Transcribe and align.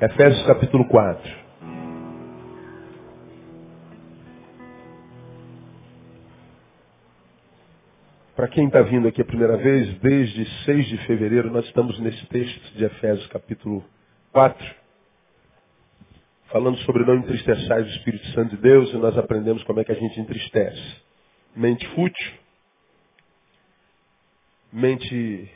Efésios 0.00 0.46
capítulo 0.46 0.86
4. 0.86 1.36
Para 8.36 8.46
quem 8.46 8.68
está 8.68 8.80
vindo 8.82 9.08
aqui 9.08 9.20
a 9.20 9.24
primeira 9.24 9.56
vez, 9.56 9.98
desde 9.98 10.44
6 10.64 10.86
de 10.86 10.98
fevereiro 10.98 11.50
nós 11.50 11.64
estamos 11.64 11.98
nesse 11.98 12.24
texto 12.26 12.76
de 12.76 12.84
Efésios 12.84 13.26
capítulo 13.26 13.84
4, 14.30 14.64
falando 16.46 16.78
sobre 16.78 17.04
não 17.04 17.16
entristeçais 17.16 17.84
o 17.84 17.90
Espírito 17.96 18.24
Santo 18.28 18.54
de 18.54 18.62
Deus, 18.62 18.92
e 18.92 18.96
nós 18.98 19.18
aprendemos 19.18 19.64
como 19.64 19.80
é 19.80 19.84
que 19.84 19.90
a 19.90 19.96
gente 19.96 20.20
entristece. 20.20 20.96
Mente 21.56 21.84
fútil, 21.88 22.32
mente 24.72 25.50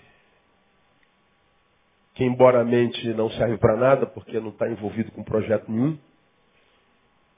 que 2.14 2.24
embora 2.24 2.60
a 2.60 2.64
mente 2.64 3.08
não 3.14 3.30
serve 3.30 3.56
para 3.58 3.76
nada, 3.76 4.06
porque 4.06 4.38
não 4.38 4.50
está 4.50 4.68
envolvido 4.68 5.10
com 5.12 5.22
projeto 5.22 5.70
nenhum, 5.70 5.98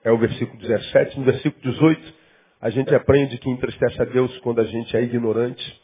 é 0.03 0.11
o 0.11 0.19
versículo 0.19 0.59
17. 0.61 1.19
No 1.19 1.25
versículo 1.25 1.73
18, 1.73 2.15
a 2.61 2.71
gente 2.71 2.95
aprende 2.95 3.39
que 3.39 3.49
entristece 3.49 4.01
a 4.01 4.05
Deus 4.05 4.37
quando 4.39 4.61
a 4.61 4.65
gente 4.65 4.97
é 4.97 5.03
ignorante. 5.03 5.83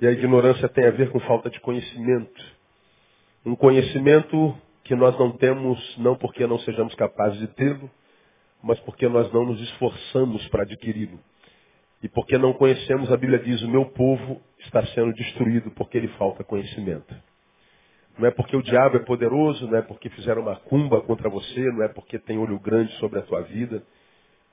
E 0.00 0.06
a 0.06 0.12
ignorância 0.12 0.68
tem 0.68 0.86
a 0.86 0.90
ver 0.90 1.10
com 1.10 1.20
falta 1.20 1.50
de 1.50 1.60
conhecimento. 1.60 2.42
Um 3.44 3.54
conhecimento 3.54 4.56
que 4.84 4.94
nós 4.94 5.18
não 5.18 5.32
temos 5.32 5.78
não 5.98 6.16
porque 6.16 6.46
não 6.46 6.58
sejamos 6.60 6.94
capazes 6.94 7.38
de 7.38 7.48
tê-lo, 7.48 7.90
mas 8.62 8.80
porque 8.80 9.08
nós 9.08 9.30
não 9.32 9.44
nos 9.44 9.60
esforçamos 9.60 10.46
para 10.48 10.62
adquiri-lo. 10.62 11.20
E 12.02 12.08
porque 12.08 12.38
não 12.38 12.54
conhecemos, 12.54 13.12
a 13.12 13.16
Bíblia 13.16 13.38
diz, 13.38 13.60
o 13.62 13.68
meu 13.68 13.86
povo 13.86 14.40
está 14.60 14.84
sendo 14.86 15.12
destruído 15.12 15.70
porque 15.72 16.00
lhe 16.00 16.08
falta 16.08 16.42
conhecimento. 16.42 17.14
Não 18.18 18.28
é 18.28 18.30
porque 18.30 18.56
o 18.56 18.62
diabo 18.62 18.96
é 18.96 19.00
poderoso, 19.00 19.66
não 19.66 19.78
é 19.78 19.82
porque 19.82 20.10
fizeram 20.10 20.42
uma 20.42 20.56
cumba 20.56 21.00
contra 21.00 21.28
você, 21.28 21.60
não 21.72 21.82
é 21.82 21.88
porque 21.88 22.18
tem 22.18 22.38
olho 22.38 22.58
grande 22.58 22.92
sobre 22.94 23.18
a 23.18 23.22
tua 23.22 23.42
vida, 23.42 23.82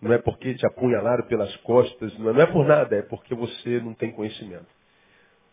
não 0.01 0.13
é 0.13 0.17
porque 0.17 0.53
te 0.53 0.65
apunhalaram 0.65 1.25
pelas 1.25 1.55
costas, 1.57 2.17
não 2.19 2.39
é 2.39 2.45
por 2.45 2.65
nada, 2.65 2.95
é 2.95 3.01
porque 3.01 3.33
você 3.33 3.79
não 3.79 3.93
tem 3.93 4.11
conhecimento. 4.11 4.67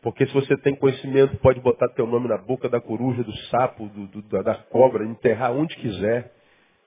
Porque 0.02 0.26
se 0.26 0.34
você 0.34 0.54
tem 0.58 0.76
conhecimento, 0.76 1.38
pode 1.38 1.60
botar 1.60 1.88
teu 1.88 2.06
nome 2.06 2.28
na 2.28 2.36
boca 2.36 2.68
da 2.68 2.78
coruja, 2.78 3.24
do 3.24 3.34
sapo, 3.48 3.88
do, 3.88 4.06
do, 4.06 4.42
da 4.42 4.54
cobra, 4.54 5.02
enterrar 5.02 5.50
onde 5.52 5.74
quiser, 5.76 6.30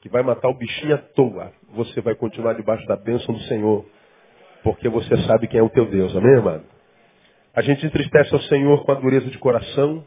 que 0.02 0.08
vai 0.08 0.22
matar 0.22 0.50
o 0.50 0.54
bichinho 0.54 0.94
à 0.94 1.00
toa. 1.00 1.52
Você 1.74 2.00
vai 2.00 2.14
continuar 2.14 2.54
debaixo 2.54 2.86
da 2.86 2.96
bênção 2.96 3.34
do 3.34 3.42
Senhor, 3.42 3.84
porque 4.64 4.88
você 4.88 5.18
sabe 5.24 5.48
quem 5.48 5.60
é 5.60 5.64
o 5.64 5.70
teu 5.70 5.88
Deus, 5.88 6.16
amém, 6.16 6.32
irmão? 6.32 6.62
A 7.56 7.62
gente 7.64 7.84
entristece 7.84 8.32
ao 8.36 8.42
Senhor 8.42 8.86
com 8.86 8.92
a 8.92 8.96
dureza 8.96 9.32
de 9.32 9.40
coração, 9.40 10.06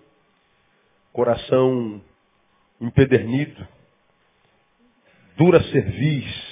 coração 1.12 2.00
empedernido, 2.80 3.66
dura 5.36 5.62
cerviz, 5.64 6.50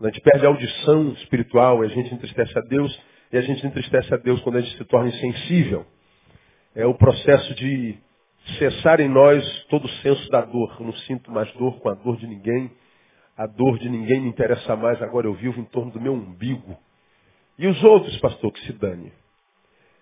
a 0.00 0.06
gente 0.08 0.20
perde 0.20 0.44
a 0.44 0.48
audição 0.48 1.08
espiritual 1.12 1.82
e 1.82 1.86
a 1.86 1.90
gente 1.90 2.12
entristece 2.12 2.58
a 2.58 2.60
Deus. 2.62 3.00
E 3.32 3.38
a 3.38 3.40
gente 3.40 3.66
entristece 3.66 4.12
a 4.12 4.16
Deus 4.18 4.40
quando 4.42 4.56
a 4.56 4.60
gente 4.60 4.76
se 4.76 4.84
torna 4.84 5.08
insensível. 5.08 5.86
É 6.74 6.84
o 6.86 6.94
processo 6.94 7.54
de 7.54 7.96
cessar 8.58 9.00
em 9.00 9.08
nós 9.08 9.42
todo 9.70 9.86
o 9.86 9.88
senso 10.02 10.28
da 10.30 10.42
dor. 10.42 10.76
Eu 10.78 10.86
não 10.86 10.92
sinto 10.92 11.30
mais 11.30 11.50
dor 11.52 11.80
com 11.80 11.88
a 11.88 11.94
dor 11.94 12.18
de 12.18 12.26
ninguém. 12.26 12.70
A 13.36 13.46
dor 13.46 13.78
de 13.78 13.88
ninguém 13.88 14.20
me 14.20 14.28
interessa 14.28 14.76
mais. 14.76 15.00
Agora 15.02 15.26
eu 15.26 15.34
vivo 15.34 15.58
em 15.58 15.64
torno 15.64 15.90
do 15.90 16.00
meu 16.00 16.12
umbigo. 16.12 16.76
E 17.58 17.66
os 17.66 17.82
outros, 17.82 18.16
pastor, 18.20 18.52
que 18.52 18.60
se 18.66 18.74
dane. 18.74 19.12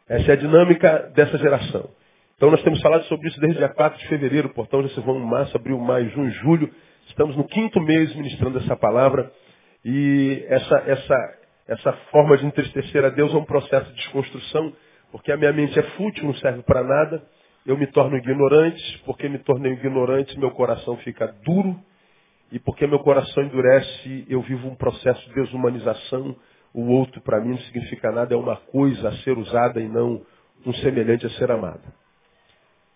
Essa 0.09 0.33
é 0.33 0.33
a 0.33 0.37
dinâmica 0.37 1.13
dessa 1.15 1.39
geração. 1.39 1.89
Então 2.37 2.51
nós 2.51 2.63
temos 2.63 2.81
falado 2.81 3.05
sobre 3.05 3.29
isso 3.29 3.41
desde 3.41 3.59
dia 3.59 3.69
4 3.69 3.99
de 3.99 4.09
fevereiro, 4.09 4.49
portão 4.49 4.83
já 4.83 4.89
se 4.89 5.01
vão 5.01 5.19
março, 5.21 5.57
abril, 5.57 5.79
maio, 5.79 6.11
junho, 6.11 6.31
julho. 6.31 6.71
Estamos 7.07 7.37
no 7.37 7.45
quinto 7.45 7.81
mês 7.81 8.15
ministrando 8.17 8.59
essa 8.59 8.77
palavra. 8.77 9.31
E 9.85 10.45
essa, 10.49 10.77
essa, 10.87 11.39
essa 11.69 11.93
forma 12.11 12.37
de 12.37 12.47
entristecer 12.47 13.05
a 13.05 13.09
Deus 13.11 13.33
é 13.33 13.37
um 13.37 13.45
processo 13.45 13.89
de 13.91 13.97
desconstrução, 13.97 14.73
porque 15.13 15.31
a 15.31 15.37
minha 15.37 15.53
mente 15.53 15.79
é 15.79 15.83
fútil, 15.91 16.25
não 16.25 16.35
serve 16.35 16.63
para 16.63 16.83
nada. 16.83 17.23
Eu 17.65 17.79
me 17.79 17.87
torno 17.87 18.17
ignorante, 18.17 19.03
porque 19.07 19.29
me 19.29 19.39
tornei 19.39 19.73
ignorante, 19.73 20.39
meu 20.39 20.51
coração 20.51 20.97
fica 20.99 21.33
duro. 21.45 21.79
E 22.51 22.59
porque 22.59 22.87
meu 22.87 22.99
coração 22.99 23.45
endurece, 23.45 24.27
eu 24.29 24.41
vivo 24.43 24.69
um 24.69 24.75
processo 24.75 25.29
de 25.29 25.35
desumanização. 25.35 26.35
O 26.75 26.91
outro 26.91 27.21
para 27.21 27.41
mim 27.41 27.51
não 27.51 27.59
significa 27.59 28.11
nada, 28.11 28.35
é 28.35 28.37
uma 28.37 28.57
coisa 28.57 29.09
a 29.09 29.13
ser 29.19 29.39
usada 29.39 29.81
e 29.81 29.89
não 29.89 30.21
um 30.67 30.73
semelhante 30.75 31.27
a 31.27 31.31
ser 31.31 31.51
amado. 31.51 32.04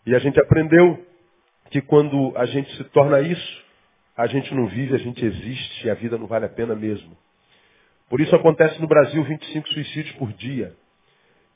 E 0.09 0.15
a 0.15 0.19
gente 0.19 0.41
aprendeu 0.41 1.05
que 1.71 1.83
quando 1.83 2.33
a 2.35 2.47
gente 2.47 2.75
se 2.79 2.85
torna 2.85 3.21
isso, 3.21 3.65
a 4.17 4.27
gente 4.27 4.55
não 4.55 4.67
vive, 4.67 4.95
a 4.95 4.99
gente 4.99 5.23
existe 5.23 5.87
e 5.87 5.91
a 5.91 5.95
vida 5.95 6.17
não 6.17 6.27
vale 6.27 6.47
a 6.47 6.49
pena 6.49 6.75
mesmo. 6.75 7.15
Por 8.09 8.19
isso 8.19 8.35
acontece 8.35 8.81
no 8.81 8.89
Brasil 8.89 9.23
25 9.23 9.69
suicídios 9.69 10.17
por 10.17 10.33
dia. 10.33 10.75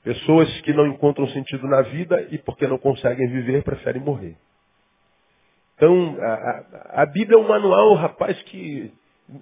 Pessoas 0.05 0.61
que 0.61 0.75
não 0.75 0.87
encontram 0.87 1.27
sentido 1.29 1.67
na 1.67 1.81
vida 1.81 2.29
e 2.31 2.37
porque 2.37 2.67
não 2.67 2.77
conseguem 2.77 3.27
viver 3.27 3.63
preferem 3.63 4.03
morrer. 4.03 4.37
Então, 5.77 6.19
a, 6.21 6.35
a, 6.35 7.03
a 7.03 7.07
Bíblia 7.07 7.39
é 7.39 7.41
um 7.41 7.49
manual, 7.49 7.95
rapaz, 7.95 8.37
que 8.43 8.93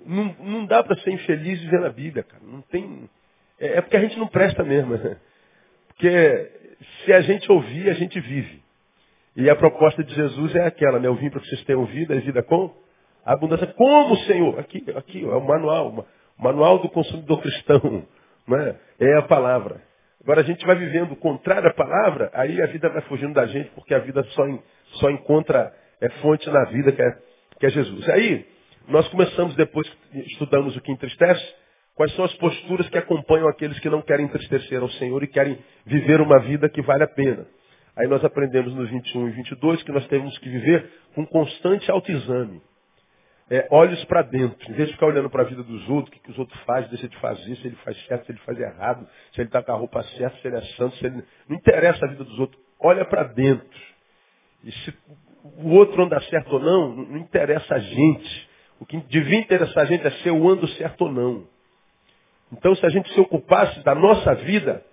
não, 0.07 0.37
não 0.39 0.67
dá 0.67 0.85
para 0.85 0.97
ser 0.99 1.11
infeliz 1.11 1.61
vivendo 1.61 1.87
a 1.87 1.91
Bíblia, 1.91 2.23
cara. 2.23 2.45
Não 2.45 2.63
tem. 2.63 3.11
É, 3.59 3.79
é 3.79 3.81
porque 3.81 3.97
a 3.97 4.03
gente 4.03 4.17
não 4.17 4.29
presta 4.29 4.63
mesmo. 4.63 4.97
Porque 5.89 6.51
se 7.05 7.13
a 7.13 7.23
gente 7.23 7.51
ouvir, 7.51 7.91
a 7.91 7.95
gente 7.95 8.21
vive. 8.21 8.60
E 9.37 9.49
a 9.49 9.57
proposta 9.57 10.03
de 10.03 10.15
Jesus 10.15 10.55
é 10.57 10.67
aquela, 10.67 10.99
né? 10.99 11.07
Eu 11.07 11.15
vim 11.15 11.31
para 11.31 11.41
que 11.41 11.49
vocês 11.49 11.65
tenham 11.65 11.85
vida 11.87 12.15
e 12.15 12.21
vida 12.21 12.43
com 12.43 12.75
abundância. 13.25 13.67
Como, 13.69 14.17
Senhor? 14.19 14.59
Aqui, 14.59 14.85
aqui 14.97 15.25
é 15.25 15.35
o 15.35 15.41
manual, 15.41 16.07
o 16.39 16.43
manual 16.43 16.79
do 16.79 16.89
consumidor 16.89 17.41
cristão. 17.41 18.07
Não 18.47 18.59
é? 18.59 18.77
a 19.19 19.23
palavra. 19.23 19.81
Agora 20.23 20.41
a 20.41 20.45
gente 20.45 20.67
vai 20.67 20.77
vivendo 20.77 21.17
contrário 21.17 21.69
à 21.69 21.73
palavra, 21.73 22.31
aí 22.35 22.61
a 22.61 22.67
vida 22.67 22.91
vai 22.91 23.01
fugindo 23.03 23.33
da 23.33 23.47
gente, 23.47 23.71
porque 23.71 23.95
a 23.95 24.01
vida 24.01 24.23
só, 24.25 24.43
só 24.95 25.11
encontra 25.11 25.73
é, 26.01 26.11
fonte 26.21 26.49
na 26.51 26.65
vida, 26.65 26.93
que 26.93 27.01
é, 27.01 27.19
que 27.59 27.67
é 27.67 27.71
Jesus. 27.71 28.09
Aí, 28.11 28.47
nós 28.87 29.09
começamos, 29.09 29.55
depois 29.55 29.89
que 29.89 30.19
estudamos 30.33 30.77
o 30.77 30.81
que 30.81 30.93
entristece, 30.93 31.55
quais 31.95 32.15
são 32.17 32.25
as 32.25 32.35
posturas 32.35 32.89
que 32.91 32.99
acompanham 32.99 33.49
aqueles 33.49 33.79
que 33.79 33.89
não 33.89 34.03
querem 34.03 34.27
entristecer 34.27 34.83
ao 34.83 34.91
Senhor 34.91 35.23
e 35.23 35.27
querem 35.27 35.59
viver 35.87 36.21
uma 36.21 36.41
vida 36.41 36.69
que 36.69 36.83
vale 36.83 37.05
a 37.05 37.09
pena. 37.09 37.47
Aí 38.01 38.09
nós 38.09 38.25
aprendemos 38.25 38.75
no 38.75 38.87
21 38.87 39.29
e 39.29 39.31
22 39.33 39.83
que 39.83 39.93
nós 39.93 40.07
temos 40.09 40.37
que 40.39 40.49
viver 40.49 40.91
com 41.15 41.27
constante 41.27 41.91
autoexame 41.91 42.63
é, 43.51 43.67
olhos 43.71 44.03
para 44.05 44.23
dentro. 44.23 44.71
Em 44.71 44.75
vez 44.75 44.89
de 44.89 44.95
ficar 44.95 45.07
olhando 45.07 45.29
para 45.29 45.43
a 45.43 45.45
vida 45.45 45.63
dos 45.63 45.89
outros, 45.89 46.09
o 46.09 46.13
que, 46.13 46.21
que 46.21 46.31
os 46.31 46.39
outros 46.39 46.59
fazem, 46.61 46.89
deixa 46.89 47.09
de 47.09 47.17
fazer, 47.19 47.57
se 47.57 47.67
ele 47.67 47.77
faz 47.85 48.01
certo, 48.07 48.25
se 48.25 48.33
ele 48.33 48.39
faz 48.39 48.59
errado, 48.59 49.07
se 49.33 49.41
ele 49.41 49.49
está 49.49 49.61
com 49.61 49.73
a 49.73 49.75
roupa 49.75 50.03
certa, 50.17 50.39
se 50.39 50.47
ele 50.47 50.57
é 50.57 50.63
santo, 50.77 50.97
se 50.97 51.07
ele... 51.07 51.25
Não 51.49 51.57
interessa 51.57 52.07
a 52.07 52.09
vida 52.09 52.23
dos 52.23 52.39
outros. 52.39 52.63
Olha 52.79 53.05
para 53.05 53.25
dentro. 53.25 53.69
E 54.63 54.71
se 54.71 54.95
o 55.59 55.71
outro 55.71 56.05
anda 56.05 56.21
certo 56.23 56.53
ou 56.53 56.61
não, 56.61 56.95
não 56.95 57.17
interessa 57.19 57.75
a 57.75 57.79
gente. 57.81 58.49
O 58.79 58.87
que 58.87 58.97
devia 59.09 59.41
interessar 59.41 59.83
a 59.83 59.87
gente 59.87 60.07
é 60.07 60.11
se 60.11 60.29
eu 60.29 60.49
ando 60.49 60.69
certo 60.69 61.03
ou 61.03 61.13
não. 61.13 61.45
Então, 62.53 62.75
se 62.77 62.87
a 62.87 62.89
gente 62.89 63.13
se 63.13 63.21
ocupasse 63.21 63.83
da 63.83 63.95
nossa 63.95 64.35
vida, 64.37 64.85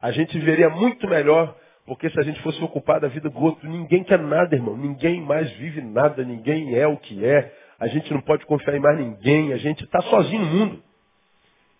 a 0.00 0.10
gente 0.10 0.36
viveria 0.38 0.70
muito 0.70 1.06
melhor, 1.08 1.54
porque 1.88 2.08
se 2.10 2.20
a 2.20 2.22
gente 2.22 2.40
fosse 2.42 2.62
ocupar 2.62 3.00
da 3.00 3.08
vida 3.08 3.28
do 3.28 3.42
outro, 3.42 3.68
ninguém 3.68 4.04
quer 4.04 4.20
nada, 4.20 4.54
irmão. 4.54 4.76
Ninguém 4.76 5.20
mais 5.20 5.50
vive 5.52 5.80
nada, 5.80 6.22
ninguém 6.22 6.76
é 6.76 6.86
o 6.86 6.96
que 6.98 7.24
é 7.24 7.52
a 7.78 7.86
gente 7.86 8.12
não 8.12 8.20
pode 8.20 8.44
confiar 8.44 8.76
em 8.76 8.80
mais 8.80 8.98
ninguém, 8.98 9.52
a 9.52 9.56
gente 9.56 9.84
está 9.84 10.00
sozinho 10.02 10.44
no 10.44 10.46
mundo. 10.46 10.82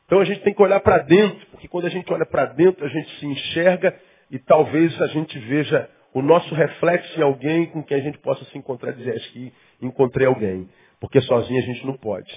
Então 0.06 0.20
a 0.20 0.25
gente 0.25 0.40
tem 0.40 0.55
que 0.55 0.62
olhar 0.62 0.81
para 0.81 0.99
dentro, 0.99 1.44
porque 1.50 1.66
quando 1.66 1.87
a 1.87 1.90
gente 1.90 2.10
olha 2.12 2.25
para 2.25 2.46
dentro, 2.46 2.87
a 2.87 2.88
gente 2.88 3.10
se 3.19 3.26
enxerga 3.26 3.94
e 4.31 4.38
talvez 4.38 5.00
a 5.02 5.08
gente 5.08 5.37
veja 5.40 5.90
o 6.14 6.22
nosso 6.22 6.55
reflexo 6.55 7.19
em 7.19 7.22
alguém 7.22 7.66
com 7.66 7.82
quem 7.82 7.99
a 7.99 8.00
gente 8.00 8.19
possa 8.19 8.44
se 8.46 8.56
encontrar 8.56 8.93
e 8.93 8.94
dizer, 8.94 9.16
acho 9.16 9.32
que 9.32 9.52
encontrei 9.82 10.26
alguém. 10.26 10.69
Porque 11.00 11.20
sozinho 11.20 11.58
a 11.58 11.66
gente 11.66 11.84
não 11.84 11.96
pode. 11.96 12.32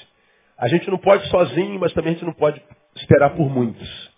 A 0.58 0.68
gente 0.68 0.90
não 0.90 0.98
pode 0.98 1.28
sozinho, 1.30 1.80
mas 1.80 1.94
também 1.94 2.12
a 2.12 2.14
gente 2.14 2.26
não 2.26 2.34
pode 2.34 2.62
esperar 2.96 3.30
por 3.36 3.50
muitos. 3.50 4.12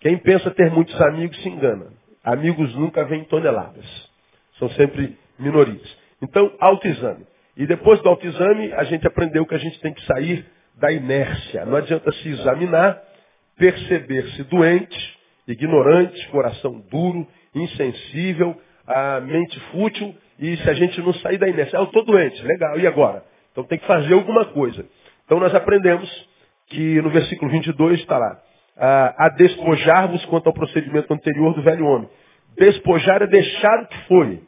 Quem 0.00 0.16
pensa 0.18 0.50
ter 0.52 0.70
muitos 0.70 0.98
amigos 1.02 1.36
se 1.42 1.48
engana. 1.48 1.92
Amigos 2.26 2.74
nunca 2.74 3.04
vêm 3.04 3.22
toneladas. 3.22 3.86
São 4.58 4.68
sempre 4.70 5.16
minorias. 5.38 5.96
Então, 6.20 6.52
autoexame. 6.58 7.24
E 7.56 7.66
depois 7.66 8.00
do 8.02 8.08
autoexame, 8.08 8.72
a 8.72 8.82
gente 8.82 9.06
aprendeu 9.06 9.46
que 9.46 9.54
a 9.54 9.58
gente 9.58 9.78
tem 9.80 9.94
que 9.94 10.04
sair 10.06 10.44
da 10.74 10.90
inércia. 10.90 11.64
Não 11.64 11.76
adianta 11.76 12.10
se 12.10 12.28
examinar, 12.28 13.00
perceber-se 13.56 14.42
doente, 14.42 15.18
ignorante, 15.46 16.28
coração 16.28 16.82
duro, 16.90 17.24
insensível, 17.54 18.60
a 18.84 19.20
mente 19.20 19.58
fútil, 19.70 20.12
e 20.38 20.56
se 20.56 20.68
a 20.68 20.74
gente 20.74 21.00
não 21.00 21.14
sair 21.14 21.38
da 21.38 21.48
inércia, 21.48 21.78
ah, 21.78 21.82
eu 21.82 21.86
estou 21.86 22.04
doente, 22.04 22.42
legal, 22.42 22.76
e 22.78 22.88
agora? 22.88 23.24
Então 23.52 23.62
tem 23.62 23.78
que 23.78 23.86
fazer 23.86 24.12
alguma 24.12 24.46
coisa. 24.46 24.84
Então 25.24 25.38
nós 25.38 25.54
aprendemos 25.54 26.10
que 26.66 27.00
no 27.00 27.10
versículo 27.10 27.50
22 27.52 28.00
está 28.00 28.18
lá, 28.18 28.42
a 28.78 29.28
despojar-vos 29.30 30.24
quanto 30.26 30.48
ao 30.48 30.52
procedimento 30.52 31.12
anterior 31.12 31.54
do 31.54 31.62
velho 31.62 31.86
homem. 31.86 32.08
Despojar 32.58 33.22
é 33.22 33.26
deixar 33.26 33.82
o 33.82 33.86
que 33.86 33.98
foi. 34.06 34.40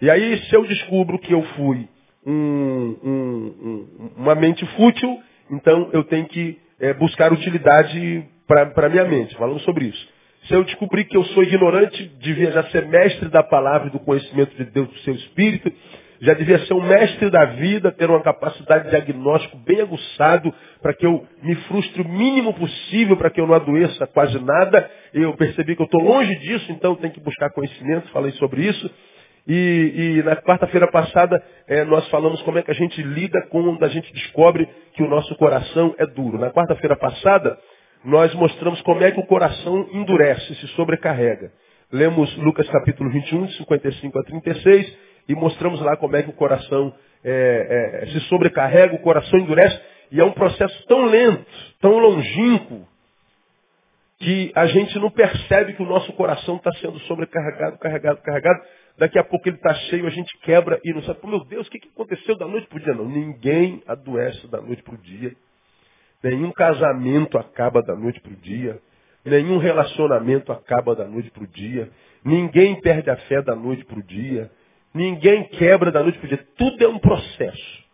E 0.00 0.10
aí, 0.10 0.38
se 0.44 0.54
eu 0.54 0.64
descubro 0.64 1.18
que 1.18 1.32
eu 1.32 1.42
fui 1.56 1.88
um, 2.24 2.96
um, 3.02 3.10
um, 3.10 4.10
uma 4.16 4.34
mente 4.34 4.64
fútil, 4.76 5.20
então 5.50 5.90
eu 5.92 6.04
tenho 6.04 6.26
que 6.26 6.58
é, 6.80 6.92
buscar 6.94 7.32
utilidade 7.32 8.24
para 8.46 8.86
a 8.86 8.88
minha 8.88 9.04
mente. 9.04 9.36
Falamos 9.36 9.62
sobre 9.62 9.86
isso. 9.86 10.08
Se 10.46 10.54
eu 10.54 10.64
descobrir 10.64 11.04
que 11.04 11.16
eu 11.16 11.24
sou 11.24 11.42
ignorante, 11.42 12.04
devia 12.20 12.52
já 12.52 12.62
ser 12.70 12.86
mestre 12.86 13.28
da 13.28 13.42
palavra 13.42 13.88
e 13.88 13.90
do 13.90 13.98
conhecimento 13.98 14.56
de 14.56 14.64
Deus, 14.64 14.88
do 14.88 14.98
seu 15.00 15.14
Espírito, 15.14 15.70
já 16.20 16.34
devia 16.34 16.58
ser 16.66 16.74
um 16.74 16.82
mestre 16.82 17.30
da 17.30 17.44
vida, 17.44 17.92
ter 17.92 18.10
uma 18.10 18.22
capacidade 18.22 18.84
de 18.84 18.90
diagnóstico 18.90 19.56
bem 19.58 19.80
aguçado, 19.80 20.52
para 20.82 20.92
que 20.92 21.06
eu 21.06 21.24
me 21.42 21.54
frustre 21.54 22.02
o 22.02 22.08
mínimo 22.08 22.52
possível, 22.54 23.16
para 23.16 23.30
que 23.30 23.40
eu 23.40 23.46
não 23.46 23.54
adoeça 23.54 24.06
quase 24.08 24.38
nada. 24.42 24.90
Eu 25.14 25.34
percebi 25.34 25.76
que 25.76 25.82
eu 25.82 25.86
estou 25.86 26.02
longe 26.02 26.34
disso, 26.36 26.72
então 26.72 26.96
tenho 26.96 27.12
que 27.12 27.20
buscar 27.20 27.50
conhecimento, 27.50 28.08
falei 28.10 28.32
sobre 28.32 28.62
isso. 28.66 28.90
E, 29.46 30.18
e 30.18 30.22
na 30.24 30.36
quarta-feira 30.36 30.86
passada 30.90 31.42
é, 31.66 31.82
nós 31.84 32.06
falamos 32.08 32.42
como 32.42 32.58
é 32.58 32.62
que 32.62 32.70
a 32.70 32.74
gente 32.74 33.00
lida 33.02 33.40
quando 33.50 33.82
a 33.82 33.88
gente 33.88 34.12
descobre 34.12 34.68
que 34.92 35.02
o 35.02 35.08
nosso 35.08 35.34
coração 35.36 35.94
é 35.98 36.06
duro. 36.06 36.38
Na 36.38 36.50
quarta-feira 36.50 36.96
passada 36.96 37.58
nós 38.04 38.34
mostramos 38.34 38.80
como 38.82 39.02
é 39.02 39.10
que 39.10 39.20
o 39.20 39.26
coração 39.26 39.88
endurece, 39.92 40.54
se 40.56 40.66
sobrecarrega. 40.68 41.50
Lemos 41.90 42.36
Lucas 42.36 42.68
capítulo 42.68 43.10
21, 43.10 43.46
de 43.46 43.56
55 43.56 44.18
a 44.18 44.22
36, 44.22 44.98
e 45.28 45.34
mostramos 45.34 45.80
lá 45.80 45.96
como 45.96 46.16
é 46.16 46.22
que 46.22 46.30
o 46.30 46.34
coração 46.34 46.94
é, 47.22 48.00
é, 48.02 48.06
se 48.06 48.20
sobrecarrega, 48.28 48.94
o 48.94 49.00
coração 49.00 49.38
endurece, 49.38 49.80
e 50.10 50.20
é 50.20 50.24
um 50.24 50.32
processo 50.32 50.86
tão 50.86 51.04
lento, 51.04 51.44
tão 51.80 51.98
longínquo, 51.98 52.86
que 54.18 54.50
a 54.54 54.66
gente 54.66 54.98
não 54.98 55.10
percebe 55.10 55.74
que 55.74 55.82
o 55.82 55.86
nosso 55.86 56.12
coração 56.14 56.56
está 56.56 56.72
sendo 56.74 56.98
sobrecarregado, 57.00 57.78
carregado, 57.78 58.20
carregado. 58.22 58.62
Daqui 58.98 59.16
a 59.16 59.22
pouco 59.22 59.48
ele 59.48 59.56
está 59.56 59.72
cheio, 59.74 60.06
a 60.06 60.10
gente 60.10 60.36
quebra 60.40 60.80
e 60.84 60.92
não 60.92 61.02
sabe, 61.02 61.20
meu 61.24 61.44
Deus, 61.44 61.68
o 61.68 61.70
que, 61.70 61.78
que 61.78 61.88
aconteceu 61.88 62.36
da 62.36 62.46
noite 62.46 62.66
para 62.66 62.78
o 62.78 62.82
dia? 62.82 62.94
Não, 62.94 63.08
ninguém 63.08 63.80
adoece 63.86 64.48
da 64.48 64.60
noite 64.60 64.82
para 64.82 64.94
o 64.94 64.98
dia. 64.98 65.32
Nenhum 66.22 66.50
casamento 66.50 67.38
acaba 67.38 67.80
da 67.80 67.94
noite 67.94 68.20
para 68.20 68.32
o 68.32 68.36
dia. 68.36 68.80
Nenhum 69.24 69.58
relacionamento 69.58 70.50
acaba 70.50 70.96
da 70.96 71.06
noite 71.06 71.30
para 71.30 71.44
o 71.44 71.46
dia. 71.46 71.88
Ninguém 72.24 72.80
perde 72.80 73.10
a 73.10 73.16
fé 73.16 73.40
da 73.40 73.54
noite 73.54 73.84
para 73.84 74.00
o 74.00 74.02
dia. 74.02 74.50
Ninguém 74.98 75.44
quebra 75.44 75.92
da 75.92 76.02
noite 76.02 76.18
para 76.18 76.26
o 76.26 76.28
dia. 76.28 76.46
Tudo 76.56 76.84
é 76.84 76.88
um 76.88 76.98
processo. 76.98 77.84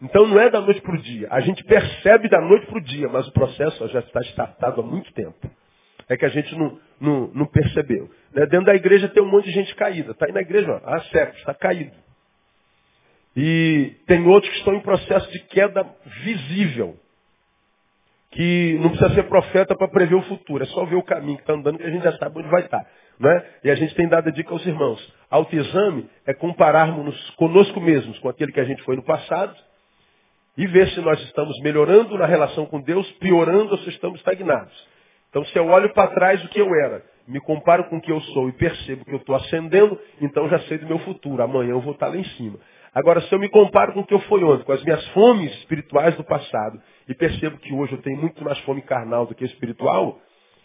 Então 0.00 0.26
não 0.26 0.40
é 0.40 0.48
da 0.48 0.58
noite 0.58 0.80
para 0.80 0.94
o 0.94 1.02
dia. 1.02 1.28
A 1.30 1.40
gente 1.40 1.62
percebe 1.64 2.30
da 2.30 2.40
noite 2.40 2.64
para 2.64 2.78
o 2.78 2.80
dia, 2.80 3.06
mas 3.10 3.28
o 3.28 3.32
processo 3.32 3.86
já 3.88 4.00
está 4.00 4.22
startado 4.22 4.80
há 4.80 4.84
muito 4.84 5.12
tempo. 5.12 5.50
É 6.08 6.16
que 6.16 6.24
a 6.24 6.30
gente 6.30 6.56
não, 6.56 6.80
não, 6.98 7.26
não 7.34 7.46
percebeu. 7.46 8.10
Né? 8.32 8.46
Dentro 8.46 8.64
da 8.64 8.74
igreja 8.74 9.06
tem 9.08 9.22
um 9.22 9.30
monte 9.30 9.46
de 9.46 9.52
gente 9.52 9.74
caída. 9.74 10.12
Está 10.12 10.24
aí 10.24 10.32
na 10.32 10.40
igreja 10.40 10.80
há 10.82 11.00
séculos, 11.00 11.40
está 11.40 11.52
caído. 11.52 11.92
E 13.36 13.96
tem 14.06 14.26
outros 14.26 14.50
que 14.50 14.58
estão 14.60 14.74
em 14.74 14.80
processo 14.80 15.30
de 15.30 15.40
queda 15.40 15.86
visível. 16.24 16.98
Que 18.30 18.78
não 18.80 18.88
precisa 18.90 19.14
ser 19.14 19.24
profeta 19.24 19.76
para 19.76 19.88
prever 19.88 20.14
o 20.14 20.22
futuro. 20.22 20.64
É 20.64 20.66
só 20.68 20.86
ver 20.86 20.96
o 20.96 21.02
caminho 21.02 21.36
que 21.36 21.42
está 21.42 21.52
andando 21.52 21.76
que 21.76 21.84
a 21.84 21.90
gente 21.90 22.02
já 22.02 22.16
sabe 22.16 22.38
onde 22.38 22.48
vai 22.48 22.62
estar. 22.62 22.86
Né? 23.18 23.44
E 23.64 23.70
a 23.70 23.74
gente 23.74 23.94
tem 23.94 24.08
dado 24.08 24.28
a 24.28 24.32
dica 24.32 24.52
aos 24.52 24.64
irmãos. 24.66 25.14
Autoexame 25.30 26.08
é 26.26 26.34
compararmos 26.34 27.30
conosco 27.30 27.80
mesmos 27.80 28.18
com 28.18 28.28
aquele 28.28 28.52
que 28.52 28.60
a 28.60 28.64
gente 28.64 28.82
foi 28.82 28.96
no 28.96 29.02
passado 29.02 29.54
e 30.56 30.66
ver 30.66 30.88
se 30.88 31.00
nós 31.00 31.20
estamos 31.22 31.58
melhorando 31.60 32.16
na 32.16 32.26
relação 32.26 32.66
com 32.66 32.80
Deus, 32.80 33.10
piorando 33.12 33.72
ou 33.72 33.78
se 33.78 33.90
estamos 33.90 34.18
estagnados. 34.18 34.72
Então, 35.30 35.44
se 35.46 35.58
eu 35.58 35.66
olho 35.66 35.92
para 35.92 36.08
trás 36.08 36.42
o 36.44 36.48
que 36.48 36.60
eu 36.60 36.74
era, 36.74 37.02
me 37.28 37.40
comparo 37.40 37.84
com 37.84 37.96
o 37.96 38.00
que 38.00 38.10
eu 38.10 38.20
sou 38.20 38.48
e 38.48 38.52
percebo 38.52 39.04
que 39.04 39.12
eu 39.12 39.18
estou 39.18 39.34
ascendendo, 39.34 39.98
então 40.20 40.48
já 40.48 40.58
sei 40.60 40.78
do 40.78 40.86
meu 40.86 40.98
futuro. 41.00 41.42
Amanhã 41.42 41.70
eu 41.70 41.80
vou 41.80 41.92
estar 41.92 42.08
lá 42.08 42.16
em 42.16 42.24
cima. 42.24 42.58
Agora, 42.94 43.20
se 43.20 43.34
eu 43.34 43.38
me 43.38 43.50
comparo 43.50 43.92
com 43.92 44.00
o 44.00 44.06
que 44.06 44.14
eu 44.14 44.20
fui 44.20 44.42
ontem, 44.42 44.64
com 44.64 44.72
as 44.72 44.82
minhas 44.82 45.06
fomes 45.08 45.52
espirituais 45.58 46.16
do 46.16 46.24
passado, 46.24 46.80
e 47.06 47.14
percebo 47.14 47.58
que 47.58 47.74
hoje 47.74 47.92
eu 47.92 48.00
tenho 48.00 48.16
muito 48.16 48.42
mais 48.42 48.58
fome 48.60 48.80
carnal 48.80 49.26
do 49.26 49.34
que 49.34 49.44
espiritual, 49.44 50.18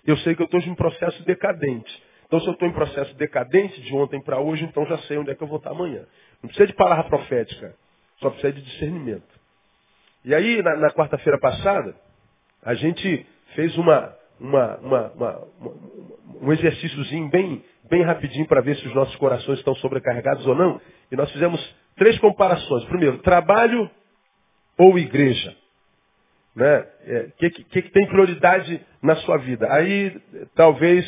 eu 0.06 0.16
sei 0.18 0.36
que 0.36 0.42
eu 0.42 0.46
estou 0.46 0.62
em 0.62 0.70
um 0.70 0.76
processo 0.76 1.22
decadente. 1.26 1.92
Então, 2.32 2.40
se 2.40 2.48
eu 2.48 2.54
estou 2.54 2.66
em 2.66 2.72
processo 2.72 3.14
decadente 3.16 3.82
de 3.82 3.94
ontem 3.94 4.22
para 4.22 4.40
hoje, 4.40 4.64
então 4.64 4.86
já 4.86 4.98
sei 5.00 5.18
onde 5.18 5.32
é 5.32 5.36
que 5.36 5.44
eu 5.44 5.48
vou 5.48 5.58
estar 5.58 5.72
amanhã. 5.72 6.06
Não 6.42 6.48
precisa 6.48 6.66
de 6.66 6.74
palavra 6.74 7.04
profética, 7.04 7.76
só 8.22 8.30
precisa 8.30 8.54
de 8.54 8.62
discernimento. 8.62 9.38
E 10.24 10.34
aí, 10.34 10.62
na, 10.62 10.78
na 10.78 10.92
quarta-feira 10.92 11.38
passada, 11.38 11.94
a 12.64 12.74
gente 12.74 13.28
fez 13.54 13.78
uma, 13.78 14.16
uma, 14.40 14.78
uma, 14.78 15.48
um 16.42 16.54
exercíciozinho 16.54 17.28
bem, 17.30 17.66
bem 17.90 18.02
rapidinho 18.02 18.48
para 18.48 18.62
ver 18.62 18.78
se 18.78 18.88
os 18.88 18.96
nossos 18.96 19.16
corações 19.18 19.60
estão 19.60 19.76
sobrecarregados 19.76 20.48
ou 20.48 20.56
não. 20.56 20.80
E 21.12 21.18
nós 21.18 21.30
fizemos 21.34 21.60
três 21.98 22.18
comparações. 22.20 22.86
Primeiro, 22.86 23.18
trabalho 23.18 23.92
ou 24.78 24.98
igreja? 24.98 25.54
O 26.56 26.60
né? 26.60 26.88
é, 27.08 27.28
que, 27.38 27.50
que, 27.50 27.82
que 27.82 27.92
tem 27.92 28.08
prioridade 28.08 28.80
na 29.04 29.18
sua 29.18 29.36
vida? 29.36 29.68
Aí, 29.70 30.18
talvez, 30.56 31.06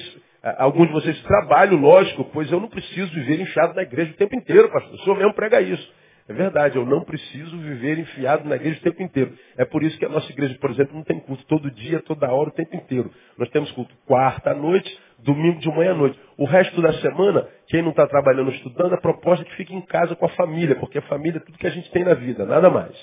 alguns 0.57 0.87
de 0.87 0.93
vocês, 0.93 1.21
trabalho, 1.23 1.77
lógico, 1.77 2.25
pois 2.25 2.51
eu 2.51 2.59
não 2.59 2.67
preciso 2.67 3.13
viver 3.13 3.39
enfiado 3.39 3.73
na 3.73 3.83
igreja 3.83 4.11
o 4.11 4.15
tempo 4.15 4.35
inteiro, 4.35 4.69
pastor. 4.69 4.93
O 4.93 4.99
senhor 4.99 5.17
mesmo 5.17 5.33
prega 5.33 5.61
isso. 5.61 5.93
É 6.27 6.33
verdade, 6.33 6.77
eu 6.77 6.85
não 6.85 7.03
preciso 7.03 7.57
viver 7.57 7.99
enfiado 7.99 8.47
na 8.47 8.55
igreja 8.55 8.79
o 8.79 8.83
tempo 8.83 9.03
inteiro. 9.03 9.33
É 9.57 9.65
por 9.65 9.83
isso 9.83 9.97
que 9.97 10.05
a 10.05 10.09
nossa 10.09 10.31
igreja, 10.31 10.57
por 10.59 10.71
exemplo, 10.71 10.95
não 10.95 11.03
tem 11.03 11.19
culto 11.19 11.45
todo 11.47 11.69
dia, 11.69 12.01
toda 12.01 12.31
hora, 12.31 12.49
o 12.49 12.53
tempo 12.53 12.75
inteiro. 12.75 13.11
Nós 13.37 13.49
temos 13.49 13.69
culto 13.71 13.93
quarta 14.05 14.51
à 14.51 14.53
noite, 14.53 14.97
domingo 15.19 15.59
de 15.59 15.67
manhã 15.69 15.91
à 15.91 15.95
noite. 15.95 16.17
O 16.37 16.45
resto 16.45 16.81
da 16.81 16.93
semana, 16.93 17.45
quem 17.67 17.81
não 17.81 17.89
está 17.89 18.07
trabalhando 18.07 18.47
ou 18.47 18.53
estudando, 18.53 18.93
a 18.93 19.01
proposta 19.01 19.43
é 19.43 19.49
que 19.49 19.55
fique 19.57 19.75
em 19.75 19.81
casa 19.81 20.15
com 20.15 20.25
a 20.25 20.29
família, 20.29 20.75
porque 20.75 20.97
a 20.97 21.03
família 21.03 21.39
é 21.39 21.41
tudo 21.41 21.57
que 21.57 21.67
a 21.67 21.71
gente 21.71 21.91
tem 21.91 22.05
na 22.05 22.13
vida, 22.13 22.45
nada 22.45 22.69
mais. 22.69 22.95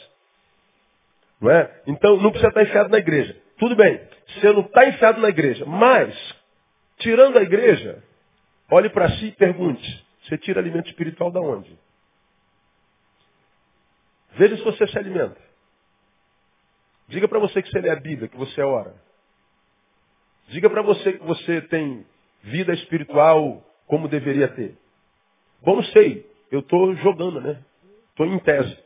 Não 1.40 1.50
é? 1.50 1.70
Então 1.86 2.16
não 2.16 2.30
precisa 2.30 2.48
estar 2.48 2.62
enfiado 2.62 2.88
na 2.88 2.98
igreja. 2.98 3.36
Tudo 3.58 3.76
bem, 3.76 4.00
você 4.28 4.50
não 4.52 4.60
está 4.60 4.88
enfiado 4.88 5.20
na 5.20 5.28
igreja, 5.28 5.66
mas, 5.66 6.14
tirando 7.00 7.36
a 7.38 7.42
igreja, 7.42 8.02
olhe 8.70 8.88
para 8.88 9.10
si 9.16 9.26
e 9.26 9.32
pergunte, 9.32 10.06
você 10.22 10.38
tira 10.38 10.60
alimento 10.60 10.88
espiritual 10.88 11.30
da 11.30 11.40
onde? 11.40 11.76
Veja 14.32 14.56
se 14.56 14.62
você 14.62 14.86
se 14.86 14.96
alimenta. 14.96 15.40
Diga 17.08 17.26
para 17.26 17.40
você 17.40 17.60
que 17.60 17.68
você 17.68 17.80
lê 17.80 17.90
a 17.90 17.96
Bíblia, 17.96 18.28
que 18.28 18.36
você 18.36 18.62
ora. 18.62 18.94
Diga 20.48 20.70
para 20.70 20.82
você 20.82 21.14
que 21.14 21.24
você 21.24 21.60
tem 21.62 22.06
vida 22.42 22.72
espiritual 22.72 23.64
como 23.86 24.08
deveria 24.08 24.48
ter. 24.48 24.76
Bom, 25.62 25.76
não 25.76 25.82
sei. 25.84 26.28
Eu 26.50 26.60
estou 26.60 26.94
jogando, 26.96 27.40
né? 27.40 27.62
Estou 28.10 28.26
em 28.26 28.38
tese. 28.38 28.76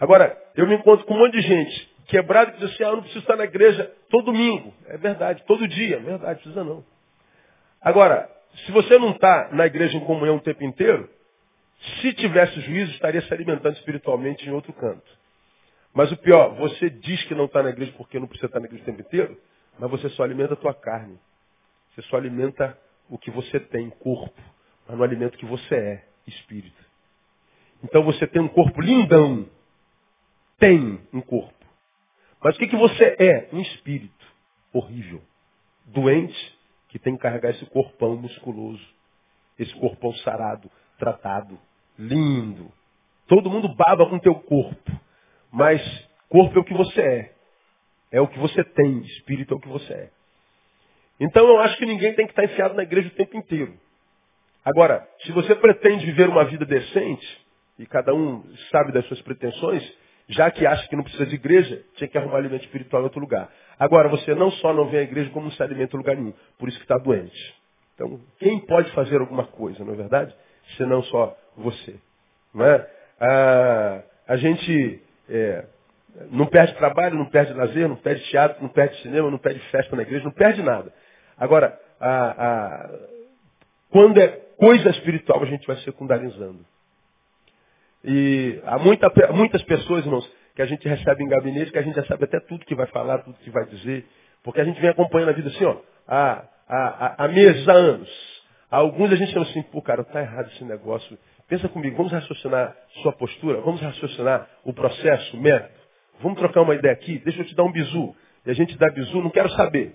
Agora, 0.00 0.36
eu 0.56 0.66
me 0.66 0.74
encontro 0.74 1.06
com 1.06 1.14
um 1.14 1.18
monte 1.18 1.32
de 1.32 1.42
gente 1.42 1.89
quebrado 2.10 2.52
que 2.52 2.58
diz 2.58 2.74
assim, 2.74 2.84
ah, 2.84 2.88
eu 2.88 2.96
não 2.96 3.02
preciso 3.02 3.20
estar 3.20 3.36
na 3.36 3.44
igreja 3.44 3.90
todo 4.10 4.26
domingo. 4.26 4.74
É 4.86 4.98
verdade, 4.98 5.42
todo 5.46 5.66
dia. 5.66 5.96
É 5.96 6.00
verdade, 6.00 6.40
precisa 6.40 6.64
não. 6.64 6.84
Agora, 7.80 8.28
se 8.66 8.72
você 8.72 8.98
não 8.98 9.12
está 9.12 9.48
na 9.52 9.64
igreja 9.66 9.96
em 9.96 10.04
comunhão 10.04 10.36
o 10.36 10.40
tempo 10.40 10.62
inteiro, 10.64 11.08
se 12.00 12.12
tivesse 12.14 12.60
juízo, 12.60 12.90
estaria 12.92 13.22
se 13.22 13.32
alimentando 13.32 13.76
espiritualmente 13.76 14.46
em 14.46 14.52
outro 14.52 14.72
canto. 14.72 15.18
Mas 15.94 16.12
o 16.12 16.16
pior, 16.16 16.54
você 16.56 16.90
diz 16.90 17.22
que 17.24 17.34
não 17.34 17.46
está 17.46 17.62
na 17.62 17.70
igreja 17.70 17.92
porque 17.96 18.18
não 18.18 18.26
precisa 18.26 18.46
estar 18.46 18.60
na 18.60 18.66
igreja 18.66 18.82
o 18.82 18.86
tempo 18.86 19.00
inteiro, 19.00 19.38
mas 19.78 19.90
você 19.90 20.08
só 20.10 20.24
alimenta 20.24 20.54
a 20.54 20.56
tua 20.56 20.74
carne. 20.74 21.18
Você 21.94 22.02
só 22.02 22.16
alimenta 22.16 22.76
o 23.08 23.18
que 23.18 23.30
você 23.30 23.58
tem, 23.58 23.88
corpo, 23.88 24.40
mas 24.86 24.96
não 24.96 25.04
alimenta 25.04 25.36
o 25.36 25.38
que 25.38 25.46
você 25.46 25.74
é, 25.74 26.04
espírito. 26.26 26.84
Então 27.82 28.02
você 28.02 28.26
tem 28.26 28.42
um 28.42 28.48
corpo 28.48 28.80
lindão. 28.80 29.48
Tem 30.58 31.00
um 31.12 31.20
corpo. 31.22 31.59
Mas 32.42 32.56
o 32.56 32.58
que, 32.58 32.68
que 32.68 32.76
você 32.76 33.16
é? 33.18 33.48
Um 33.52 33.60
espírito 33.60 34.26
horrível. 34.72 35.20
Doente, 35.86 36.58
que 36.88 36.98
tem 36.98 37.16
que 37.16 37.22
carregar 37.22 37.50
esse 37.50 37.66
corpão 37.66 38.16
musculoso. 38.16 38.84
Esse 39.58 39.74
corpão 39.74 40.14
sarado, 40.16 40.70
tratado 40.98 41.58
lindo. 41.98 42.72
Todo 43.26 43.50
mundo 43.50 43.68
baba 43.74 44.08
com 44.08 44.18
teu 44.18 44.34
corpo. 44.34 44.90
Mas 45.52 45.82
corpo 46.28 46.58
é 46.58 46.60
o 46.60 46.64
que 46.64 46.74
você 46.74 47.00
é. 47.00 47.34
É 48.12 48.20
o 48.20 48.28
que 48.28 48.38
você 48.38 48.64
tem. 48.64 49.00
Espírito 49.00 49.54
é 49.54 49.56
o 49.56 49.60
que 49.60 49.68
você 49.68 49.92
é. 49.92 50.10
Então 51.20 51.46
eu 51.46 51.60
acho 51.60 51.76
que 51.76 51.84
ninguém 51.84 52.14
tem 52.14 52.26
que 52.26 52.32
estar 52.32 52.44
enfiado 52.44 52.74
na 52.74 52.82
igreja 52.82 53.08
o 53.08 53.14
tempo 53.14 53.36
inteiro. 53.36 53.78
Agora, 54.64 55.06
se 55.20 55.32
você 55.32 55.54
pretende 55.54 56.06
viver 56.06 56.28
uma 56.28 56.44
vida 56.44 56.64
decente, 56.64 57.46
e 57.78 57.86
cada 57.86 58.14
um 58.14 58.42
sabe 58.70 58.92
das 58.92 59.06
suas 59.06 59.20
pretensões, 59.22 59.82
já 60.30 60.50
que 60.50 60.66
acha 60.66 60.88
que 60.88 60.96
não 60.96 61.02
precisa 61.02 61.26
de 61.26 61.34
igreja, 61.34 61.82
tinha 61.96 62.08
que 62.08 62.16
arrumar 62.16 62.38
alimento 62.38 62.64
espiritual 62.64 63.02
em 63.02 63.04
outro 63.04 63.20
lugar. 63.20 63.50
Agora, 63.78 64.08
você 64.08 64.34
não 64.34 64.50
só 64.52 64.72
não 64.72 64.88
vem 64.88 65.00
à 65.00 65.02
igreja 65.02 65.30
como 65.30 65.46
não 65.46 65.52
se 65.52 65.62
alimenta 65.62 65.94
em 65.94 65.98
lugar 65.98 66.16
nenhum. 66.16 66.34
Por 66.58 66.68
isso 66.68 66.78
que 66.78 66.84
está 66.84 66.98
doente. 66.98 67.54
Então, 67.94 68.20
quem 68.38 68.58
pode 68.60 68.90
fazer 68.92 69.20
alguma 69.20 69.44
coisa, 69.44 69.84
não 69.84 69.92
é 69.92 69.96
verdade? 69.96 70.34
senão 70.76 71.02
só 71.04 71.36
você. 71.56 71.96
Não 72.54 72.64
é? 72.64 72.86
a, 73.20 74.02
a 74.28 74.36
gente 74.36 75.02
é, 75.28 75.64
não 76.30 76.46
perde 76.46 76.74
trabalho, 76.74 77.16
não 77.16 77.26
perde 77.26 77.52
lazer, 77.52 77.88
não 77.88 77.96
perde 77.96 78.22
teatro, 78.30 78.62
não 78.62 78.68
perde 78.68 79.00
cinema, 79.02 79.30
não 79.30 79.38
perde 79.38 79.60
festa 79.70 79.94
na 79.94 80.02
igreja, 80.02 80.24
não 80.24 80.32
perde 80.32 80.62
nada. 80.62 80.92
Agora, 81.36 81.78
quando, 83.90 84.18
é, 84.18 84.28
coisa 84.56 84.90
espiritual 84.90 85.42
a 85.42 85.46
gente 85.46 85.66
vai 85.66 85.76
secundarizando. 85.78 86.64
E 88.04 88.60
há 88.64 88.78
muita, 88.78 89.10
muitas 89.32 89.62
pessoas, 89.64 90.04
irmãos, 90.04 90.30
que 90.54 90.62
a 90.62 90.66
gente 90.66 90.86
recebe 90.88 91.22
em 91.22 91.28
gabinete, 91.28 91.70
que 91.70 91.78
a 91.78 91.82
gente 91.82 91.94
já 91.94 92.04
sabe 92.06 92.24
até 92.24 92.40
tudo 92.40 92.64
que 92.64 92.74
vai 92.74 92.86
falar, 92.86 93.18
tudo 93.18 93.38
que 93.38 93.50
vai 93.50 93.66
dizer, 93.66 94.06
porque 94.42 94.60
a 94.60 94.64
gente 94.64 94.80
vem 94.80 94.90
acompanhando 94.90 95.30
a 95.30 95.32
vida 95.32 95.48
assim, 95.48 95.64
ó, 95.64 95.76
há, 96.08 96.44
há, 96.68 97.24
há 97.24 97.28
meses, 97.28 97.68
há 97.68 97.72
anos. 97.72 98.40
Alguns 98.70 99.12
a 99.12 99.16
gente 99.16 99.32
chama 99.32 99.44
assim, 99.46 99.62
pô, 99.62 99.82
cara, 99.82 100.04
tá 100.04 100.20
errado 100.20 100.48
esse 100.52 100.64
negócio. 100.64 101.18
Pensa 101.48 101.68
comigo, 101.68 101.96
vamos 101.96 102.12
raciocinar 102.12 102.76
sua 103.02 103.12
postura, 103.12 103.60
vamos 103.60 103.80
raciocinar 103.80 104.48
o 104.64 104.72
processo, 104.72 105.36
o 105.36 105.40
método. 105.40 105.80
Vamos 106.20 106.38
trocar 106.38 106.62
uma 106.62 106.74
ideia 106.74 106.94
aqui, 106.94 107.18
deixa 107.18 107.40
eu 107.40 107.46
te 107.46 107.54
dar 107.54 107.64
um 107.64 107.72
bizu. 107.72 108.14
E 108.46 108.50
a 108.50 108.54
gente 108.54 108.76
dá 108.78 108.88
bizu, 108.90 109.20
não 109.20 109.30
quero 109.30 109.50
saber. 109.50 109.94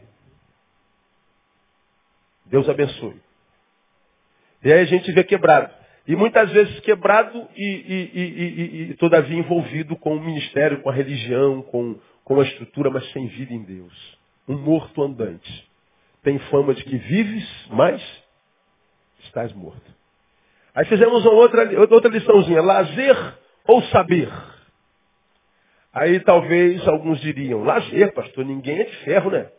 Deus 2.46 2.68
abençoe. 2.68 3.20
E 4.64 4.74
aí 4.74 4.82
a 4.82 4.86
gente 4.86 5.12
vê 5.12 5.24
quebrado. 5.24 5.72
E 6.08 6.16
muitas 6.16 6.52
vezes 6.52 6.80
quebrado 6.82 7.48
e, 7.56 7.66
e, 7.66 8.20
e, 8.20 8.82
e, 8.92 8.94
todavia 8.96 9.38
envolvido 9.38 9.96
com 9.96 10.16
o 10.16 10.24
ministério, 10.24 10.82
com 10.82 10.90
a 10.90 10.94
religião, 10.94 11.64
com, 11.64 12.00
com 12.24 12.40
a 12.40 12.44
estrutura, 12.44 12.92
mas 12.92 13.12
sem 13.12 13.26
vida 13.28 13.54
em 13.54 13.64
Deus. 13.64 14.18
Um 14.48 14.58
morto 14.58 15.02
andante. 15.02 15.68
Tem 16.22 16.38
fama 16.38 16.76
de 16.76 16.84
que 16.84 16.98
vives, 16.98 17.68
mas 17.72 18.02
estás 19.24 19.52
morto. 19.54 19.96
Aí 20.76 20.86
fizemos 20.86 21.26
uma 21.26 21.34
outra, 21.34 21.80
outra 21.90 22.12
liçãozinha, 22.12 22.62
lazer 22.62 23.38
ou 23.68 23.82
saber. 23.84 24.30
Aí 25.92 26.20
talvez 26.20 26.86
alguns 26.88 27.20
diriam, 27.22 27.64
lazer, 27.64 28.14
pastor, 28.14 28.46
ninguém 28.46 28.80
é 28.80 28.84
de 28.84 28.96
ferro, 28.98 29.32
né? 29.32 29.50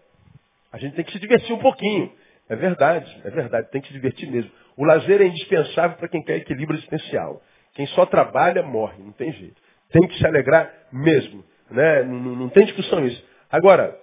A 0.70 0.78
gente 0.78 0.94
tem 0.94 1.04
que 1.04 1.12
se 1.12 1.18
divertir 1.18 1.54
um 1.54 1.58
pouquinho. 1.58 2.12
É 2.48 2.54
verdade, 2.54 3.22
é 3.24 3.30
verdade, 3.30 3.70
tem 3.70 3.80
que 3.80 3.88
se 3.88 3.94
divertir 3.94 4.30
mesmo. 4.30 4.50
O 4.76 4.84
lazer 4.84 5.20
é 5.20 5.26
indispensável 5.26 5.96
para 5.96 6.08
quem 6.08 6.22
quer 6.22 6.36
equilíbrio 6.36 6.78
existencial. 6.78 7.42
Quem 7.74 7.86
só 7.88 8.06
trabalha 8.06 8.62
morre, 8.62 9.02
não 9.02 9.12
tem 9.12 9.32
jeito. 9.32 9.60
Tem 9.90 10.06
que 10.06 10.16
se 10.18 10.26
alegrar 10.26 10.72
mesmo. 10.92 11.44
Né? 11.70 12.02
Não, 12.04 12.36
não 12.36 12.48
tem 12.48 12.64
discussão 12.64 13.04
isso. 13.04 13.22
Agora, 13.50 13.96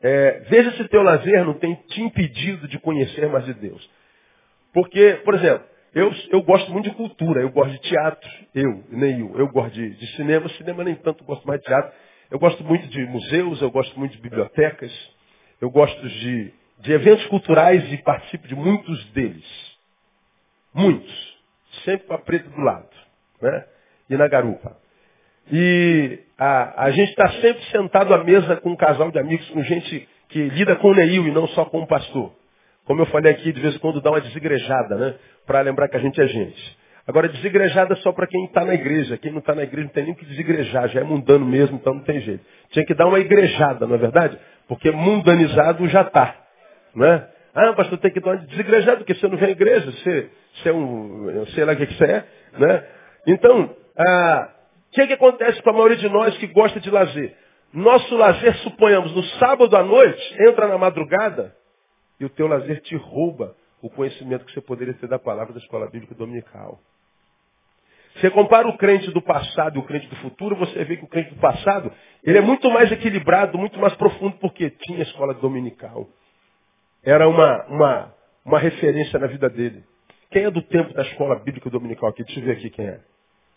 é, 0.00 0.40
veja 0.48 0.70
se 0.72 0.88
teu 0.88 1.02
lazer 1.02 1.44
não 1.44 1.54
tem 1.54 1.74
te 1.74 2.00
impedido 2.02 2.68
de 2.68 2.78
conhecer 2.78 3.28
mais 3.28 3.44
de 3.44 3.54
Deus. 3.54 3.90
Porque, 4.72 5.20
por 5.24 5.34
exemplo, 5.34 5.64
eu, 5.94 6.12
eu 6.30 6.42
gosto 6.42 6.70
muito 6.70 6.88
de 6.88 6.94
cultura, 6.94 7.40
eu 7.40 7.50
gosto 7.50 7.72
de 7.72 7.80
teatro, 7.80 8.30
eu, 8.54 8.84
Neil, 8.90 9.32
eu 9.36 9.48
gosto 9.48 9.74
de, 9.74 9.90
de 9.90 10.06
cinema, 10.16 10.48
cinema 10.50 10.84
nem 10.84 10.94
tanto 10.96 11.24
gosto 11.24 11.46
mais 11.46 11.60
de 11.60 11.66
teatro. 11.66 11.92
Eu 12.30 12.38
gosto 12.38 12.62
muito 12.62 12.86
de 12.88 13.04
museus, 13.06 13.60
eu 13.62 13.70
gosto 13.70 13.98
muito 13.98 14.12
de 14.12 14.20
bibliotecas, 14.20 14.92
eu 15.60 15.70
gosto 15.70 16.08
de 16.08 16.52
de 16.80 16.92
eventos 16.92 17.26
culturais 17.26 17.92
e 17.92 17.96
participo 17.98 18.46
de 18.46 18.54
muitos 18.54 19.04
deles. 19.12 19.44
Muitos. 20.72 21.38
Sempre 21.84 22.06
com 22.06 22.14
a 22.14 22.18
preta 22.18 22.48
do 22.48 22.60
lado. 22.60 22.88
Né? 23.40 23.64
E 24.10 24.16
na 24.16 24.28
garupa. 24.28 24.76
E 25.50 26.20
a, 26.38 26.84
a 26.84 26.90
gente 26.90 27.10
está 27.10 27.28
sempre 27.40 27.62
sentado 27.70 28.14
à 28.14 28.22
mesa 28.22 28.56
com 28.56 28.70
um 28.70 28.76
casal 28.76 29.10
de 29.10 29.18
amigos, 29.18 29.48
com 29.50 29.62
gente 29.62 30.08
que 30.28 30.48
lida 30.50 30.76
com 30.76 30.88
o 30.88 30.94
Neil 30.94 31.26
e 31.26 31.30
não 31.30 31.48
só 31.48 31.64
com 31.64 31.80
o 31.80 31.86
pastor. 31.86 32.32
Como 32.84 33.02
eu 33.02 33.06
falei 33.06 33.32
aqui, 33.32 33.52
de 33.52 33.60
vez 33.60 33.74
em 33.74 33.78
quando 33.78 34.00
dá 34.00 34.10
uma 34.10 34.20
desigrejada, 34.20 34.96
né? 34.96 35.14
Para 35.46 35.60
lembrar 35.60 35.88
que 35.88 35.96
a 35.96 36.00
gente 36.00 36.20
é 36.20 36.26
gente. 36.26 36.78
Agora, 37.06 37.28
desigrejada 37.28 37.96
só 37.96 38.12
para 38.12 38.26
quem 38.26 38.44
está 38.44 38.64
na 38.64 38.74
igreja. 38.74 39.16
Quem 39.16 39.32
não 39.32 39.38
está 39.38 39.54
na 39.54 39.62
igreja 39.62 39.86
não 39.86 39.94
tem 39.94 40.04
nem 40.04 40.14
que 40.14 40.26
desigrejar, 40.26 40.88
já 40.88 41.00
é 41.00 41.04
mundano 41.04 41.44
mesmo, 41.44 41.76
então 41.76 41.94
não 41.94 42.02
tem 42.02 42.20
jeito. 42.20 42.44
Tinha 42.70 42.84
que 42.84 42.94
dar 42.94 43.06
uma 43.06 43.18
igrejada, 43.18 43.86
não 43.86 43.94
é 43.94 43.98
verdade? 43.98 44.38
Porque 44.66 44.90
mundanizado 44.90 45.88
já 45.88 46.02
está. 46.02 46.47
Né? 46.94 47.28
Ah, 47.54 47.72
pastor, 47.72 47.98
tem 47.98 48.10
que 48.10 48.20
dar 48.20 48.32
uma 48.32 48.36
desigrejada, 48.36 48.98
porque 48.98 49.14
você 49.14 49.26
não 49.26 49.36
vem 49.36 49.48
à 49.48 49.52
igreja, 49.52 49.90
você, 49.90 50.30
você 50.54 50.68
é 50.68 50.72
um, 50.72 51.46
sei 51.54 51.64
lá 51.64 51.72
o 51.72 51.76
que, 51.76 51.86
você 51.86 52.04
é. 52.04 52.24
Né? 52.58 52.88
Então, 53.26 53.76
ah, 53.98 54.50
o 54.88 54.94
que, 54.94 55.06
que 55.06 55.12
acontece 55.12 55.60
com 55.62 55.70
a 55.70 55.72
maioria 55.72 55.96
de 55.96 56.08
nós 56.08 56.36
que 56.38 56.46
gosta 56.46 56.78
de 56.78 56.90
lazer? 56.90 57.36
Nosso 57.72 58.16
lazer, 58.16 58.54
suponhamos, 58.58 59.14
no 59.14 59.22
sábado 59.38 59.76
à 59.76 59.82
noite, 59.82 60.36
entra 60.48 60.68
na 60.68 60.78
madrugada 60.78 61.54
e 62.18 62.24
o 62.24 62.30
teu 62.30 62.46
lazer 62.46 62.80
te 62.80 62.96
rouba 62.96 63.54
o 63.82 63.90
conhecimento 63.90 64.44
que 64.44 64.52
você 64.52 64.60
poderia 64.60 64.94
ter 64.94 65.06
da 65.06 65.18
palavra 65.18 65.52
da 65.52 65.60
escola 65.60 65.88
bíblica 65.90 66.14
dominical. 66.14 66.80
Você 68.16 68.30
compara 68.30 68.66
o 68.66 68.76
crente 68.76 69.10
do 69.12 69.22
passado 69.22 69.76
e 69.76 69.78
o 69.78 69.84
crente 69.84 70.08
do 70.08 70.16
futuro, 70.16 70.56
você 70.56 70.82
vê 70.84 70.96
que 70.96 71.04
o 71.04 71.08
crente 71.08 71.34
do 71.34 71.40
passado, 71.40 71.92
ele 72.24 72.38
é 72.38 72.40
muito 72.40 72.68
mais 72.70 72.90
equilibrado, 72.90 73.56
muito 73.56 73.78
mais 73.78 73.94
profundo, 73.94 74.36
porque 74.40 74.70
tinha 74.70 75.02
escola 75.02 75.34
dominical 75.34 76.08
era 77.08 77.26
uma, 77.26 77.64
uma, 77.66 78.14
uma 78.44 78.58
referência 78.58 79.18
na 79.18 79.26
vida 79.26 79.48
dele. 79.48 79.82
Quem 80.30 80.44
é 80.44 80.50
do 80.50 80.60
tempo 80.60 80.92
da 80.92 81.02
escola 81.02 81.36
bíblica 81.36 81.70
dominical 81.70 82.10
aqui? 82.10 82.22
Deixa 82.22 82.38
eu 82.38 82.44
ver 82.44 82.52
aqui 82.52 82.68
quem 82.68 82.86
é. 82.86 83.00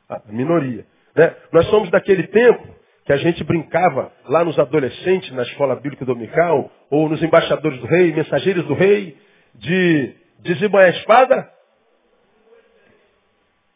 A 0.08 0.22
minoria. 0.28 0.86
Né? 1.14 1.36
Nós 1.52 1.68
somos 1.68 1.90
daquele 1.90 2.28
tempo 2.28 2.66
que 3.04 3.12
a 3.12 3.18
gente 3.18 3.44
brincava 3.44 4.10
lá 4.26 4.46
nos 4.46 4.58
adolescentes, 4.58 5.32
na 5.34 5.42
escola 5.44 5.76
bíblica 5.76 6.06
dominical, 6.06 6.72
ou 6.90 7.10
nos 7.10 7.22
embaixadores 7.22 7.78
do 7.82 7.88
rei, 7.88 8.14
mensageiros 8.14 8.66
do 8.66 8.74
rei, 8.74 9.18
de 9.56 10.16
desembanhar 10.40 10.94
a 10.94 10.98
espada. 10.98 11.52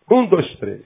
Um, 0.10 0.26
dois, 0.26 0.56
três. 0.56 0.86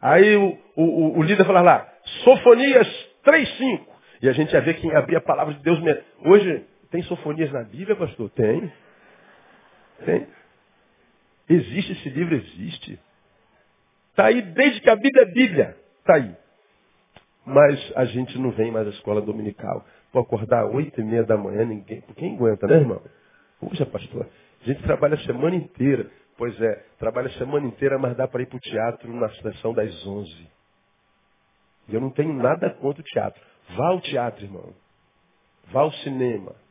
Aí 0.00 0.34
o, 0.36 0.58
o, 0.76 1.18
o 1.18 1.22
líder 1.22 1.44
falava 1.44 1.66
lá, 1.66 1.92
Sofonias 2.22 2.88
3, 3.22 3.56
5. 3.56 3.94
E 4.22 4.28
a 4.30 4.32
gente 4.32 4.52
ia 4.54 4.62
ver 4.62 4.74
quem 4.74 4.94
abria 4.96 5.18
a 5.18 5.20
palavra 5.20 5.52
de 5.52 5.60
Deus. 5.60 5.78
Hoje, 6.24 6.64
tem 6.94 7.02
sofonias 7.02 7.50
na 7.50 7.64
Bíblia, 7.64 7.96
pastor? 7.96 8.30
Tem. 8.30 8.72
Tem. 10.04 10.28
Existe 11.48 11.90
esse 11.90 12.08
livro? 12.08 12.36
Existe. 12.36 13.00
Está 14.10 14.26
aí 14.26 14.40
desde 14.40 14.80
que 14.80 14.88
a 14.88 14.94
Bíblia 14.94 15.22
é 15.22 15.26
Bíblia. 15.26 15.76
Está 15.98 16.14
aí. 16.14 16.36
Mas 17.44 17.92
a 17.96 18.04
gente 18.04 18.38
não 18.38 18.52
vem 18.52 18.70
mais 18.70 18.86
à 18.86 18.90
escola 18.90 19.20
dominical. 19.20 19.84
Vou 20.12 20.22
acordar 20.22 20.66
oito 20.66 21.00
e 21.00 21.04
meia 21.04 21.24
da 21.24 21.36
manhã, 21.36 21.64
ninguém. 21.64 22.00
Quem 22.14 22.36
aguenta, 22.36 22.64
né, 22.68 22.76
irmão? 22.76 23.02
Puxa, 23.58 23.84
pastor. 23.84 24.28
A 24.62 24.64
gente 24.64 24.80
trabalha 24.84 25.16
a 25.16 25.24
semana 25.24 25.56
inteira. 25.56 26.08
Pois 26.38 26.58
é, 26.60 26.84
trabalha 27.00 27.26
a 27.26 27.38
semana 27.38 27.66
inteira, 27.66 27.98
mas 27.98 28.16
dá 28.16 28.28
para 28.28 28.42
ir 28.42 28.46
para 28.46 28.56
o 28.56 28.60
teatro 28.60 29.12
na 29.12 29.28
sessão 29.30 29.74
das 29.74 30.06
onze. 30.06 30.48
E 31.88 31.94
eu 31.96 32.00
não 32.00 32.10
tenho 32.10 32.32
nada 32.32 32.70
contra 32.70 33.02
o 33.02 33.04
teatro. 33.04 33.42
Vá 33.70 33.88
ao 33.88 34.00
teatro, 34.00 34.44
irmão. 34.44 34.72
Vá 35.72 35.80
ao 35.80 35.92
cinema. 35.92 36.62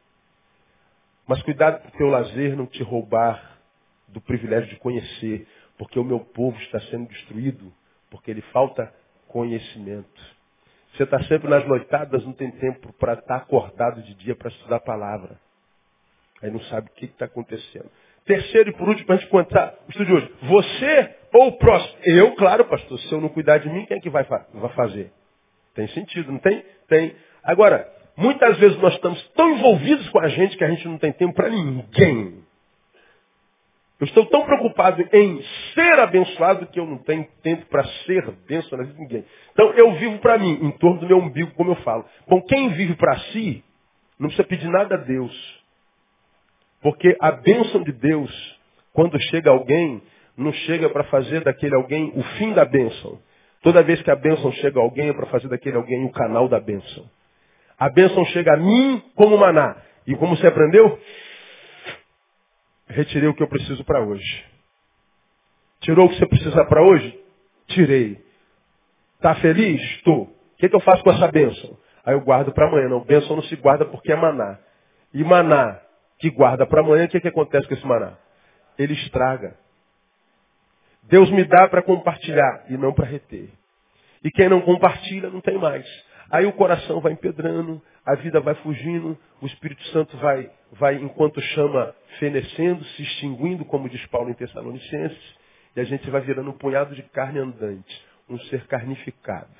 Mas 1.28 1.42
cuidado 1.44 1.82
para 1.82 1.90
o 1.90 1.98
teu 1.98 2.08
lazer 2.08 2.56
não 2.56 2.66
te 2.66 2.84
roubar 2.84 3.58
do 4.08 4.22
privilégio 4.22 4.70
de 4.70 4.76
conhecer, 4.78 5.48
porque 5.78 5.98
o 5.98 6.04
meu 6.04 6.20
povo 6.20 6.58
está 6.60 6.80
sendo 6.82 7.08
destruído, 7.08 7.74
porque 8.10 8.30
ele 8.30 8.42
falta 8.54 8.94
conhecimento. 9.28 10.22
Você 10.94 11.04
está 11.04 11.24
sempre 11.24 11.50
nas 11.50 11.66
noitadas, 11.68 12.24
não 12.24 12.34
tem 12.34 12.52
tempo 12.52 12.94
para 12.94 13.14
estar 13.14 13.26
tá 13.26 13.36
acordado 13.38 14.02
de 14.04 14.14
dia 14.16 14.36
para 14.36 14.50
estudar 14.50 14.76
a 14.76 14.82
palavra. 14.82 15.40
Aí 16.42 16.52
não 16.52 16.60
sabe 16.62 16.88
o 16.88 16.94
que 16.94 17.06
está 17.06 17.26
acontecendo. 17.26 17.90
Terceiro 18.26 18.70
e 18.70 18.74
por 18.74 18.88
último, 18.88 19.08
para 19.08 19.16
a 19.16 19.18
gente 19.18 19.30
contar 19.30 19.74
o 19.88 19.90
estudo 19.90 20.06
de 20.06 20.14
hoje. 20.14 20.34
Você 20.44 21.16
ou 21.34 21.48
o 21.48 21.58
próximo? 21.58 21.98
Eu, 22.04 22.36
claro, 22.36 22.66
pastor, 22.66 23.00
se 23.00 23.12
eu 23.12 23.20
não 23.20 23.30
cuidar 23.30 23.58
de 23.58 23.70
mim, 23.70 23.86
quem 23.86 23.98
é 23.98 24.00
que 24.00 24.10
vai, 24.10 24.24
vai 24.24 24.74
fazer? 24.76 25.12
Tem 25.74 25.88
sentido, 25.90 26.32
não 26.32 26.40
tem? 26.40 26.64
Tem. 26.88 27.16
Agora, 27.44 27.92
Muitas 28.16 28.58
vezes 28.58 28.78
nós 28.80 28.94
estamos 28.94 29.22
tão 29.30 29.50
envolvidos 29.52 30.08
com 30.10 30.20
a 30.20 30.28
gente 30.28 30.56
que 30.56 30.64
a 30.64 30.70
gente 30.70 30.88
não 30.88 30.98
tem 30.98 31.12
tempo 31.12 31.34
para 31.34 31.50
ninguém. 31.50 32.44
Eu 34.00 34.06
estou 34.06 34.26
tão 34.26 34.44
preocupado 34.46 35.02
em 35.14 35.42
ser 35.74 36.00
abençoado 36.00 36.68
que 36.68 36.80
eu 36.80 36.86
não 36.86 36.98
tenho 36.98 37.26
tempo 37.42 37.66
para 37.68 37.84
ser 38.06 38.30
bênção 38.48 38.78
na 38.78 38.84
vida 38.84 38.96
de 38.96 39.02
ninguém. 39.02 39.26
Então 39.54 39.72
eu 39.74 39.94
vivo 39.94 40.20
para 40.20 40.38
mim, 40.38 40.60
em 40.62 40.72
torno 40.72 41.00
do 41.00 41.08
meu 41.08 41.18
umbigo, 41.18 41.52
como 41.56 41.72
eu 41.72 41.76
falo. 41.78 42.06
Bom, 42.28 42.42
quem 42.42 42.70
vive 42.70 42.96
para 42.96 43.18
si, 43.32 43.64
não 44.20 44.28
precisa 44.28 44.48
pedir 44.48 44.68
nada 44.68 44.96
a 44.96 44.98
Deus. 44.98 45.64
Porque 46.82 47.16
a 47.20 47.32
bênção 47.32 47.82
de 47.82 47.94
Deus, 47.94 48.60
quando 48.92 49.18
chega 49.30 49.50
alguém, 49.50 50.04
não 50.36 50.52
chega 50.52 50.90
para 50.90 51.06
fazer 51.06 51.42
daquele 51.42 51.76
alguém 51.76 52.12
o 52.14 52.24
fim 52.38 52.52
da 52.54 52.66
bênção. 52.66 53.20
Toda 53.62 53.82
vez 53.84 54.02
que 54.02 54.12
a 54.12 54.16
bênção 54.16 54.52
chega 54.54 54.80
a 54.80 54.84
alguém, 54.84 55.10
é 55.10 55.14
para 55.14 55.28
fazer 55.28 55.48
daquele 55.48 55.78
alguém 55.78 56.04
o 56.04 56.12
canal 56.12 56.50
da 56.50 56.60
bênção. 56.60 57.10
A 57.78 57.90
bênção 57.90 58.26
chega 58.26 58.54
a 58.54 58.58
mim 58.58 59.04
como 59.16 59.38
maná. 59.38 59.78
E 60.06 60.16
como 60.16 60.36
você 60.36 60.48
aprendeu? 60.48 61.00
Retirei 62.88 63.30
o 63.30 63.34
que 63.34 63.44
eu 63.44 63.48
preciso 63.48 63.84
para 63.84 64.02
hoje. 64.02 64.46
Tirou 65.82 66.06
o 66.06 66.10
que 66.10 66.18
você 66.18 66.26
precisa 66.26 66.66
para 66.66 66.82
hoje? 66.82 67.20
Tirei. 67.68 68.24
Está 69.16 69.36
feliz? 69.36 69.82
Estou. 69.96 70.24
O 70.24 70.58
que, 70.58 70.70
que 70.70 70.76
eu 70.76 70.80
faço 70.82 71.04
com 71.04 71.12
essa 71.12 71.28
bênção? 71.30 71.78
Aí 72.06 72.14
eu 72.14 72.22
guardo 72.22 72.52
para 72.54 72.68
amanhã. 72.68 72.90
Não, 72.90 73.04
bênção 73.04 73.36
não 73.36 73.44
se 73.44 73.56
guarda 73.56 73.86
porque 73.86 74.12
é 74.12 74.16
maná. 74.16 74.60
E 75.14 75.24
maná 75.24 75.80
que 76.20 76.30
guarda 76.30 76.66
para 76.66 76.82
amanhã, 76.82 77.06
o 77.06 77.10
que, 77.10 77.20
que 77.20 77.28
acontece 77.28 77.68
com 77.68 77.74
esse 77.74 77.86
maná? 77.86 78.14
Ele 78.78 78.94
estraga. 78.94 79.58
Deus 81.04 81.30
me 81.32 81.44
dá 81.44 81.68
para 81.68 81.82
compartilhar 81.82 82.66
e 82.70 82.78
não 82.78 82.94
para 82.94 83.06
reter. 83.06 83.50
E 84.24 84.32
quem 84.32 84.48
não 84.48 84.62
compartilha 84.62 85.30
não 85.30 85.42
tem 85.42 85.58
mais. 85.58 85.86
Aí 86.34 86.48
o 86.48 86.54
coração 86.54 87.00
vai 87.00 87.12
empedrando, 87.12 87.80
a 88.04 88.16
vida 88.16 88.40
vai 88.42 88.56
fugindo, 88.56 89.16
o 89.40 89.46
Espírito 89.46 89.84
Santo 89.90 90.18
vai, 90.18 90.50
vai 90.72 90.96
enquanto 90.96 91.40
chama, 91.40 91.94
fenecendo, 92.18 92.84
se 92.84 93.04
extinguindo, 93.04 93.64
como 93.64 93.88
diz 93.88 94.04
Paulo 94.08 94.32
em 94.32 94.34
Tessalonicenses, 94.34 95.36
e 95.76 95.80
a 95.80 95.84
gente 95.84 96.10
vai 96.10 96.22
virando 96.22 96.50
um 96.50 96.58
punhado 96.58 96.96
de 96.96 97.04
carne 97.04 97.38
andante, 97.38 98.04
um 98.28 98.40
ser 98.40 98.66
carnificado. 98.66 99.54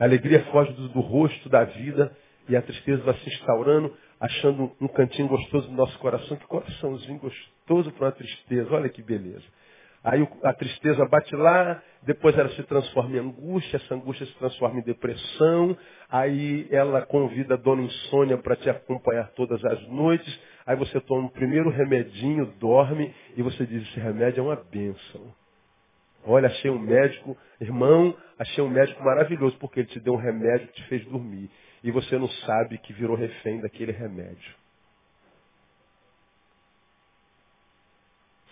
A 0.00 0.04
alegria 0.04 0.44
foge 0.46 0.72
do, 0.72 0.88
do 0.88 1.00
rosto 1.00 1.48
da 1.48 1.62
vida 1.62 2.12
e 2.48 2.56
a 2.56 2.62
tristeza 2.62 3.00
vai 3.04 3.14
se 3.18 3.28
instaurando, 3.28 3.96
achando 4.18 4.74
um 4.80 4.88
cantinho 4.88 5.28
gostoso 5.28 5.70
no 5.70 5.76
nosso 5.76 5.96
coração. 6.00 6.36
Que 6.36 6.46
coraçãozinho 6.46 7.20
gostoso 7.20 7.92
para 7.92 8.06
uma 8.06 8.12
tristeza. 8.12 8.74
Olha 8.74 8.88
que 8.88 9.00
beleza. 9.02 9.44
Aí 10.04 10.26
a 10.44 10.52
tristeza 10.52 11.04
bate 11.06 11.34
lá, 11.34 11.82
depois 12.02 12.36
ela 12.38 12.48
se 12.50 12.62
transforma 12.62 13.16
em 13.16 13.20
angústia, 13.20 13.76
essa 13.76 13.94
angústia 13.94 14.26
se 14.26 14.34
transforma 14.34 14.78
em 14.78 14.82
depressão, 14.82 15.76
aí 16.08 16.68
ela 16.70 17.02
convida 17.02 17.54
a 17.54 17.56
dona 17.56 17.82
insônia 17.82 18.38
para 18.38 18.56
te 18.56 18.70
acompanhar 18.70 19.28
todas 19.30 19.62
as 19.64 19.88
noites, 19.88 20.40
aí 20.64 20.76
você 20.76 21.00
toma 21.00 21.26
o 21.26 21.30
primeiro 21.30 21.68
remedinho, 21.70 22.46
dorme, 22.60 23.12
e 23.36 23.42
você 23.42 23.66
diz, 23.66 23.82
esse 23.88 23.98
remédio 23.98 24.40
é 24.40 24.42
uma 24.44 24.56
bênção. 24.56 25.34
Olha, 26.24 26.46
achei 26.46 26.70
um 26.70 26.78
médico, 26.78 27.36
irmão, 27.60 28.14
achei 28.38 28.62
um 28.62 28.68
médico 28.68 29.02
maravilhoso, 29.02 29.56
porque 29.58 29.80
ele 29.80 29.88
te 29.88 30.00
deu 30.00 30.14
um 30.14 30.18
remédio 30.18 30.68
que 30.68 30.74
te 30.74 30.88
fez 30.88 31.04
dormir. 31.06 31.50
E 31.82 31.90
você 31.90 32.18
não 32.18 32.28
sabe 32.28 32.78
que 32.78 32.92
virou 32.92 33.16
refém 33.16 33.60
daquele 33.60 33.92
remédio. 33.92 34.57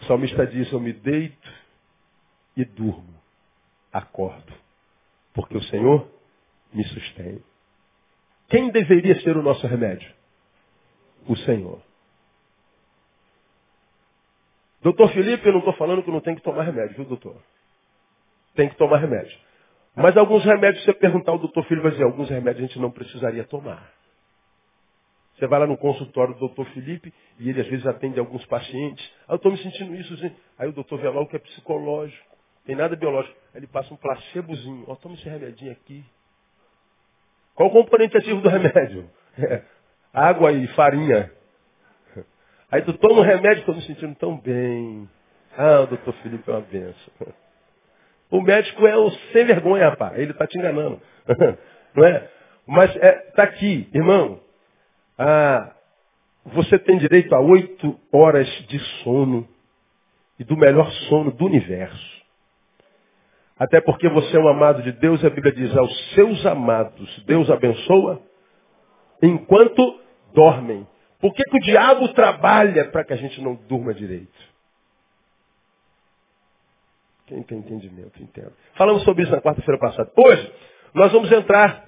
O 0.03 0.05
salmista 0.05 0.47
diz, 0.47 0.71
eu 0.73 0.81
me 0.81 0.93
deito 0.93 1.53
e 2.57 2.65
durmo, 2.65 3.15
acordo, 3.93 4.53
porque 5.35 5.57
o 5.57 5.63
Senhor 5.65 6.09
me 6.73 6.85
sustém. 6.85 7.43
Quem 8.49 8.71
deveria 8.71 9.21
ser 9.23 9.37
o 9.37 9.43
nosso 9.43 9.67
remédio? 9.67 10.13
O 11.27 11.37
Senhor. 11.37 11.83
Doutor 14.83 15.11
Felipe, 15.13 15.47
eu 15.47 15.53
não 15.53 15.59
estou 15.59 15.75
falando 15.75 16.03
que 16.03 16.11
não 16.11 16.21
tem 16.21 16.35
que 16.35 16.43
tomar 16.43 16.63
remédio, 16.63 16.95
viu, 16.95 17.05
doutor? 17.05 17.37
Tem 18.55 18.69
que 18.69 18.77
tomar 18.77 18.99
remédio. 18.99 19.37
Mas 19.97 20.17
alguns 20.17 20.45
remédios, 20.45 20.85
se 20.85 20.87
você 20.87 20.93
perguntar 20.93 21.33
ao 21.33 21.39
doutor 21.39 21.65
Felipe, 21.65 21.83
vai 21.83 21.93
dizer, 21.93 22.05
alguns 22.05 22.29
remédios 22.29 22.65
a 22.65 22.67
gente 22.69 22.79
não 22.79 22.91
precisaria 22.91 23.45
tomar. 23.45 23.91
Você 25.37 25.47
vai 25.47 25.61
lá 25.61 25.67
no 25.67 25.77
consultório 25.77 26.33
do 26.35 26.41
doutor 26.41 26.67
Felipe 26.71 27.13
e 27.39 27.51
ele 27.51 27.61
às 27.61 27.67
vezes 27.67 27.87
atende 27.87 28.19
alguns 28.19 28.45
pacientes. 28.47 29.07
Ah, 29.29 29.33
eu 29.33 29.37
estou 29.37 29.53
me 29.53 29.59
sentindo 29.59 29.95
isso. 29.95 30.15
Assim. 30.15 30.33
Aí 30.59 30.69
o 30.69 30.73
doutor 30.73 30.99
vê 30.99 31.09
logo 31.09 31.29
que 31.29 31.37
é 31.37 31.39
psicológico. 31.39 32.37
Tem 32.65 32.75
nada 32.75 32.97
biológico. 32.97 33.37
Aí 33.53 33.61
ele 33.61 33.67
passa 33.67 33.93
um 33.93 33.97
placebozinho. 33.97 34.85
Ó, 34.89 34.93
oh, 34.93 34.97
toma 34.97 35.15
esse 35.15 35.29
remedinho 35.29 35.73
aqui. 35.73 36.05
Qual 37.55 37.69
o 37.69 37.73
componente 37.73 38.17
ativo 38.17 38.41
do 38.41 38.49
remédio? 38.49 39.11
É, 39.39 39.63
água 40.13 40.53
e 40.53 40.67
farinha. 40.69 41.31
Aí 42.71 42.83
tu 42.83 42.95
toma 42.95 43.21
um 43.21 43.25
remédio, 43.25 43.61
estou 43.61 43.75
me 43.75 43.83
sentindo 43.83 44.15
tão 44.17 44.39
bem. 44.39 45.09
Ah, 45.57 45.81
o 45.83 45.87
doutor 45.87 46.15
Felipe 46.15 46.51
é 46.51 46.55
uma 46.55 46.61
benção. 46.63 47.13
O 48.29 48.41
médico 48.41 48.85
é 48.85 48.97
o 48.97 49.09
sem 49.33 49.45
vergonha, 49.45 49.89
rapaz. 49.89 50.19
Ele 50.19 50.33
está 50.33 50.49
te 50.49 50.59
enganando. 50.59 51.01
Não 51.95 52.05
é? 52.05 52.29
Mas 52.67 52.93
está 52.93 53.07
é, 53.07 53.13
tá 53.13 53.43
aqui, 53.45 53.89
irmão. 53.95 54.41
Ah, 55.19 55.75
você 56.45 56.79
tem 56.79 56.99
direito 56.99 57.35
a 57.35 57.41
oito 57.41 57.99
horas 58.13 58.49
de 58.69 58.79
sono 59.03 59.49
e 60.39 60.45
do 60.45 60.57
melhor 60.57 60.91
sono 61.09 61.31
do 61.31 61.47
universo. 61.47 62.17
Até 63.59 63.81
porque 63.81 64.09
você 64.09 64.37
é 64.37 64.41
um 64.41 64.49
amado 64.49 64.83
de 64.83 64.93
Deus, 64.93 65.25
a 65.25 65.31
Bíblia 65.31 65.53
diz, 65.53 65.75
aos 65.77 66.15
seus 66.15 66.45
amados, 66.45 67.25
Deus 67.25 67.51
abençoa 67.51 68.21
enquanto 69.23 69.99
dormem. 70.35 70.87
Por 71.19 71.33
que, 71.33 71.43
que 71.43 71.57
o 71.57 71.61
diabo 71.61 72.09
trabalha 72.13 72.85
para 72.91 73.03
que 73.03 73.15
a 73.15 73.17
gente 73.17 73.41
não 73.41 73.55
durma 73.55 73.95
direito? 73.95 74.57
Quem 77.27 77.43
tem 77.43 77.59
entendimento, 77.59 78.23
entenda. 78.23 78.53
Falamos 78.75 79.03
sobre 79.03 79.25
isso 79.25 79.33
na 79.33 79.41
quarta-feira 79.41 79.81
passada. 79.81 80.13
Hoje, 80.17 80.53
nós 80.95 81.11
vamos 81.11 81.33
entrar 81.33 81.85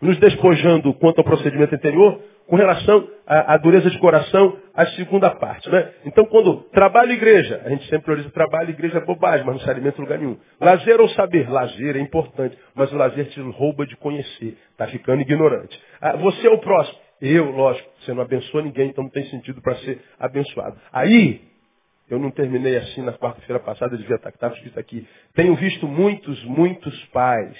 nos 0.00 0.18
despojando 0.18 0.92
quanto 0.94 1.18
ao 1.18 1.24
procedimento 1.24 1.74
anterior, 1.74 2.20
com 2.52 2.56
relação 2.56 3.08
à, 3.26 3.54
à, 3.54 3.56
dureza 3.56 3.88
de 3.88 3.98
coração, 3.98 4.58
a 4.74 4.84
segunda 4.88 5.30
parte. 5.30 5.70
Né? 5.70 5.90
Então, 6.04 6.26
quando 6.26 6.64
trabalho 6.64 7.10
e 7.12 7.14
igreja, 7.14 7.62
a 7.64 7.70
gente 7.70 7.84
sempre 7.84 8.02
prioriza 8.02 8.28
trabalho 8.28 8.68
e 8.68 8.72
igreja 8.74 8.98
é 8.98 9.00
bobagem, 9.00 9.46
mas 9.46 9.54
não 9.54 9.62
se 9.62 9.70
alimenta 9.70 9.96
em 9.96 10.04
lugar 10.04 10.18
nenhum. 10.18 10.36
Lazer 10.60 11.00
ou 11.00 11.08
saber? 11.08 11.50
Lazer 11.50 11.96
é 11.96 11.98
importante, 11.98 12.54
mas 12.74 12.92
o 12.92 12.96
lazer 12.96 13.30
te 13.30 13.40
rouba 13.40 13.86
de 13.86 13.96
conhecer. 13.96 14.58
Está 14.70 14.86
ficando 14.86 15.22
ignorante. 15.22 15.80
Ah, 15.98 16.14
você 16.16 16.46
é 16.46 16.50
o 16.50 16.58
próximo. 16.58 16.98
Eu, 17.22 17.52
lógico, 17.52 17.88
você 17.98 18.12
não 18.12 18.20
abençoa 18.20 18.60
ninguém, 18.60 18.90
então 18.90 19.04
não 19.04 19.10
tem 19.10 19.24
sentido 19.30 19.62
para 19.62 19.76
ser 19.76 20.02
abençoado. 20.20 20.76
Aí, 20.92 21.40
eu 22.10 22.18
não 22.18 22.30
terminei 22.30 22.76
assim 22.76 23.00
na 23.00 23.14
quarta-feira 23.14 23.60
passada, 23.60 23.96
devia 23.96 24.16
estar, 24.16 24.28
estava 24.28 24.52
escrito 24.56 24.78
aqui. 24.78 25.08
Tenho 25.34 25.56
visto 25.56 25.88
muitos, 25.88 26.44
muitos 26.44 27.02
pais 27.06 27.56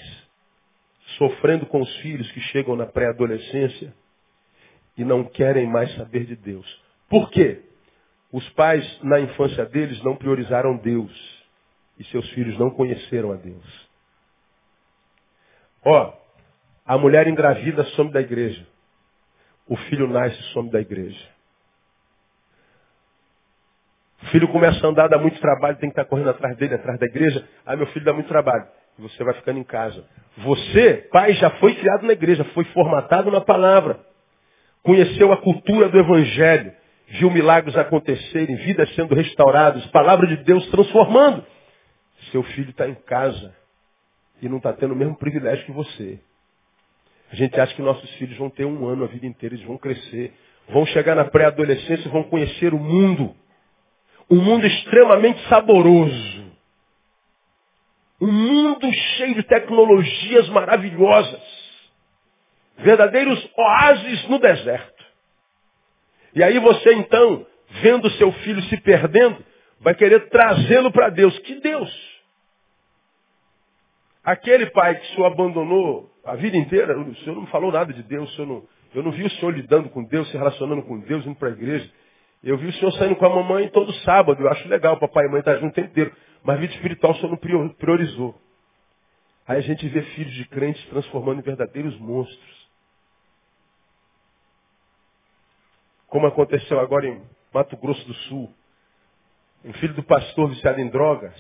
sofrendo 1.17 1.65
com 1.65 1.81
os 1.81 1.97
filhos 2.01 2.31
que 2.33 2.41
chegam 2.41 2.77
na 2.77 2.85
pré-adolescência 2.85 4.02
e 4.97 5.05
não 5.05 5.25
querem 5.25 5.67
mais 5.67 5.95
saber 5.97 6.25
de 6.25 6.37
Deus. 6.37 6.67
Por 7.09 7.31
quê? 7.31 7.63
Os 8.31 8.49
pais, 8.51 9.01
na 9.03 9.21
infância 9.21 9.67
deles, 9.67 10.03
não 10.03 10.17
priorizaram 10.17 10.77
Deus. 10.77 11.13
E 11.99 12.05
seus 12.05 12.29
filhos 12.31 12.59
não 12.59 12.71
conheceram 12.71 13.33
a 13.33 13.37
Deus. 13.37 13.91
Ó, 15.85 16.15
a 16.87 16.99
mulher 16.99 17.27
engravida 17.27 17.85
some 17.97 18.11
da 18.11 18.21
igreja. 18.21 18.67
O 19.69 19.77
filho 19.77 20.09
nasce 20.09 20.41
some 20.55 20.71
da 20.71 20.81
igreja. 20.81 21.33
O 24.23 24.27
filho 24.27 24.49
começa 24.49 24.87
a 24.87 24.89
andar, 24.91 25.09
dá 25.09 25.19
muito 25.19 25.39
trabalho, 25.41 25.77
tem 25.79 25.91
que 25.91 26.01
estar 26.01 26.05
correndo 26.05 26.31
atrás 26.31 26.57
dele, 26.57 26.75
atrás 26.75 26.99
da 26.99 27.07
igreja. 27.07 27.47
Aí 27.67 27.77
meu 27.77 27.87
filho 27.89 28.05
dá 28.05 28.13
muito 28.13 28.29
trabalho. 28.29 28.67
E 28.99 29.03
você 29.03 29.23
vai 29.25 29.35
ficando 29.35 29.59
em 29.59 29.65
casa. 29.65 30.07
Você, 30.39 31.09
pai, 31.13 31.35
já 31.35 31.51
foi 31.59 31.75
criado 31.75 32.07
na 32.07 32.13
igreja, 32.13 32.45
foi 32.55 32.65
formatado 32.67 33.31
na 33.31 33.41
palavra 33.41 34.12
conheceu 34.83 35.33
a 35.33 35.37
cultura 35.37 35.89
do 35.89 35.99
Evangelho, 35.99 36.73
viu 37.09 37.31
milagres 37.31 37.77
acontecerem, 37.77 38.57
vidas 38.57 38.93
sendo 38.95 39.15
restauradas, 39.15 39.85
palavra 39.87 40.27
de 40.27 40.37
Deus 40.39 40.67
transformando. 40.69 41.45
Seu 42.31 42.43
filho 42.43 42.71
está 42.71 42.89
em 42.89 42.95
casa 42.95 43.55
e 44.41 44.49
não 44.49 44.57
está 44.57 44.73
tendo 44.73 44.93
o 44.93 44.97
mesmo 44.97 45.17
privilégio 45.17 45.65
que 45.65 45.73
você. 45.73 46.19
A 47.31 47.37
gente 47.37 47.59
acha 47.59 47.75
que 47.75 47.83
nossos 47.83 48.11
filhos 48.15 48.37
vão 48.37 48.51
ter 48.51 48.65
um 48.65 48.87
ano 48.87 49.05
a 49.05 49.07
vida 49.07 49.27
inteira, 49.27 49.55
eles 49.55 49.67
vão 49.67 49.79
crescer, 49.79 50.33
vão 50.69 50.85
chegar 50.87 51.15
na 51.15 51.25
pré-adolescência 51.25 52.07
e 52.07 52.11
vão 52.11 52.25
conhecer 52.25 52.75
o 52.75 52.79
mundo. 52.79 53.35
Um 54.31 54.41
mundo 54.41 54.67
extremamente 54.67 55.41
saboroso. 55.49 56.43
Um 58.21 58.31
mundo 58.31 58.93
cheio 58.93 59.35
de 59.35 59.43
tecnologias 59.45 60.49
maravilhosas 60.51 61.41
verdadeiros 62.83 63.51
oásis 63.57 64.29
no 64.29 64.39
deserto. 64.39 65.05
E 66.35 66.43
aí 66.43 66.59
você 66.59 66.95
então, 66.95 67.47
vendo 67.83 68.11
seu 68.13 68.33
filho 68.33 68.63
se 68.63 68.77
perdendo, 68.79 69.45
vai 69.81 69.95
querer 69.95 70.29
trazê-lo 70.29 70.91
para 70.91 71.11
Deus. 71.11 71.39
Que 71.41 71.57
Deus? 71.61 72.13
Aquele 74.25 74.67
pai 74.67 74.95
que 74.95 75.05
o 75.05 75.15
senhor 75.15 75.27
abandonou 75.27 76.11
a 76.25 76.37
vida 76.37 76.57
inteira, 76.57 76.99
o 76.99 77.15
senhor 77.17 77.35
não 77.35 77.47
falou 77.47 77.73
nada 77.73 77.93
de 77.93 78.03
Deus, 78.05 78.37
não, 78.39 78.63
eu 78.95 79.03
não 79.03 79.11
vi 79.11 79.25
o 79.25 79.31
senhor 79.31 79.51
lidando 79.51 79.89
com 79.89 80.05
Deus, 80.05 80.31
se 80.31 80.37
relacionando 80.37 80.83
com 80.83 81.01
Deus, 81.01 81.27
indo 81.27 81.35
para 81.35 81.49
a 81.49 81.53
igreja. 81.53 81.91
Eu 82.43 82.57
vi 82.57 82.69
o 82.69 82.73
senhor 82.75 82.93
saindo 82.93 83.17
com 83.17 83.27
a 83.27 83.31
mamãe 83.31 83.69
todo 83.69 83.93
sábado, 84.05 84.41
eu 84.41 84.49
acho 84.49 84.69
legal, 84.69 84.97
papai 84.99 85.27
e 85.27 85.29
mãe 85.29 85.41
estar 85.41 85.55
tá 85.55 85.61
junto 85.61 85.73
o 85.73 85.75
tempo 85.75 85.89
inteiro. 85.89 86.13
Mas 86.45 86.61
vida 86.61 86.75
espiritual 86.75 87.13
o 87.13 87.17
senhor 87.17 87.31
não 87.31 87.69
priorizou. 87.69 88.35
Aí 89.47 89.59
a 89.59 89.61
gente 89.61 89.87
vê 89.89 90.03
filhos 90.03 90.33
de 90.35 90.45
crentes 90.47 90.85
transformando 90.87 91.41
em 91.41 91.43
verdadeiros 91.43 91.99
monstros. 91.99 92.62
Como 96.13 96.27
aconteceu 96.27 96.79
agora 96.79 97.07
em 97.07 97.23
Mato 97.55 97.75
Grosso 97.79 98.07
do 98.07 98.13
Sul. 98.13 98.53
Um 99.65 99.73
filho 99.73 99.95
do 99.95 100.03
pastor 100.03 100.51
viciado 100.51 100.79
em 100.79 100.91
drogas. 100.91 101.35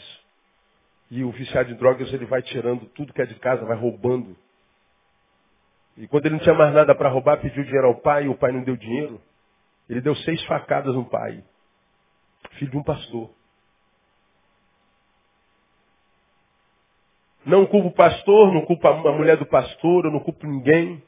E 1.10 1.22
o 1.22 1.30
viciado 1.30 1.70
em 1.70 1.74
drogas 1.74 2.10
ele 2.10 2.24
vai 2.24 2.40
tirando 2.40 2.86
tudo 2.86 3.12
que 3.12 3.20
é 3.20 3.26
de 3.26 3.34
casa, 3.34 3.66
vai 3.66 3.76
roubando. 3.76 4.34
E 5.94 6.08
quando 6.08 6.24
ele 6.24 6.36
não 6.36 6.42
tinha 6.42 6.54
mais 6.54 6.72
nada 6.72 6.94
para 6.94 7.10
roubar, 7.10 7.36
pediu 7.36 7.62
dinheiro 7.64 7.86
ao 7.86 7.96
pai 7.96 8.24
e 8.24 8.28
o 8.30 8.34
pai 8.34 8.50
não 8.50 8.64
deu 8.64 8.74
dinheiro. 8.74 9.20
Ele 9.90 10.00
deu 10.00 10.16
seis 10.16 10.42
facadas 10.44 10.94
no 10.94 11.04
pai. 11.04 11.44
Filho 12.52 12.70
de 12.70 12.76
um 12.78 12.82
pastor. 12.82 13.30
Não 17.44 17.66
culpo 17.66 17.88
o 17.88 17.92
pastor, 17.92 18.54
não 18.54 18.64
culpo 18.64 18.88
a 18.88 19.12
mulher 19.12 19.36
do 19.36 19.44
pastor, 19.44 20.06
eu 20.06 20.10
não 20.10 20.20
culpo 20.20 20.46
ninguém. 20.46 21.02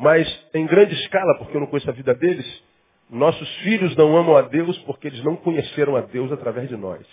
Mas 0.00 0.26
em 0.54 0.64
grande 0.66 0.94
escala, 0.94 1.36
porque 1.36 1.54
eu 1.54 1.60
não 1.60 1.66
conheço 1.66 1.90
a 1.90 1.92
vida 1.92 2.14
deles, 2.14 2.62
nossos 3.10 3.56
filhos 3.56 3.94
não 3.96 4.16
amam 4.16 4.34
a 4.34 4.40
Deus 4.40 4.78
porque 4.78 5.08
eles 5.08 5.22
não 5.22 5.36
conheceram 5.36 5.94
a 5.94 6.00
Deus 6.00 6.32
através 6.32 6.70
de 6.70 6.76
nós. 6.76 7.06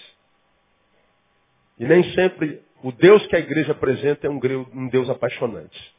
E 1.78 1.86
nem 1.86 2.02
sempre 2.14 2.62
O 2.84 2.92
Deus 2.92 3.26
que 3.28 3.36
a 3.36 3.40
igreja 3.40 3.72
apresenta 3.72 4.28
é 4.28 4.30
um 4.30 4.88
Deus 4.88 5.10
apaixonante. 5.10 5.96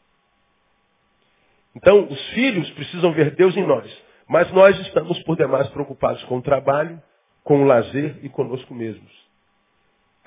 Então, 1.75 2.07
os 2.09 2.29
filhos 2.31 2.71
precisam 2.71 3.13
ver 3.13 3.35
Deus 3.35 3.57
em 3.57 3.67
nós. 3.67 3.91
Mas 4.29 4.51
nós 4.53 4.79
estamos, 4.81 5.21
por 5.25 5.37
demais, 5.37 5.69
preocupados 5.71 6.23
com 6.25 6.39
o 6.39 6.43
trabalho, 6.43 7.03
com 7.43 7.63
o 7.63 7.67
lazer 7.67 8.19
e 8.23 8.29
conosco 8.29 8.75
mesmos. 8.75 9.28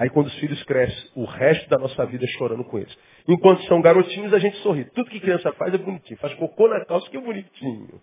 Aí 0.01 0.09
quando 0.09 0.25
os 0.25 0.35
filhos 0.39 0.63
crescem, 0.63 1.11
o 1.13 1.25
resto 1.25 1.69
da 1.69 1.77
nossa 1.77 2.03
vida 2.07 2.25
é 2.25 2.27
chorando 2.29 2.63
com 2.63 2.79
eles. 2.79 2.97
Enquanto 3.27 3.61
são 3.65 3.79
garotinhos, 3.83 4.33
a 4.33 4.39
gente 4.39 4.57
sorri. 4.63 4.85
Tudo 4.85 5.11
que 5.11 5.19
criança 5.19 5.53
faz 5.53 5.71
é 5.71 5.77
bonitinho. 5.77 6.17
Faz 6.17 6.33
cocô 6.33 6.67
na 6.67 6.83
calça, 6.85 7.07
que 7.07 7.17
é 7.17 7.21
bonitinho. 7.21 8.01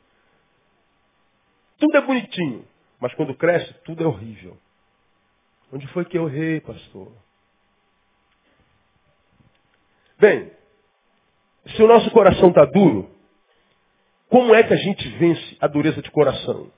Tudo 1.77 1.97
é 1.97 2.01
bonitinho. 2.01 2.65
Mas 3.01 3.13
quando 3.15 3.35
cresce, 3.35 3.75
tudo 3.85 4.05
é 4.05 4.07
horrível. 4.07 4.57
Onde 5.73 5.89
foi 5.89 6.05
que 6.05 6.17
eu 6.17 6.29
errei, 6.29 6.61
pastor? 6.61 7.11
Bem, 10.21 10.53
se 11.67 11.83
o 11.83 11.89
nosso 11.89 12.13
coração 12.13 12.51
está 12.51 12.65
duro, 12.65 13.11
como 14.29 14.55
é 14.55 14.63
que 14.63 14.73
a 14.73 14.77
gente 14.77 15.09
vence 15.19 15.57
a 15.61 15.67
dureza 15.67 16.01
de 16.01 16.13
coração? 16.13 16.71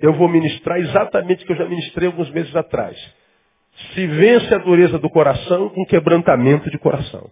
Eu 0.00 0.14
vou 0.14 0.26
ministrar 0.26 0.78
exatamente 0.78 1.44
o 1.44 1.46
que 1.46 1.52
eu 1.52 1.56
já 1.56 1.68
ministrei 1.68 2.06
alguns 2.06 2.30
meses 2.30 2.56
atrás. 2.56 2.98
Se 3.94 4.06
vence 4.06 4.54
a 4.54 4.58
dureza 4.58 4.98
do 4.98 5.10
coração 5.10 5.68
com 5.70 5.84
quebrantamento 5.84 6.70
de 6.70 6.78
coração. 6.78 7.30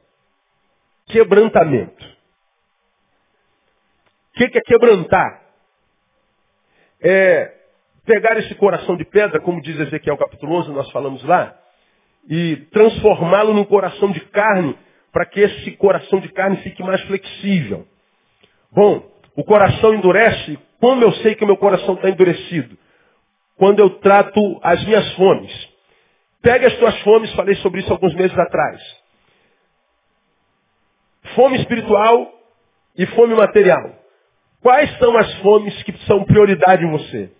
Quebrantamento. 1.07 2.05
O 4.35 4.39
que, 4.39 4.49
que 4.49 4.59
é 4.59 4.63
quebrantar? 4.63 5.43
É 7.03 7.61
pegar 8.05 8.37
esse 8.39 8.55
coração 8.57 8.97
de 8.97 9.05
pedra, 9.05 9.41
como 9.41 9.63
diz 9.63 9.79
Ezequiel 9.79 10.17
capítulo 10.17 10.55
11, 10.57 10.73
nós 10.73 10.91
falamos 10.91 11.23
lá, 11.25 11.57
e 12.29 12.57
transformá-lo 12.73 13.55
num 13.55 13.65
coração 13.65 14.11
de 14.11 14.21
carne, 14.21 14.77
para 15.13 15.27
que 15.27 15.41
esse 15.41 15.73
coração 15.73 16.21
de 16.21 16.29
carne 16.33 16.57
fique 16.59 16.83
mais 16.83 17.01
flexível. 17.03 17.87
Bom, 18.73 19.11
o 19.35 19.45
coração 19.45 19.95
endurece. 19.95 20.59
Como 20.81 21.03
eu 21.03 21.13
sei 21.15 21.35
que 21.35 21.45
o 21.45 21.47
meu 21.47 21.57
coração 21.57 21.95
está 21.95 22.09
endurecido? 22.09 22.77
Quando 23.57 23.81
eu 23.81 23.91
trato 23.99 24.41
as 24.63 24.85
minhas 24.85 25.13
fomes. 25.15 25.70
Pega 26.42 26.68
as 26.68 26.76
tuas 26.76 26.98
fomes, 27.00 27.33
falei 27.35 27.55
sobre 27.57 27.81
isso 27.81 27.92
alguns 27.92 28.14
meses 28.14 28.37
atrás. 28.38 28.81
Fome 31.35 31.59
espiritual 31.59 32.33
e 32.96 33.07
fome 33.07 33.35
material. 33.35 33.92
Quais 34.62 34.98
são 34.98 35.16
as 35.16 35.35
fomes 35.37 35.83
que 35.83 35.92
são 36.07 36.24
prioridade 36.24 36.85
em 36.85 36.90
você? 36.90 37.31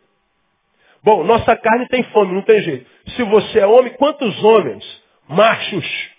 Bom, 1.03 1.25
nossa 1.25 1.57
carne 1.57 1.87
tem 1.89 2.03
fome, 2.05 2.35
não 2.35 2.43
tem 2.43 2.61
jeito. 2.63 2.87
Se 3.17 3.23
você 3.25 3.61
é 3.61 3.67
homem, 3.67 3.95
quantos 3.95 4.43
homens, 4.45 5.03
machos, 5.29 6.11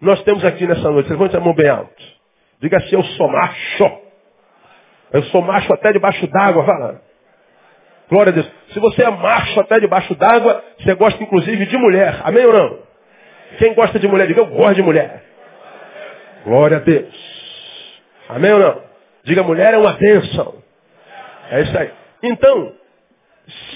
nós 0.00 0.22
temos 0.24 0.44
aqui 0.44 0.66
nessa 0.66 0.90
noite? 0.90 1.08
Levante 1.10 1.36
a 1.36 1.40
mão 1.40 1.54
bem 1.54 1.68
alto. 1.68 2.02
Diga 2.60 2.78
assim, 2.78 2.94
eu 2.94 3.04
sou 3.04 3.28
macho. 3.28 4.00
Eu 5.12 5.22
sou 5.24 5.42
macho 5.42 5.72
até 5.72 5.92
debaixo 5.92 6.26
d'água, 6.26 6.64
fala. 6.64 7.02
Glória 8.08 8.30
a 8.30 8.34
Deus. 8.34 8.50
Se 8.72 8.80
você 8.80 9.02
é 9.02 9.10
macho 9.10 9.58
até 9.60 9.80
debaixo 9.80 10.14
d'água, 10.14 10.62
você 10.78 10.94
gosta 10.94 11.22
inclusive 11.22 11.66
de 11.66 11.76
mulher. 11.76 12.20
Amém 12.24 12.44
ou 12.44 12.52
não? 12.52 12.78
Quem 13.58 13.74
gosta 13.74 13.98
de 13.98 14.06
mulher, 14.08 14.26
diga 14.26 14.40
eu 14.40 14.46
gosto 14.46 14.74
de 14.74 14.82
mulher. 14.82 15.22
Glória 16.44 16.76
a 16.78 16.80
Deus. 16.80 18.02
Amém 18.28 18.52
ou 18.52 18.58
não? 18.58 18.82
Diga 19.24 19.42
mulher 19.42 19.74
é 19.74 19.78
uma 19.78 19.92
bênção. 19.92 20.62
É 21.50 21.62
isso 21.62 21.78
aí. 21.78 21.90
Então, 22.22 22.72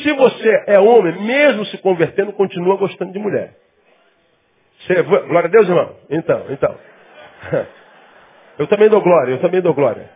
se 0.03 0.13
você 0.13 0.65
é 0.67 0.79
homem, 0.79 1.21
mesmo 1.23 1.65
se 1.67 1.79
convertendo, 1.79 2.33
continua 2.33 2.77
gostando 2.77 3.13
de 3.13 3.19
mulher. 3.19 3.55
Você, 4.81 5.03
glória 5.03 5.49
a 5.49 5.51
Deus, 5.51 5.69
irmão? 5.69 5.97
Então, 6.11 6.45
então. 6.51 6.75
Eu 8.59 8.67
também 8.67 8.89
dou 8.89 9.01
glória, 9.01 9.35
eu 9.35 9.41
também 9.41 9.61
dou 9.61 9.73
glória. 9.73 10.11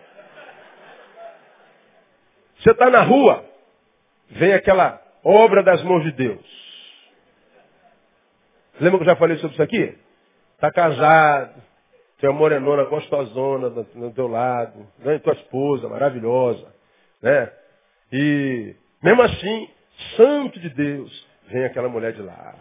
Você 2.58 2.72
está 2.72 2.90
na 2.90 3.02
rua, 3.02 3.44
vem 4.32 4.52
aquela 4.52 5.00
obra 5.24 5.62
das 5.62 5.82
mãos 5.82 6.02
de 6.04 6.12
Deus. 6.12 6.62
Lembra 8.80 8.98
que 8.98 9.04
eu 9.04 9.10
já 9.10 9.16
falei 9.16 9.36
sobre 9.38 9.52
isso 9.52 9.62
aqui? 9.62 9.98
Está 10.54 10.70
casado, 10.70 11.62
tem 12.18 12.30
uma 12.30 12.38
morenona 12.38 12.84
gostosona 12.84 13.70
do 13.70 14.10
teu 14.12 14.28
lado, 14.28 14.86
né? 14.98 15.18
tua 15.18 15.34
esposa 15.34 15.88
maravilhosa, 15.88 16.66
né? 17.20 17.52
E 18.12 18.76
mesmo 19.02 19.22
assim, 19.22 19.68
santo 20.16 20.60
de 20.60 20.70
Deus, 20.70 21.28
vem 21.48 21.64
aquela 21.64 21.88
mulher 21.88 22.12
de 22.12 22.22
lá. 22.22 22.54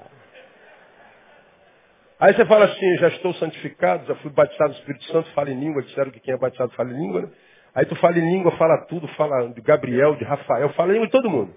Aí 2.20 2.34
você 2.34 2.46
fala 2.46 2.66
assim, 2.66 2.98
já 2.98 3.08
estou 3.10 3.34
santificado, 3.36 4.06
já 4.06 4.16
fui 4.16 4.32
batizado 4.32 4.74
no 4.74 4.80
Espírito 4.80 5.06
Santo, 5.06 5.32
fala 5.32 5.50
em 5.50 5.60
língua, 5.60 5.82
disseram 5.82 6.12
que 6.12 6.20
quem 6.20 6.34
é 6.34 6.38
batizado 6.38 6.72
fala 6.74 6.92
em 6.92 6.98
língua, 6.98 7.22
né? 7.22 7.30
Aí 7.74 7.86
tu 7.86 7.96
fala 7.96 8.18
em 8.18 8.32
língua, 8.32 8.52
fala 8.58 8.86
tudo, 8.86 9.08
fala 9.10 9.48
de 9.50 9.62
Gabriel, 9.62 10.16
de 10.16 10.26
Rafael, 10.26 10.70
fala 10.74 10.90
em 10.90 10.94
língua 10.94 11.08
de 11.08 11.12
todo 11.12 11.30
mundo. 11.30 11.54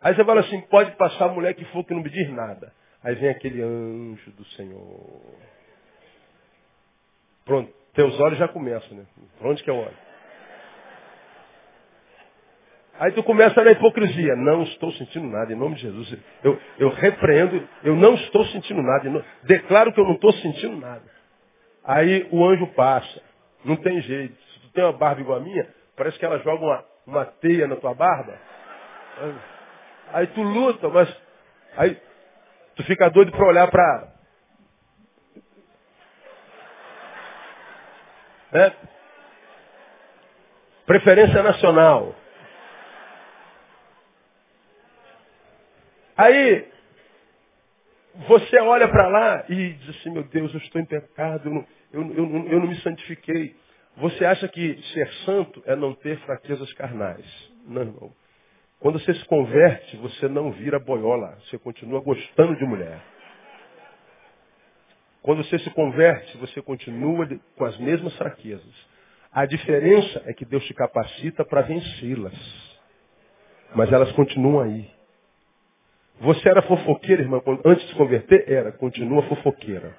Aí 0.00 0.14
você 0.14 0.24
fala 0.24 0.40
assim, 0.40 0.60
pode 0.62 0.92
passar 0.92 1.26
a 1.26 1.32
mulher 1.32 1.54
que 1.54 1.64
for 1.66 1.84
que 1.84 1.94
não 1.94 2.02
me 2.02 2.10
diz 2.10 2.30
nada. 2.30 2.72
Aí 3.02 3.14
vem 3.16 3.30
aquele 3.30 3.60
anjo 3.62 4.30
do 4.32 4.44
Senhor. 4.50 5.20
Pronto, 7.44 7.72
teus 7.94 8.18
olhos 8.20 8.38
já 8.38 8.48
começam, 8.48 8.96
né? 8.96 9.04
Pra 9.38 9.48
onde 9.48 9.62
que 9.62 9.70
eu 9.70 9.76
olho? 9.76 10.04
Aí 12.98 13.10
tu 13.12 13.22
começa 13.24 13.62
na 13.62 13.72
hipocrisia. 13.72 14.36
Não 14.36 14.62
estou 14.62 14.92
sentindo 14.92 15.26
nada, 15.26 15.52
em 15.52 15.56
nome 15.56 15.74
de 15.74 15.82
Jesus. 15.82 16.16
Eu, 16.44 16.58
eu 16.78 16.90
repreendo, 16.90 17.68
eu 17.82 17.96
não 17.96 18.14
estou 18.14 18.44
sentindo 18.46 18.82
nada. 18.82 19.24
Declaro 19.42 19.92
que 19.92 20.00
eu 20.00 20.04
não 20.04 20.14
estou 20.14 20.32
sentindo 20.34 20.76
nada. 20.76 21.02
Aí 21.82 22.28
o 22.30 22.44
anjo 22.46 22.66
passa. 22.68 23.20
Não 23.64 23.76
tem 23.76 24.00
jeito 24.00 24.53
tem 24.74 24.84
uma 24.84 24.92
barba 24.92 25.20
igual 25.20 25.38
a 25.38 25.40
minha, 25.40 25.66
parece 25.96 26.18
que 26.18 26.24
ela 26.24 26.38
joga 26.40 26.64
uma, 26.64 26.84
uma 27.06 27.24
teia 27.24 27.66
na 27.66 27.76
tua 27.76 27.94
barba. 27.94 28.38
Aí 30.12 30.26
tu 30.28 30.42
luta, 30.42 30.88
mas 30.88 31.08
aí 31.76 32.00
tu 32.74 32.82
fica 32.84 33.08
doido 33.08 33.32
para 33.32 33.46
olhar 33.46 33.70
para. 33.70 34.12
É, 38.52 38.72
preferência 40.86 41.42
nacional. 41.42 42.14
Aí 46.16 46.68
você 48.28 48.60
olha 48.60 48.88
para 48.88 49.08
lá 49.08 49.44
e 49.48 49.72
diz 49.72 49.96
assim, 49.96 50.10
meu 50.10 50.22
Deus, 50.24 50.52
eu 50.54 50.60
estou 50.60 50.80
em 50.80 50.84
pecado, 50.84 51.48
eu 51.48 51.52
não, 51.52 51.66
eu, 51.92 52.14
eu, 52.14 52.48
eu 52.48 52.60
não 52.60 52.68
me 52.68 52.76
santifiquei. 52.80 53.56
Você 53.96 54.24
acha 54.24 54.48
que 54.48 54.82
ser 54.92 55.08
santo 55.24 55.62
é 55.66 55.76
não 55.76 55.94
ter 55.94 56.18
fraquezas 56.20 56.72
carnais? 56.72 57.24
Não, 57.66 57.82
irmão. 57.82 58.12
Quando 58.80 58.98
você 58.98 59.14
se 59.14 59.24
converte, 59.26 59.96
você 59.96 60.28
não 60.28 60.50
vira 60.50 60.78
boiola. 60.78 61.38
Você 61.44 61.58
continua 61.58 62.00
gostando 62.00 62.56
de 62.56 62.64
mulher. 62.64 63.00
Quando 65.22 65.42
você 65.42 65.58
se 65.60 65.70
converte, 65.70 66.36
você 66.36 66.60
continua 66.60 67.26
com 67.56 67.64
as 67.64 67.78
mesmas 67.78 68.14
fraquezas. 68.16 68.94
A 69.32 69.46
diferença 69.46 70.22
é 70.26 70.34
que 70.34 70.44
Deus 70.44 70.64
te 70.66 70.74
capacita 70.74 71.44
para 71.44 71.62
vencê-las. 71.62 72.34
Mas 73.74 73.90
elas 73.92 74.12
continuam 74.12 74.60
aí. 74.60 74.90
Você 76.20 76.48
era 76.48 76.62
fofoqueira, 76.62 77.22
irmão, 77.22 77.42
antes 77.64 77.84
de 77.84 77.90
se 77.90 77.96
converter? 77.96 78.44
Era. 78.50 78.70
Continua 78.72 79.22
fofoqueira. 79.22 79.96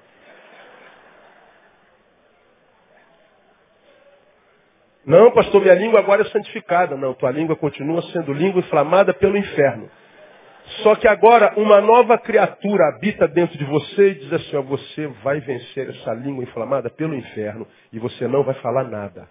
Não, 5.06 5.30
pastor, 5.30 5.62
minha 5.62 5.74
língua 5.74 6.00
agora 6.00 6.22
é 6.22 6.30
santificada. 6.30 6.96
Não, 6.96 7.14
tua 7.14 7.30
língua 7.30 7.54
continua 7.54 8.02
sendo 8.10 8.32
língua 8.32 8.58
inflamada 8.58 9.14
pelo 9.14 9.36
inferno. 9.36 9.88
Só 10.82 10.96
que 10.96 11.06
agora 11.06 11.54
uma 11.56 11.80
nova 11.80 12.18
criatura 12.18 12.88
habita 12.88 13.28
dentro 13.28 13.56
de 13.56 13.64
você 13.64 14.10
e 14.10 14.14
diz 14.16 14.32
assim, 14.32 14.56
ó, 14.56 14.62
você 14.62 15.06
vai 15.22 15.38
vencer 15.38 15.90
essa 15.90 16.12
língua 16.12 16.42
inflamada 16.42 16.90
pelo 16.90 17.14
inferno 17.14 17.68
e 17.92 18.00
você 18.00 18.26
não 18.26 18.42
vai 18.42 18.54
falar 18.56 18.82
nada. 18.82 19.30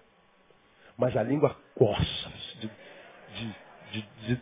Mas 0.97 1.15
a 1.17 1.21
língua 1.21 1.53
coça. 1.75 2.31
De, 2.61 2.69
de, 3.91 4.07
de, 4.27 4.41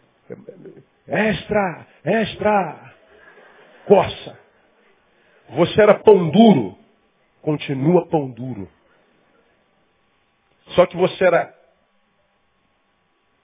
extra, 1.07 1.87
extra, 2.05 2.93
coça. 3.87 4.39
Você 5.49 5.81
era 5.81 5.95
pão 5.95 6.29
duro, 6.29 6.77
continua 7.41 8.05
pão 8.05 8.29
duro. 8.29 8.69
Só 10.75 10.86
que 10.86 10.97
você 10.97 11.23
era 11.25 11.53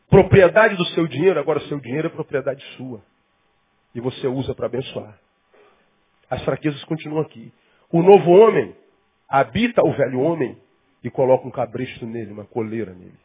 propriedade 0.10 0.76
do 0.76 0.86
seu 0.88 1.08
dinheiro, 1.08 1.40
agora 1.40 1.60
o 1.60 1.68
seu 1.68 1.80
dinheiro 1.80 2.08
é 2.08 2.12
propriedade 2.12 2.64
sua. 2.76 3.02
E 3.94 4.02
você 4.02 4.28
usa 4.28 4.54
para 4.56 4.66
abençoar. 4.66 5.20
As 6.30 6.44
fraquezas 6.44 6.84
continuam 6.86 7.22
aqui. 7.22 7.52
O 7.92 8.02
novo 8.02 8.32
homem 8.32 8.76
habita 9.28 9.84
o 9.84 9.92
velho 9.94 10.20
homem 10.20 10.58
e 11.04 11.10
coloca 11.10 11.48
um 11.48 11.52
cabresto 11.52 12.06
nele, 12.06 12.32
uma 12.32 12.46
coleira 12.46 12.94
nele. 12.94 13.20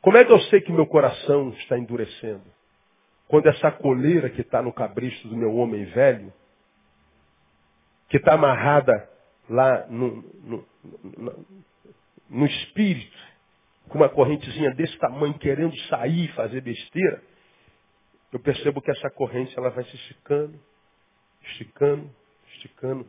Como 0.00 0.16
é 0.16 0.24
que 0.24 0.32
eu 0.32 0.40
sei 0.42 0.60
que 0.60 0.72
meu 0.72 0.86
coração 0.86 1.50
está 1.50 1.76
endurecendo? 1.76 2.44
Quando 3.26 3.46
essa 3.48 3.70
coleira 3.72 4.30
que 4.30 4.40
está 4.40 4.62
no 4.62 4.72
cabresto 4.72 5.28
do 5.28 5.36
meu 5.36 5.54
homem 5.56 5.84
velho 5.86 6.32
que 8.08 8.16
está 8.16 8.34
amarrada 8.34 9.08
lá 9.48 9.86
no, 9.88 10.22
no, 10.42 10.66
no, 11.02 11.46
no 12.28 12.46
espírito, 12.46 13.16
com 13.88 13.98
uma 13.98 14.08
correntezinha 14.08 14.74
desse 14.74 14.96
tamanho, 14.98 15.38
querendo 15.38 15.76
sair 15.88 16.26
e 16.26 16.32
fazer 16.32 16.60
besteira, 16.60 17.22
eu 18.32 18.38
percebo 18.38 18.82
que 18.82 18.90
essa 18.90 19.10
corrente 19.10 19.56
ela 19.58 19.70
vai 19.70 19.84
se 19.84 19.96
esticando, 19.96 20.60
esticando, 21.42 22.10
esticando. 22.54 23.06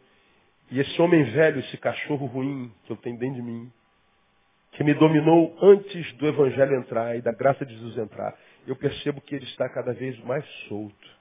E 0.72 0.80
esse 0.80 1.02
homem 1.02 1.24
velho, 1.24 1.60
esse 1.60 1.78
cachorro 1.78 2.26
ruim 2.26 2.72
que 2.86 2.92
eu 2.92 2.98
tenho 2.98 3.18
dentro 3.18 3.36
de 3.36 3.42
mim, 3.42 3.72
que 4.72 4.84
me 4.84 4.94
dominou 4.94 5.58
antes 5.62 6.14
do 6.14 6.28
Evangelho 6.28 6.76
entrar 6.76 7.18
e 7.18 7.22
da 7.22 7.34
graça 7.34 7.66
de 7.66 7.74
Jesus 7.74 7.98
entrar, 7.98 8.38
eu 8.66 8.76
percebo 8.76 9.20
que 9.20 9.36
ele 9.36 9.46
está 9.46 9.68
cada 9.68 9.94
vez 9.94 10.18
mais 10.24 10.46
solto. 10.68 11.19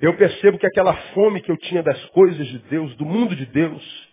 Eu 0.00 0.16
percebo 0.16 0.58
que 0.58 0.66
aquela 0.66 0.94
fome 1.12 1.42
que 1.42 1.50
eu 1.50 1.56
tinha 1.58 1.82
das 1.82 2.02
coisas 2.06 2.46
de 2.46 2.58
Deus, 2.58 2.94
do 2.96 3.04
mundo 3.04 3.36
de 3.36 3.44
Deus, 3.44 4.10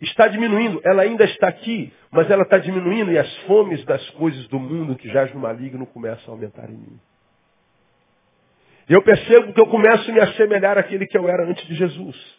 está 0.00 0.28
diminuindo. 0.28 0.80
Ela 0.84 1.02
ainda 1.02 1.24
está 1.24 1.48
aqui, 1.48 1.92
mas 2.10 2.30
ela 2.30 2.44
está 2.44 2.58
diminuindo 2.58 3.10
e 3.10 3.18
as 3.18 3.36
fomes 3.38 3.84
das 3.84 4.08
coisas 4.10 4.46
do 4.48 4.60
mundo 4.60 4.96
que 4.96 5.08
jaz 5.08 5.32
no 5.34 5.40
maligno 5.40 5.86
começam 5.86 6.32
a 6.32 6.36
aumentar 6.36 6.70
em 6.70 6.76
mim. 6.76 7.00
Eu 8.88 9.02
percebo 9.02 9.52
que 9.52 9.60
eu 9.60 9.66
começo 9.66 10.08
a 10.08 10.14
me 10.14 10.20
assemelhar 10.20 10.78
àquele 10.78 11.06
que 11.06 11.18
eu 11.18 11.28
era 11.28 11.44
antes 11.44 11.66
de 11.66 11.74
Jesus. 11.74 12.38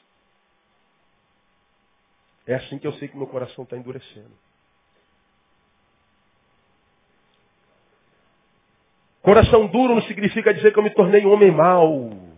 É 2.48 2.56
assim 2.56 2.80
que 2.80 2.88
eu 2.88 2.94
sei 2.94 3.08
que 3.08 3.18
meu 3.18 3.28
coração 3.28 3.66
está 3.66 3.78
endurecendo. 3.78 4.32
Coração 9.22 9.68
duro 9.68 9.94
não 9.94 10.02
significa 10.04 10.54
dizer 10.54 10.72
que 10.72 10.80
eu 10.80 10.84
me 10.84 10.90
tornei 10.92 11.26
um 11.26 11.34
homem 11.34 11.52
mau. 11.52 12.29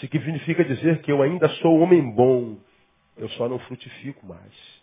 Significa 0.00 0.64
dizer 0.64 1.00
que 1.02 1.10
eu 1.10 1.22
ainda 1.22 1.48
sou 1.48 1.78
homem 1.80 2.10
bom. 2.10 2.56
Eu 3.16 3.28
só 3.30 3.48
não 3.48 3.58
frutifico 3.60 4.26
mais. 4.26 4.78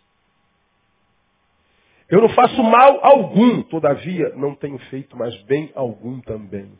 Eu 2.08 2.20
não 2.20 2.28
faço 2.28 2.62
mal 2.62 3.00
algum, 3.04 3.62
todavia 3.62 4.32
não 4.36 4.54
tenho 4.54 4.78
feito 4.90 5.16
mais 5.16 5.34
bem 5.42 5.72
algum 5.74 6.20
também. 6.20 6.70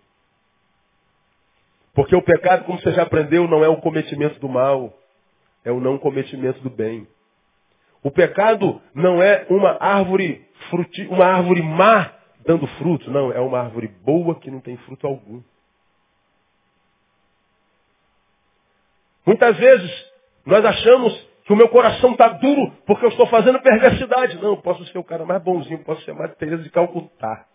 Porque 1.95 2.15
o 2.15 2.23
pecado, 2.23 2.65
como 2.65 2.79
você 2.79 2.93
já 2.93 3.03
aprendeu, 3.03 3.49
não 3.49 3.65
é 3.65 3.69
o 3.69 3.81
cometimento 3.81 4.39
do 4.39 4.49
mal, 4.49 4.97
é 5.65 5.73
o 5.73 5.81
não 5.81 5.99
cometimento 5.99 6.61
do 6.61 6.71
bem. 6.71 7.09
O 8.03 8.11
pecado 8.11 8.81
não 8.95 9.21
é 9.21 9.47
uma 9.51 9.79
árvore 9.81 10.47
fruti, 10.71 11.07
uma 11.09 11.25
árvore 11.25 11.63
má 11.63 12.13
dando 12.47 12.67
fruto, 12.79 13.11
não, 13.11 13.33
é 13.33 13.41
uma 13.41 13.59
árvore 13.59 13.89
boa 13.89 14.39
que 14.39 14.51
não 14.51 14.61
tem 14.61 14.77
fruto 14.79 15.07
algum. 15.07 15.43
Muitas 19.27 19.57
vezes 19.57 20.13
nós 20.45 20.65
achamos 20.65 21.13
que 21.45 21.53
o 21.53 21.57
meu 21.57 21.69
coração 21.69 22.13
está 22.13 22.29
duro 22.29 22.73
porque 22.87 23.05
eu 23.05 23.09
estou 23.09 23.27
fazendo 23.27 23.61
perversidade. 23.61 24.37
Não, 24.41 24.57
posso 24.61 24.85
ser 24.87 24.99
o 24.99 25.05
cara 25.05 25.25
mais 25.25 25.43
bonzinho, 25.43 25.83
posso 25.85 26.03
ser 26.05 26.15
mais 26.15 26.35
Teresa 26.37 26.63
de 26.63 26.71
Calcutá. 26.71 27.47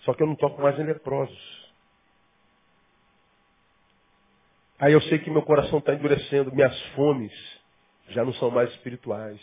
Só 0.00 0.14
que 0.14 0.22
eu 0.22 0.26
não 0.26 0.36
toco 0.36 0.62
mais 0.62 0.78
em 0.78 0.84
leprosos. 0.84 1.68
Aí 4.78 4.92
eu 4.92 5.00
sei 5.02 5.18
que 5.18 5.30
meu 5.30 5.42
coração 5.42 5.80
está 5.80 5.92
endurecendo, 5.92 6.54
minhas 6.54 6.80
fomes 6.94 7.32
já 8.10 8.24
não 8.24 8.32
são 8.34 8.50
mais 8.50 8.70
espirituais. 8.70 9.40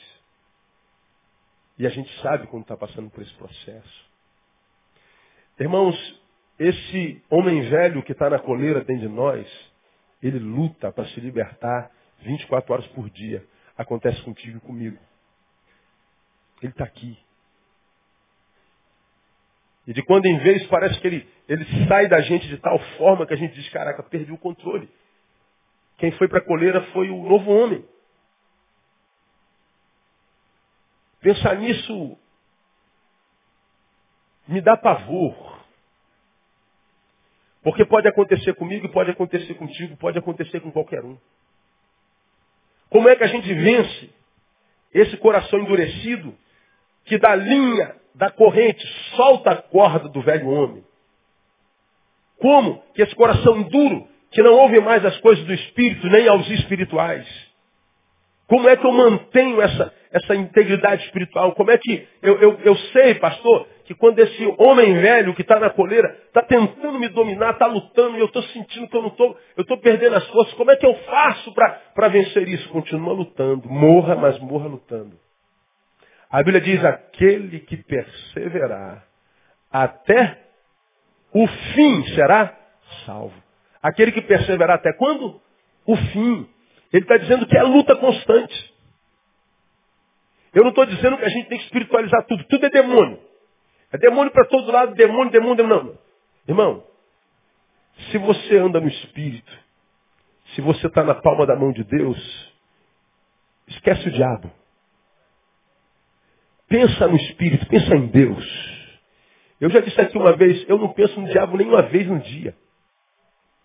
E 1.78 1.86
a 1.86 1.90
gente 1.90 2.10
sabe 2.22 2.48
quando 2.48 2.64
está 2.64 2.78
passando 2.78 3.10
por 3.10 3.22
esse 3.22 3.34
processo. 3.34 4.06
Irmãos, 5.60 6.22
esse 6.58 7.22
homem 7.30 7.70
velho 7.70 8.02
que 8.04 8.14
está 8.14 8.30
na 8.30 8.40
coleira 8.40 8.82
dentro 8.82 9.10
de 9.10 9.14
nós, 9.14 9.75
ele 10.22 10.40
luta 10.40 10.92
para 10.92 11.06
se 11.08 11.20
libertar 11.20 11.92
24 12.20 12.74
horas 12.74 12.88
por 12.88 13.10
dia. 13.10 13.46
Acontece 13.78 14.22
contigo 14.24 14.58
e 14.58 14.62
comigo. 14.62 14.98
Ele 16.62 16.72
está 16.72 16.84
aqui. 16.86 17.18
E 19.88 19.94
de 19.94 20.02
quando 20.04 20.26
em 20.26 20.38
vez 20.40 20.66
parece 20.68 21.00
que 21.00 21.08
ele, 21.08 21.30
ele 21.48 21.88
sai 21.88 22.08
da 22.08 22.22
gente 22.22 22.48
de 22.48 22.58
tal 22.58 22.80
forma 22.98 23.26
que 23.28 23.34
a 23.34 23.38
gente 23.38 23.54
diz, 23.54 23.70
caraca, 23.70 24.02
perdi 24.04 24.32
o 24.32 24.38
controle. 24.38 24.90
Quem 25.98 26.12
foi 26.14 26.28
para 26.28 26.40
a 26.40 26.46
coleira 26.46 26.82
foi 26.92 27.10
o 27.10 27.24
novo 27.28 27.52
homem. 27.52 27.86
Pensar 31.22 31.56
nisso 31.58 32.18
me 34.48 34.62
dá 34.62 34.78
pavor. 34.78 35.55
Porque 37.66 37.84
pode 37.84 38.08
acontecer 38.08 38.54
comigo, 38.54 38.88
pode 38.90 39.10
acontecer 39.10 39.56
contigo, 39.56 39.98
pode 39.98 40.20
acontecer 40.20 40.60
com 40.60 40.72
qualquer 40.72 41.04
um. 41.04 41.18
Como 42.92 43.10
é 43.10 43.16
que 43.16 43.24
a 43.24 43.28
gente 43.28 43.52
vence 43.52 44.12
esse 44.94 45.18
coração 45.18 45.58
endurecido 45.60 46.38
que 47.06 47.18
da 47.18 47.34
linha, 47.34 47.96
da 48.14 48.30
corrente, 48.30 48.86
solta 49.16 49.50
a 49.50 49.56
corda 49.64 50.08
do 50.10 50.22
velho 50.22 50.48
homem? 50.48 50.86
Como 52.38 52.84
que 52.94 53.02
esse 53.02 53.16
coração 53.16 53.64
duro 53.64 54.08
que 54.30 54.44
não 54.44 54.54
ouve 54.54 54.80
mais 54.82 55.04
as 55.04 55.18
coisas 55.22 55.44
do 55.46 55.54
Espírito, 55.54 56.06
nem 56.08 56.28
aos 56.28 56.48
espirituais. 56.52 57.26
Como 58.48 58.70
é 58.70 58.78
que 58.78 58.86
eu 58.86 58.92
mantenho 58.92 59.60
essa, 59.60 59.92
essa 60.12 60.36
integridade 60.36 61.04
espiritual? 61.06 61.56
Como 61.56 61.72
é 61.72 61.80
que 61.80 62.08
eu, 62.22 62.40
eu, 62.40 62.60
eu 62.60 62.76
sei, 62.94 63.16
pastor, 63.16 63.68
que 63.86 63.94
quando 63.94 64.20
esse 64.20 64.46
homem 64.58 64.96
velho 64.96 65.36
que 65.36 65.44
está 65.44 65.60
na 65.60 65.70
coleira 65.70 66.10
está 66.28 66.42
tentando 66.42 67.00
me 67.00 67.08
dominar, 67.10 67.52
está 67.52 67.68
lutando, 67.68 68.18
e 68.18 68.20
eu 68.20 68.26
estou 68.26 68.42
sentindo 68.44 68.88
que 68.88 68.98
eu 68.98 69.02
não 69.02 69.10
estou, 69.10 69.38
eu 69.56 69.62
estou 69.62 69.78
perdendo 69.78 70.16
as 70.16 70.28
forças, 70.28 70.54
como 70.56 70.72
é 70.72 70.76
que 70.76 70.86
eu 70.86 70.94
faço 70.94 71.54
para 71.54 72.08
vencer 72.08 72.48
isso? 72.48 72.68
Continua 72.70 73.14
lutando, 73.14 73.70
morra, 73.70 74.16
mas 74.16 74.40
morra 74.40 74.68
lutando. 74.68 75.20
A 76.32 76.38
Bíblia 76.40 76.62
diz, 76.62 76.84
aquele 76.84 77.60
que 77.60 77.78
perseverar 77.78 79.06
até 79.72 80.40
o 81.32 81.48
fim 81.48 82.04
será 82.16 82.58
salvo. 83.06 83.36
Aquele 83.84 84.12
que 84.12 84.22
perseverar 84.22 84.78
até 84.78 84.94
quando? 84.94 85.40
O 85.86 85.96
fim. 85.96 86.50
Ele 86.92 87.04
está 87.04 87.18
dizendo 87.18 87.46
que 87.46 87.56
é 87.56 87.62
luta 87.62 87.96
constante. 87.96 88.74
Eu 90.54 90.64
não 90.64 90.70
estou 90.70 90.86
dizendo 90.86 91.18
que 91.18 91.26
a 91.26 91.30
gente 91.30 91.50
tem 91.50 91.58
que 91.60 91.66
espiritualizar 91.66 92.26
tudo. 92.26 92.44
Tudo 92.46 92.66
é 92.66 92.70
demônio. 92.70 93.20
É 93.96 93.98
demônio 93.98 94.32
para 94.32 94.44
todo 94.46 94.70
lado, 94.70 94.94
demônio, 94.94 95.32
demônio, 95.32 95.56
demônio. 95.56 95.84
Não. 95.86 95.98
Irmão, 96.48 96.84
se 98.12 98.18
você 98.18 98.58
anda 98.58 98.82
no 98.82 98.90
Espírito, 98.90 99.58
se 100.54 100.62
você 100.62 100.88
está 100.88 101.02
na 101.02 101.16
palma 101.16 101.46
da 101.46 101.56
mão 101.56 101.72
de 101.72 101.84
Deus, 101.86 102.54
esquece 103.68 104.10
o 104.10 104.12
diabo. 104.12 104.52
Pensa 106.68 107.08
no 107.08 107.16
Espírito, 107.16 107.66
pensa 107.68 107.96
em 107.96 108.08
Deus. 108.08 108.46
Eu 109.62 109.70
já 109.70 109.80
disse 109.80 110.00
aqui 110.02 110.18
uma 110.18 110.36
vez, 110.36 110.68
eu 110.68 110.78
não 110.78 110.90
penso 110.90 111.20
no 111.22 111.30
diabo 111.30 111.56
nem 111.56 111.66
uma 111.66 111.84
vez 111.84 112.06
no 112.06 112.20
dia. 112.20 112.54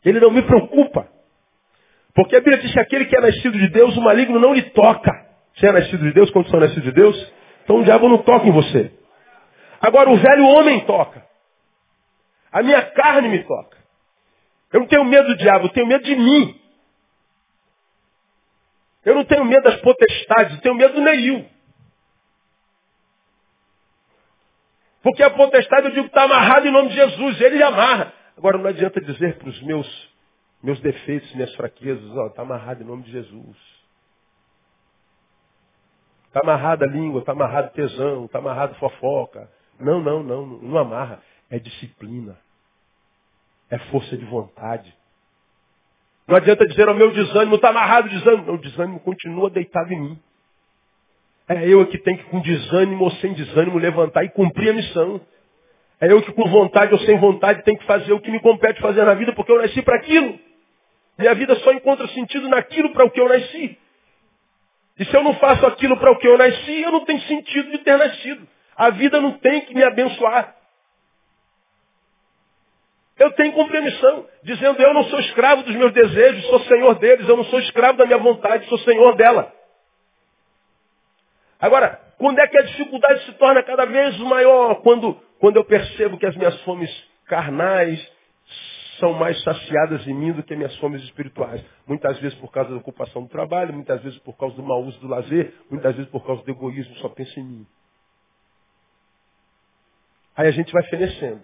Ele 0.04 0.20
não 0.20 0.30
me 0.30 0.42
preocupa. 0.42 1.08
Porque 2.14 2.36
a 2.36 2.40
Bíblia 2.40 2.58
diz 2.58 2.72
que 2.72 2.80
aquele 2.80 3.06
que 3.06 3.16
é 3.16 3.20
nascido 3.20 3.58
de 3.58 3.68
Deus, 3.68 3.96
o 3.96 4.00
maligno 4.00 4.38
não 4.38 4.54
lhe 4.54 4.62
toca. 4.70 5.10
Você 5.56 5.66
é 5.66 5.72
nascido 5.72 6.04
de 6.04 6.12
Deus, 6.12 6.30
quando 6.30 6.48
são 6.50 6.60
nascidos 6.60 6.84
de 6.84 6.92
Deus, 6.92 7.32
então 7.64 7.80
o 7.80 7.84
diabo 7.84 8.08
não 8.08 8.18
toca 8.18 8.46
em 8.46 8.52
você. 8.52 8.99
Agora 9.80 10.10
o 10.10 10.16
velho 10.16 10.44
homem 10.44 10.84
toca. 10.84 11.26
A 12.52 12.62
minha 12.62 12.82
carne 12.90 13.28
me 13.28 13.44
toca. 13.44 13.78
Eu 14.72 14.80
não 14.80 14.86
tenho 14.86 15.04
medo 15.04 15.28
do 15.28 15.36
diabo, 15.36 15.66
eu 15.66 15.70
tenho 15.70 15.86
medo 15.86 16.04
de 16.04 16.14
mim. 16.14 16.60
Eu 19.04 19.14
não 19.14 19.24
tenho 19.24 19.44
medo 19.44 19.62
das 19.62 19.80
potestades, 19.80 20.56
eu 20.56 20.60
tenho 20.60 20.74
medo 20.74 20.94
do 20.94 21.00
Neil. 21.00 21.48
Porque 25.02 25.22
a 25.22 25.30
potestade 25.30 25.86
eu 25.86 25.92
digo 25.92 26.06
está 26.06 26.24
amarrado 26.24 26.66
em 26.66 26.70
nome 26.70 26.90
de 26.90 26.94
Jesus, 26.94 27.40
ele 27.40 27.62
amarra. 27.62 28.12
Agora 28.36 28.58
não 28.58 28.66
adianta 28.66 29.00
dizer 29.00 29.38
para 29.38 29.48
os 29.48 29.62
meus, 29.62 30.14
meus 30.62 30.78
defeitos, 30.80 31.32
minhas 31.34 31.54
fraquezas, 31.54 32.04
está 32.28 32.42
amarrado 32.42 32.82
em 32.82 32.86
nome 32.86 33.04
de 33.04 33.12
Jesus. 33.12 33.56
Está 36.26 36.40
amarrada 36.44 36.84
a 36.84 36.88
língua, 36.88 37.20
está 37.20 37.32
amarrado 37.32 37.72
tesão, 37.72 38.26
está 38.26 38.38
amarrado 38.38 38.74
fofoca. 38.76 39.50
Não, 39.80 40.00
não, 40.00 40.22
não, 40.22 40.46
não 40.46 40.78
amarra. 40.78 41.22
É 41.50 41.58
disciplina. 41.58 42.36
É 43.70 43.78
força 43.78 44.16
de 44.16 44.24
vontade. 44.24 44.94
Não 46.26 46.36
adianta 46.36 46.66
dizer 46.66 46.88
ao 46.88 46.94
meu 46.94 47.10
desânimo, 47.10 47.56
está 47.56 47.70
amarrado 47.70 48.06
o 48.06 48.10
desânimo. 48.10 48.46
Não, 48.46 48.54
o 48.54 48.58
desânimo 48.58 49.00
continua 49.00 49.50
deitado 49.50 49.92
em 49.92 50.00
mim. 50.00 50.18
É 51.48 51.66
eu 51.66 51.84
que 51.86 51.98
tenho 51.98 52.18
que, 52.18 52.24
com 52.24 52.40
desânimo 52.40 53.04
ou 53.04 53.10
sem 53.12 53.32
desânimo, 53.32 53.78
levantar 53.78 54.22
e 54.24 54.28
cumprir 54.28 54.70
a 54.70 54.74
missão. 54.74 55.20
É 56.00 56.10
eu 56.12 56.22
que 56.22 56.32
com 56.32 56.48
vontade 56.48 56.92
ou 56.92 57.00
sem 57.00 57.18
vontade 57.18 57.64
tenho 57.64 57.78
que 57.78 57.84
fazer 57.84 58.12
o 58.12 58.20
que 58.20 58.30
me 58.30 58.40
compete 58.40 58.80
fazer 58.80 59.04
na 59.04 59.14
vida, 59.14 59.32
porque 59.32 59.50
eu 59.50 59.60
nasci 59.60 59.82
para 59.82 59.96
aquilo. 59.96 60.38
Minha 61.18 61.34
vida 61.34 61.56
só 61.56 61.72
encontra 61.72 62.06
sentido 62.08 62.48
naquilo 62.48 62.90
para 62.92 63.04
o 63.04 63.10
que 63.10 63.20
eu 63.20 63.28
nasci. 63.28 63.76
E 64.98 65.04
se 65.04 65.14
eu 65.14 65.22
não 65.22 65.34
faço 65.34 65.66
aquilo 65.66 65.96
para 65.98 66.12
o 66.12 66.18
que 66.18 66.28
eu 66.28 66.38
nasci, 66.38 66.82
eu 66.82 66.92
não 66.92 67.04
tenho 67.04 67.20
sentido 67.22 67.70
de 67.72 67.78
ter 67.78 67.98
nascido. 67.98 68.46
A 68.80 68.88
vida 68.88 69.20
não 69.20 69.32
tem 69.32 69.60
que 69.66 69.74
me 69.74 69.84
abençoar. 69.84 70.56
Eu 73.18 73.30
tenho 73.32 73.52
compreensão, 73.52 74.26
dizendo 74.42 74.80
eu 74.80 74.94
não 74.94 75.04
sou 75.04 75.20
escravo 75.20 75.62
dos 75.64 75.76
meus 75.76 75.92
desejos, 75.92 76.46
sou 76.46 76.60
senhor 76.60 76.94
deles, 76.94 77.28
eu 77.28 77.36
não 77.36 77.44
sou 77.44 77.60
escravo 77.60 77.98
da 77.98 78.06
minha 78.06 78.16
vontade, 78.16 78.66
sou 78.70 78.78
senhor 78.78 79.14
dela. 79.16 79.52
Agora, 81.60 82.00
quando 82.16 82.38
é 82.38 82.48
que 82.48 82.56
a 82.56 82.62
dificuldade 82.62 83.26
se 83.26 83.32
torna 83.32 83.62
cada 83.62 83.84
vez 83.84 84.16
maior? 84.20 84.76
Quando, 84.76 85.12
quando 85.38 85.56
eu 85.56 85.64
percebo 85.66 86.16
que 86.16 86.24
as 86.24 86.34
minhas 86.34 86.58
fomes 86.62 86.90
carnais 87.26 88.00
são 88.98 89.12
mais 89.12 89.42
saciadas 89.42 90.06
em 90.06 90.14
mim 90.14 90.32
do 90.32 90.42
que 90.42 90.56
minhas 90.56 90.74
fomes 90.76 91.02
espirituais. 91.02 91.62
Muitas 91.86 92.18
vezes 92.18 92.38
por 92.38 92.50
causa 92.50 92.70
da 92.70 92.76
ocupação 92.76 93.24
do 93.24 93.28
trabalho, 93.28 93.74
muitas 93.74 94.02
vezes 94.02 94.18
por 94.20 94.38
causa 94.38 94.56
do 94.56 94.62
mau 94.62 94.82
uso 94.82 94.98
do 95.00 95.06
lazer, 95.06 95.52
muitas 95.70 95.94
vezes 95.94 96.10
por 96.10 96.24
causa 96.24 96.42
do 96.42 96.50
egoísmo, 96.50 96.94
só 96.96 97.10
penso 97.10 97.38
em 97.38 97.44
mim. 97.44 97.66
Aí 100.40 100.48
a 100.48 100.52
gente 100.52 100.72
vai 100.72 100.82
fenecendo. 100.84 101.42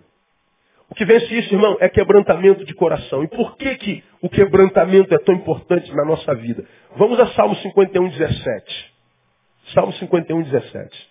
O 0.89 0.95
que 0.95 1.05
vence 1.05 1.27
isso, 1.39 1.53
irmão, 1.53 1.77
é 1.81 1.89
quebrantamento 1.89 2.65
de 2.65 2.73
coração. 2.73 3.23
E 3.23 3.29
por 3.29 3.55
que, 3.59 3.77
que 3.77 4.05
o 4.23 4.31
quebrantamento 4.31 5.15
é 5.15 5.19
tão 5.19 5.35
importante 5.35 5.95
na 5.95 6.03
nossa 6.03 6.35
vida? 6.35 6.67
Vamos 6.97 7.21
a 7.21 7.27
Salmo 7.35 7.55
51, 7.57 8.09
17. 8.09 8.95
Salmo 9.75 9.93
51, 9.93 10.43
17. 10.45 11.11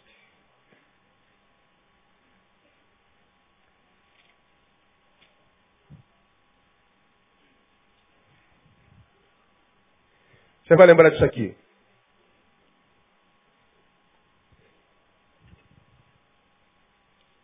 Você 10.63 10.75
vai 10.75 10.87
lembrar 10.87 11.11
disso 11.11 11.23
aqui. 11.23 11.55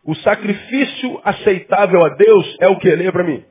O 0.04 0.16
sacrifício 0.16 1.22
aceitável 1.24 2.04
a 2.04 2.10
Deus 2.10 2.58
é 2.60 2.68
o 2.68 2.80
que? 2.80 2.90
Leia 2.90 3.12
para 3.12 3.24
mim. 3.24 3.44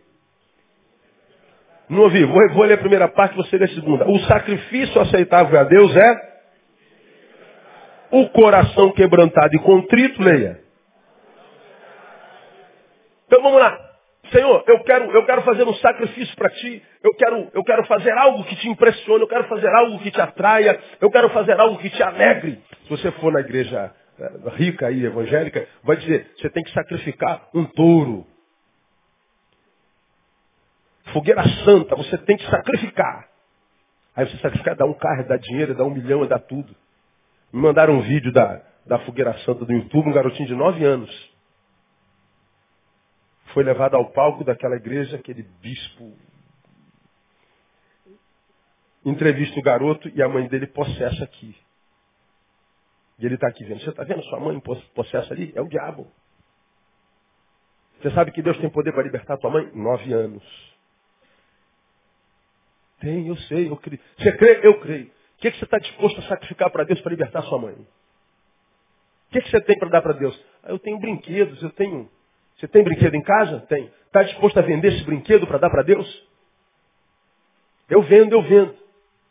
Não 1.89 2.03
ouvi. 2.03 2.25
Vou, 2.25 2.49
vou 2.51 2.65
ler 2.65 2.75
a 2.75 2.79
primeira 2.79 3.09
parte, 3.09 3.37
você 3.37 3.57
lê 3.57 3.65
a 3.65 3.69
segunda. 3.69 4.09
O 4.09 4.19
sacrifício 4.21 5.01
aceitável 5.01 5.59
a 5.59 5.65
Deus 5.65 5.97
é 5.97 6.31
o 8.13 8.29
coração 8.31 8.93
quebrantado 8.93 9.55
e 9.55 9.59
contrito, 9.61 10.23
leia. 10.23 10.61
Então 13.27 13.43
vamos 13.43 13.61
lá. 13.61 13.79
Senhor, 14.33 14.63
eu 14.67 14.81
quero, 14.85 15.11
eu 15.11 15.27
quero 15.27 15.43
fazer 15.43 15.65
um 15.65 15.75
sacrifício 15.75 16.37
para 16.37 16.51
ti. 16.51 16.83
Eu 17.03 17.15
quero, 17.15 17.49
eu 17.53 17.65
quero 17.65 17.85
fazer 17.87 18.13
algo 18.13 18.45
que 18.45 18.57
te 18.57 18.69
impressione. 18.69 19.23
Eu 19.23 19.29
quero 19.29 19.45
fazer 19.45 19.69
algo 19.69 19.99
que 20.01 20.11
te 20.11 20.21
atraia. 20.21 20.79
Eu 21.01 21.11
quero 21.11 21.31
fazer 21.31 21.59
algo 21.59 21.79
que 21.79 21.91
te 21.91 22.03
alegre. 22.03 22.61
Se 22.85 22.91
você 22.91 23.11
for 23.13 23.33
na 23.33 23.41
igreja 23.41 23.93
rica 24.57 24.91
e 24.91 25.05
evangélica, 25.05 25.67
vai 25.83 25.97
dizer, 25.97 26.33
você 26.37 26.51
tem 26.51 26.63
que 26.63 26.73
sacrificar 26.73 27.49
um 27.55 27.65
touro. 27.65 28.27
Fogueira 31.13 31.43
santa, 31.65 31.97
você 31.97 32.19
tem 32.19 32.37
que 32.37 32.49
sacrificar. 32.49 33.29
Aí 34.15 34.29
você 34.29 34.37
sacrifica, 34.39 34.75
dá 34.75 34.85
um 34.85 34.95
carro, 34.95 35.27
dá 35.27 35.37
dinheiro, 35.37 35.75
dá 35.75 35.85
um 35.85 35.91
milhão, 35.91 36.27
dá 36.27 36.39
tudo. 36.39 36.75
Me 37.53 37.61
mandaram 37.61 37.95
um 37.95 38.03
vídeo 38.03 38.33
da, 38.33 38.63
da 38.87 38.99
Fogueira 39.01 39.37
Santa 39.39 39.65
do 39.65 39.73
YouTube, 39.73 40.09
um 40.09 40.13
garotinho 40.13 40.49
de 40.49 40.55
nove 40.55 40.85
anos. 40.85 41.31
Foi 43.53 43.65
levado 43.65 43.97
ao 43.97 44.11
palco 44.13 44.45
daquela 44.45 44.77
igreja, 44.77 45.17
aquele 45.17 45.43
bispo. 45.43 46.17
Entrevista 49.05 49.59
o 49.59 49.63
garoto 49.63 50.09
e 50.15 50.23
a 50.23 50.29
mãe 50.29 50.47
dele 50.47 50.67
possessa 50.67 51.25
aqui. 51.25 51.57
E 53.21 53.27
ele 53.27 53.35
está 53.35 53.49
aqui 53.49 53.63
vendo. 53.65 53.81
Você 53.81 53.91
está 53.91 54.03
vendo 54.03 54.23
sua 54.25 54.41
mãe 54.41 54.59
possessa 54.95 55.35
ali? 55.35 55.53
É 55.55 55.61
o 55.61 55.69
diabo. 55.69 56.11
Você 58.01 58.11
sabe 58.13 58.33
que 58.33 58.41
Deus 58.41 58.57
tem 58.59 58.71
poder 58.71 58.93
para 58.93 59.03
libertar 59.03 59.37
tua 59.37 59.51
mãe? 59.51 59.71
Nove 59.75 60.11
anos. 60.13 60.43
Tem, 62.99 63.29
eu 63.29 63.37
sei, 63.37 63.69
eu 63.69 63.77
creio. 63.77 64.01
Você 64.19 64.33
crê? 64.33 64.61
Eu 64.63 64.81
creio. 64.81 65.07
O 65.07 65.41
que, 65.41 65.51
que 65.51 65.59
você 65.59 65.65
está 65.65 65.79
disposto 65.79 66.19
a 66.21 66.23
sacrificar 66.23 66.71
para 66.71 66.85
Deus 66.85 67.01
para 67.03 67.11
libertar 67.11 67.43
sua 67.43 67.59
mãe? 67.59 67.75
O 67.75 67.87
que, 69.33 69.43
que 69.43 69.51
você 69.51 69.61
tem 69.61 69.79
para 69.79 69.91
dar 69.91 70.03
para 70.03 70.15
Deus? 70.15 70.39
Ah, 70.63 70.71
eu 70.71 70.79
tenho 70.79 70.99
brinquedos, 70.99 71.63
eu 71.63 71.71
tenho. 71.71 72.11
Você 72.57 72.69
tem 72.69 72.83
brinquedo 72.83 73.15
em 73.15 73.23
casa? 73.23 73.61
Tem. 73.69 73.91
Está 74.07 74.23
disposto 74.23 74.59
a 74.59 74.63
vender 74.63 74.95
esse 74.95 75.05
brinquedo 75.05 75.47
para 75.47 75.59
dar 75.59 75.71
para 75.71 75.83
Deus? 75.83 76.29
Eu 77.89 78.03
vendo, 78.03 78.33
eu 78.33 78.43
vendo. 78.43 78.75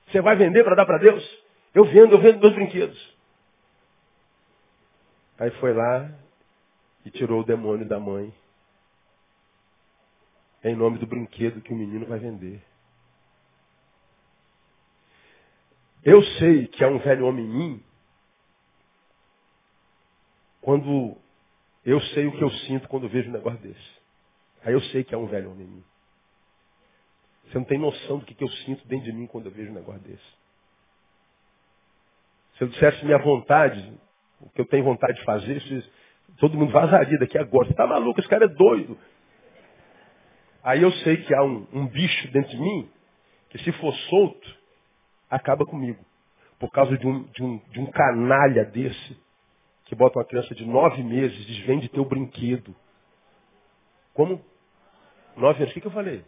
Você 0.07 0.21
vai 0.21 0.35
vender 0.35 0.63
para 0.63 0.75
dar 0.75 0.85
para 0.85 0.99
Deus? 0.99 1.43
Eu 1.73 1.85
vendo, 1.85 2.13
eu 2.13 2.19
vendo 2.19 2.39
meus 2.39 2.53
brinquedos. 2.53 3.18
Aí 5.39 5.51
foi 5.51 5.73
lá 5.73 6.11
e 7.05 7.11
tirou 7.11 7.41
o 7.41 7.45
demônio 7.45 7.87
da 7.87 7.99
mãe. 7.99 8.33
É 10.61 10.69
em 10.69 10.75
nome 10.75 10.97
do 10.97 11.07
brinquedo 11.07 11.61
que 11.61 11.71
o 11.71 11.77
menino 11.77 12.05
vai 12.05 12.19
vender. 12.19 12.61
Eu 16.03 16.21
sei 16.21 16.67
que 16.67 16.83
é 16.83 16.87
um 16.87 16.99
velho 16.99 17.25
homem 17.25 17.45
em 17.45 17.49
mim 17.49 17.83
quando 20.61 21.17
eu 21.85 22.01
sei 22.01 22.27
o 22.27 22.31
que 22.31 22.43
eu 22.43 22.51
sinto 22.51 22.87
quando 22.89 23.07
vejo 23.07 23.29
um 23.29 23.33
negócio 23.33 23.59
desse. 23.59 23.99
Aí 24.63 24.73
eu 24.73 24.81
sei 24.81 25.05
que 25.05 25.15
é 25.15 25.17
um 25.17 25.27
velho 25.27 25.51
homem 25.51 25.65
em 25.65 25.69
mim. 25.69 25.83
Você 27.45 27.57
não 27.57 27.65
tem 27.65 27.79
noção 27.79 28.19
do 28.19 28.25
que, 28.25 28.35
que 28.35 28.43
eu 28.43 28.49
sinto 28.49 28.85
dentro 28.87 29.05
de 29.05 29.13
mim 29.13 29.25
quando 29.25 29.45
eu 29.45 29.51
vejo 29.51 29.71
um 29.71 29.75
negócio 29.75 30.01
desse. 30.01 30.39
Se 32.57 32.65
eu 32.65 32.67
dissesse 32.67 33.05
minha 33.05 33.17
vontade, 33.17 33.97
o 34.41 34.49
que 34.49 34.61
eu 34.61 34.65
tenho 34.65 34.83
vontade 34.83 35.17
de 35.17 35.25
fazer, 35.25 35.61
todo 36.39 36.57
mundo 36.57 36.71
vazaria 36.71 37.17
daqui 37.19 37.37
agora. 37.37 37.65
Você 37.67 37.73
está 37.73 37.85
maluco, 37.85 38.19
esse 38.19 38.29
cara 38.29 38.45
é 38.45 38.47
doido. 38.47 38.97
Aí 40.63 40.81
eu 40.81 40.91
sei 40.91 41.17
que 41.17 41.33
há 41.33 41.43
um, 41.43 41.67
um 41.73 41.87
bicho 41.87 42.31
dentro 42.31 42.51
de 42.51 42.59
mim 42.59 42.89
que 43.49 43.57
se 43.59 43.71
for 43.73 43.93
solto, 44.09 44.57
acaba 45.29 45.65
comigo. 45.65 46.03
Por 46.59 46.69
causa 46.71 46.97
de 46.97 47.07
um, 47.07 47.23
de 47.23 47.43
um, 47.43 47.57
de 47.71 47.79
um 47.79 47.85
canalha 47.87 48.65
desse, 48.65 49.17
que 49.85 49.95
bota 49.95 50.19
uma 50.19 50.25
criança 50.25 50.53
de 50.53 50.65
nove 50.65 51.01
meses, 51.01 51.45
diz, 51.45 51.59
vem 51.65 51.79
de 51.79 51.89
teu 51.89 52.05
brinquedo. 52.05 52.75
Como? 54.13 54.43
Nove 55.35 55.59
anos. 55.59 55.71
O 55.71 55.73
que, 55.73 55.81
que 55.81 55.87
eu 55.87 55.91
falei? 55.91 56.23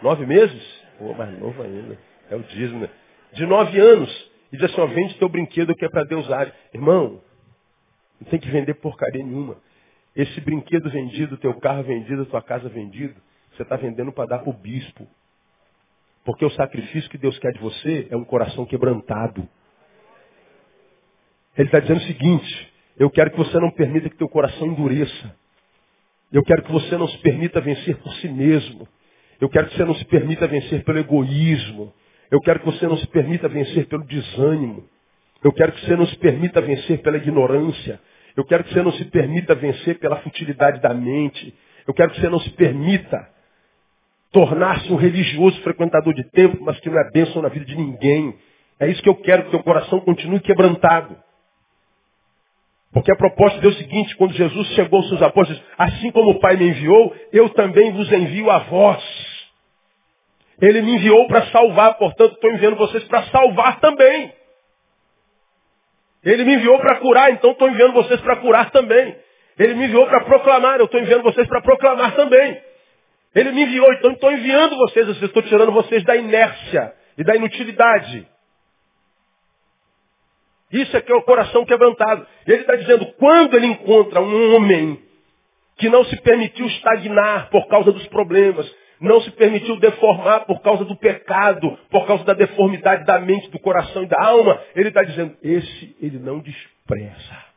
Nove 0.00 0.24
meses? 0.24 0.84
Pô, 0.98 1.12
mais 1.14 1.38
novo 1.38 1.62
ainda. 1.62 1.98
É 2.30 2.36
o 2.36 2.42
dízimo, 2.42 2.80
né? 2.80 2.90
De 3.32 3.44
nove 3.44 3.78
anos. 3.78 4.27
E 4.52 4.56
diz 4.56 4.70
assim, 4.70 4.80
ó, 4.80 4.86
vende 4.86 5.18
teu 5.18 5.28
brinquedo 5.28 5.74
que 5.74 5.84
é 5.84 5.88
para 5.88 6.04
Deus 6.04 6.26
usar. 6.26 6.52
Irmão, 6.72 7.20
não 8.20 8.30
tem 8.30 8.38
que 8.38 8.50
vender 8.50 8.74
porcaria 8.74 9.24
nenhuma. 9.24 9.56
Esse 10.16 10.40
brinquedo 10.40 10.90
vendido, 10.90 11.36
teu 11.36 11.54
carro 11.60 11.82
vendido, 11.82 12.26
tua 12.26 12.42
casa 12.42 12.68
vendida, 12.68 13.14
você 13.52 13.62
está 13.62 13.76
vendendo 13.76 14.12
para 14.12 14.26
dar 14.28 14.38
para 14.40 14.50
o 14.50 14.52
bispo. 14.52 15.06
Porque 16.24 16.44
o 16.44 16.50
sacrifício 16.50 17.08
que 17.10 17.18
Deus 17.18 17.38
quer 17.38 17.52
de 17.52 17.60
você 17.60 18.08
é 18.10 18.16
um 18.16 18.24
coração 18.24 18.66
quebrantado. 18.66 19.48
Ele 21.56 21.68
está 21.68 21.80
dizendo 21.80 21.98
o 21.98 22.06
seguinte, 22.06 22.72
eu 22.98 23.10
quero 23.10 23.30
que 23.30 23.38
você 23.38 23.58
não 23.58 23.70
permita 23.70 24.08
que 24.08 24.16
teu 24.16 24.28
coração 24.28 24.66
endureça. 24.66 25.36
Eu 26.32 26.42
quero 26.42 26.62
que 26.62 26.72
você 26.72 26.96
não 26.96 27.08
se 27.08 27.18
permita 27.18 27.60
vencer 27.60 27.96
por 27.98 28.12
si 28.14 28.28
mesmo. 28.28 28.86
Eu 29.40 29.48
quero 29.48 29.68
que 29.68 29.76
você 29.76 29.84
não 29.84 29.94
se 29.94 30.04
permita 30.04 30.46
vencer 30.46 30.84
pelo 30.84 30.98
egoísmo. 30.98 31.92
Eu 32.30 32.40
quero 32.40 32.60
que 32.60 32.66
você 32.66 32.86
não 32.86 32.96
se 32.96 33.06
permita 33.08 33.48
vencer 33.48 33.86
pelo 33.86 34.04
desânimo. 34.04 34.84
Eu 35.42 35.52
quero 35.52 35.72
que 35.72 35.86
você 35.86 35.96
não 35.96 36.06
se 36.06 36.16
permita 36.18 36.60
vencer 36.60 37.00
pela 37.00 37.16
ignorância. 37.16 38.00
Eu 38.36 38.44
quero 38.44 38.64
que 38.64 38.72
você 38.72 38.82
não 38.82 38.92
se 38.92 39.04
permita 39.06 39.54
vencer 39.54 39.98
pela 39.98 40.16
futilidade 40.16 40.80
da 40.80 40.92
mente. 40.92 41.54
Eu 41.86 41.94
quero 41.94 42.10
que 42.10 42.20
você 42.20 42.28
não 42.28 42.40
se 42.40 42.50
permita 42.50 43.28
tornar-se 44.30 44.92
um 44.92 44.96
religioso 44.96 45.60
frequentador 45.62 46.12
de 46.12 46.24
templo, 46.30 46.62
mas 46.62 46.78
que 46.80 46.90
não 46.90 47.00
é 47.00 47.10
bênção 47.10 47.40
na 47.40 47.48
vida 47.48 47.64
de 47.64 47.76
ninguém. 47.76 48.36
É 48.78 48.88
isso 48.88 49.02
que 49.02 49.08
eu 49.08 49.14
quero, 49.16 49.44
que 49.44 49.50
teu 49.50 49.62
coração 49.62 50.00
continue 50.00 50.40
quebrantado. 50.40 51.16
Porque 52.92 53.12
a 53.12 53.16
proposta 53.16 53.60
deu 53.60 53.70
o 53.70 53.74
seguinte, 53.74 54.16
quando 54.16 54.32
Jesus 54.34 54.68
chegou 54.68 54.98
aos 54.98 55.08
seus 55.08 55.22
apóstolos, 55.22 55.62
assim 55.76 56.10
como 56.10 56.30
o 56.30 56.40
Pai 56.40 56.56
me 56.56 56.68
enviou, 56.68 57.14
eu 57.32 57.48
também 57.50 57.92
vos 57.92 58.10
envio 58.12 58.50
a 58.50 58.58
vós. 58.60 59.37
Ele 60.60 60.82
me 60.82 60.96
enviou 60.96 61.26
para 61.28 61.46
salvar, 61.46 61.94
portanto 61.94 62.34
estou 62.34 62.50
enviando 62.50 62.76
vocês 62.76 63.04
para 63.04 63.24
salvar 63.24 63.80
também. 63.80 64.32
Ele 66.24 66.44
me 66.44 66.54
enviou 66.54 66.78
para 66.78 66.96
curar, 66.96 67.30
então 67.30 67.52
estou 67.52 67.68
enviando 67.68 67.92
vocês 67.92 68.20
para 68.20 68.36
curar 68.36 68.70
também. 68.70 69.16
Ele 69.58 69.74
me 69.74 69.84
enviou 69.84 70.06
para 70.06 70.24
proclamar, 70.24 70.78
eu 70.78 70.86
estou 70.86 71.00
enviando 71.00 71.22
vocês 71.22 71.46
para 71.46 71.62
proclamar 71.62 72.14
também. 72.16 72.60
Ele 73.34 73.52
me 73.52 73.62
enviou, 73.62 73.92
então 73.92 74.12
estou 74.12 74.32
enviando 74.32 74.76
vocês, 74.76 75.22
estou 75.22 75.42
tirando 75.42 75.72
vocês 75.72 76.02
da 76.04 76.16
inércia 76.16 76.92
e 77.16 77.24
da 77.24 77.36
inutilidade. 77.36 78.26
Isso 80.72 80.96
é 80.96 81.00
que 81.00 81.10
é 81.10 81.14
o 81.14 81.22
coração 81.22 81.64
quebrantado. 81.64 82.26
Ele 82.46 82.60
está 82.60 82.76
dizendo, 82.76 83.06
quando 83.18 83.54
ele 83.54 83.66
encontra 83.66 84.20
um 84.20 84.56
homem 84.56 85.02
que 85.76 85.88
não 85.88 86.04
se 86.04 86.20
permitiu 86.20 86.66
estagnar 86.66 87.48
por 87.50 87.66
causa 87.68 87.92
dos 87.92 88.06
problemas, 88.08 88.68
não 89.00 89.20
se 89.20 89.30
permitiu 89.32 89.78
deformar 89.78 90.40
por 90.40 90.60
causa 90.60 90.84
do 90.84 90.96
pecado, 90.96 91.78
por 91.90 92.06
causa 92.06 92.24
da 92.24 92.34
deformidade 92.34 93.04
da 93.04 93.18
mente, 93.20 93.50
do 93.50 93.58
coração 93.58 94.02
e 94.02 94.06
da 94.06 94.20
alma, 94.20 94.60
ele 94.74 94.88
está 94.88 95.02
dizendo, 95.02 95.34
esse 95.42 95.96
ele 96.00 96.18
não 96.18 96.40
despreza. 96.40 97.48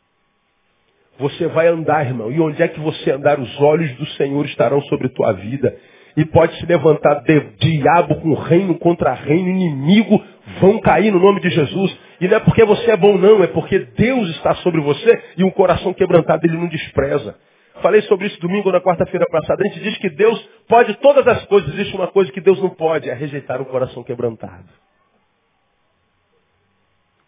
você 1.17 1.47
vai 1.47 1.67
andar, 1.67 2.05
irmão. 2.05 2.31
E 2.31 2.39
onde 2.39 2.61
é 2.61 2.67
que 2.67 2.79
você 2.79 3.11
andar, 3.11 3.39
os 3.39 3.61
olhos 3.61 3.91
do 3.95 4.05
Senhor 4.17 4.43
estarão 4.45 4.81
sobre 4.83 5.09
tua 5.09 5.33
vida. 5.33 5.75
E 6.17 6.25
pode 6.25 6.57
se 6.57 6.65
levantar 6.65 7.21
de, 7.21 7.39
diabo 7.59 8.15
com 8.15 8.33
reino 8.33 8.77
contra 8.77 9.13
reino, 9.13 9.47
inimigo, 9.47 10.21
vão 10.59 10.79
cair 10.79 11.11
no 11.11 11.19
nome 11.19 11.39
de 11.39 11.49
Jesus. 11.49 11.97
E 12.19 12.27
não 12.27 12.37
é 12.37 12.39
porque 12.39 12.65
você 12.65 12.91
é 12.91 12.97
bom, 12.97 13.17
não, 13.17 13.43
é 13.43 13.47
porque 13.47 13.79
Deus 13.79 14.29
está 14.31 14.55
sobre 14.55 14.81
você 14.81 15.23
e 15.37 15.43
um 15.43 15.51
coração 15.51 15.93
quebrantado 15.93 16.45
ele 16.45 16.57
não 16.57 16.67
despreza. 16.67 17.35
Falei 17.81 18.01
sobre 18.03 18.27
isso 18.27 18.39
domingo 18.39 18.71
na 18.71 18.79
quarta-feira 18.79 19.25
passada. 19.31 19.63
A 19.63 19.67
gente 19.67 19.79
diz 19.81 19.97
que 19.97 20.09
Deus 20.09 20.39
pode 20.67 20.93
todas 20.95 21.25
as 21.27 21.45
coisas. 21.45 21.73
Existe 21.73 21.95
uma 21.95 22.07
coisa 22.07 22.31
que 22.31 22.41
Deus 22.41 22.61
não 22.61 22.69
pode, 22.69 23.09
é 23.09 23.13
rejeitar 23.13 23.61
o 23.61 23.65
coração 23.65 24.03
quebrantado. 24.03 24.69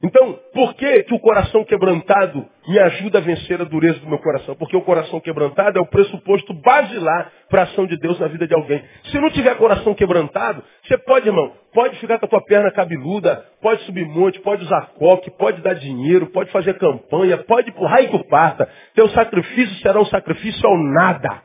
Então, 0.03 0.37
por 0.53 0.73
que, 0.73 1.03
que 1.03 1.13
o 1.13 1.19
coração 1.19 1.63
quebrantado 1.63 2.45
me 2.67 2.77
ajuda 2.77 3.19
a 3.19 3.21
vencer 3.21 3.61
a 3.61 3.63
dureza 3.63 4.01
do 4.01 4.09
meu 4.09 4.19
coração? 4.19 4.53
Porque 4.53 4.75
o 4.75 4.81
coração 4.81 5.21
quebrantado 5.21 5.79
é 5.79 5.81
o 5.81 5.85
pressuposto 5.85 6.53
basilar 6.55 7.31
para 7.49 7.61
a 7.61 7.63
ação 7.63 7.87
de 7.87 7.97
Deus 7.97 8.19
na 8.19 8.27
vida 8.27 8.45
de 8.45 8.53
alguém. 8.53 8.83
Se 9.05 9.17
não 9.17 9.29
tiver 9.29 9.55
coração 9.55 9.95
quebrantado, 9.95 10.61
você 10.83 10.97
pode, 10.97 11.29
irmão, 11.29 11.53
pode 11.73 11.97
ficar 11.99 12.19
com 12.19 12.25
a 12.25 12.29
tua 12.29 12.43
perna 12.43 12.69
cabeluda, 12.69 13.45
pode 13.61 13.81
subir 13.83 14.05
monte, 14.05 14.41
pode 14.41 14.65
usar 14.65 14.91
coque, 14.97 15.31
pode 15.31 15.61
dar 15.61 15.75
dinheiro, 15.75 16.27
pode 16.27 16.51
fazer 16.51 16.77
campanha, 16.77 17.37
pode 17.37 17.69
empurrar 17.69 18.03
e 18.03 18.09
que 18.09 18.23
parta. 18.25 18.69
Teu 18.93 19.07
sacrifício 19.07 19.77
será 19.77 20.01
um 20.01 20.05
sacrifício 20.07 20.67
ao 20.67 20.77
nada. 20.77 21.41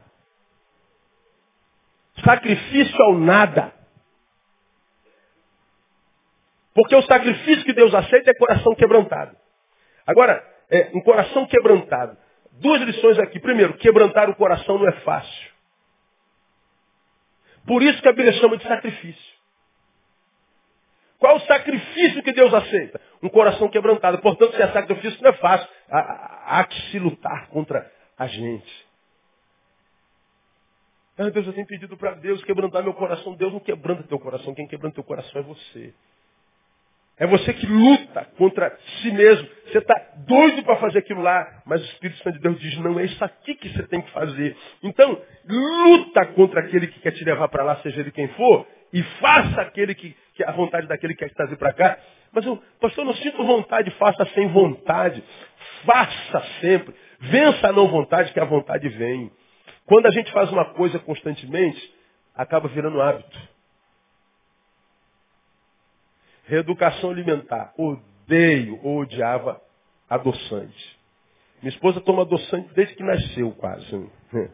Sacrifício 2.25 3.03
ao 3.05 3.15
nada. 3.19 3.78
Porque 6.79 6.95
o 6.95 7.03
sacrifício 7.03 7.65
que 7.65 7.73
Deus 7.73 7.93
aceita 7.93 8.31
é 8.31 8.35
coração 8.35 8.73
quebrantado. 8.77 9.37
Agora, 10.07 10.49
é, 10.71 10.93
um 10.95 11.01
coração 11.01 11.45
quebrantado. 11.45 12.17
Duas 12.53 12.81
lições 12.83 13.19
aqui. 13.19 13.41
Primeiro, 13.41 13.77
quebrantar 13.79 14.31
o 14.31 14.37
coração 14.37 14.79
não 14.79 14.87
é 14.87 14.93
fácil. 15.01 15.51
Por 17.67 17.83
isso 17.83 18.01
que 18.01 18.09
a 18.09 18.13
Bíblia 18.13 18.33
chama 18.35 18.57
de 18.57 18.63
sacrifício. 18.63 19.39
Qual 21.19 21.35
o 21.35 21.41
sacrifício 21.41 22.23
que 22.23 22.33
Deus 22.33 22.55
aceita? 22.55 23.01
Um 23.25 23.29
coração 23.29 23.69
quebrantado. 23.69 24.19
Portanto, 24.19 24.55
se 24.55 24.63
é 24.63 24.69
sacrifício, 24.69 25.21
não 25.21 25.31
é 25.31 25.33
fácil. 25.33 25.69
Há, 25.91 26.61
há 26.61 26.65
que 26.65 26.81
se 26.93 27.01
lutar 27.01 27.49
contra 27.49 27.91
a 28.17 28.29
gente. 28.29 28.87
Ah, 31.19 31.29
Deus, 31.29 31.45
eu 31.45 31.53
tenho 31.53 31.67
pedido 31.67 31.97
para 31.97 32.15
Deus 32.15 32.41
quebrantar 32.45 32.85
meu 32.85 32.95
coração. 32.95 33.35
Deus 33.35 33.53
não 33.53 33.59
quebranta 33.59 34.05
teu 34.05 34.21
coração. 34.21 34.55
Quem 34.55 34.69
quebranta 34.69 34.95
teu 34.95 35.03
coração 35.03 35.41
é 35.41 35.43
você. 35.43 35.93
É 37.19 37.27
você 37.27 37.53
que 37.53 37.67
luta 37.67 38.27
contra 38.37 38.77
si 39.01 39.11
mesmo. 39.11 39.49
Você 39.67 39.79
está 39.79 39.95
doido 40.27 40.63
para 40.63 40.77
fazer 40.77 41.01
aquilo 41.01 41.21
lá, 41.21 41.63
mas 41.67 41.81
o 41.81 41.85
Espírito 41.85 42.23
Santo 42.23 42.37
de 42.37 42.41
Deus 42.41 42.61
diz, 42.61 42.79
não 42.79 42.99
é 42.99 43.05
isso 43.05 43.23
aqui 43.25 43.55
que 43.57 43.69
você 43.69 43.83
tem 43.85 44.01
que 44.01 44.11
fazer. 44.13 44.57
Então, 44.83 45.21
luta 45.49 46.27
contra 46.27 46.61
aquele 46.61 46.87
que 46.87 47.01
quer 47.01 47.11
te 47.11 47.25
levar 47.25 47.49
para 47.49 47.65
lá, 47.65 47.77
seja 47.77 48.01
ele 48.01 48.13
quem 48.13 48.29
for, 48.29 48.67
e 48.93 49.03
faça 49.21 49.61
aquele 49.61 49.95
que, 49.95 50.17
que 50.35 50.45
a 50.45 50.53
vontade 50.53 50.87
daquele 50.87 51.15
que 51.15 51.21
quer 51.21 51.29
te 51.29 51.35
trazer 51.35 51.57
para 51.57 51.73
cá. 51.73 51.99
Mas 52.33 52.47
eu, 52.47 52.63
pastor, 52.81 53.05
não 53.05 53.15
sinto 53.15 53.45
vontade, 53.45 53.91
faça 53.93 54.25
sem 54.35 54.49
vontade. 54.49 55.23
Faça 55.85 56.43
sempre. 56.61 56.95
Vença 57.21 57.69
a 57.69 57.73
não 57.73 57.89
vontade, 57.89 58.33
que 58.33 58.41
a 58.41 58.45
vontade 58.45 58.89
vem. 58.89 59.31
Quando 59.87 60.07
a 60.07 60.11
gente 60.11 60.31
faz 60.33 60.51
uma 60.53 60.67
coisa 60.67 60.99
constantemente, 60.99 61.95
acaba 62.35 62.69
virando 62.69 63.01
hábito. 63.01 63.58
Reeducação 66.49 67.11
alimentar. 67.11 67.75
Odeio 67.77 68.81
ou 68.83 69.01
odiava 69.01 69.61
adoçante. 70.09 70.99
Minha 71.61 71.71
esposa 71.71 72.01
toma 72.01 72.23
adoçante 72.23 72.73
desde 72.75 72.95
que 72.95 73.03
nasceu, 73.03 73.53
quase. 73.53 74.11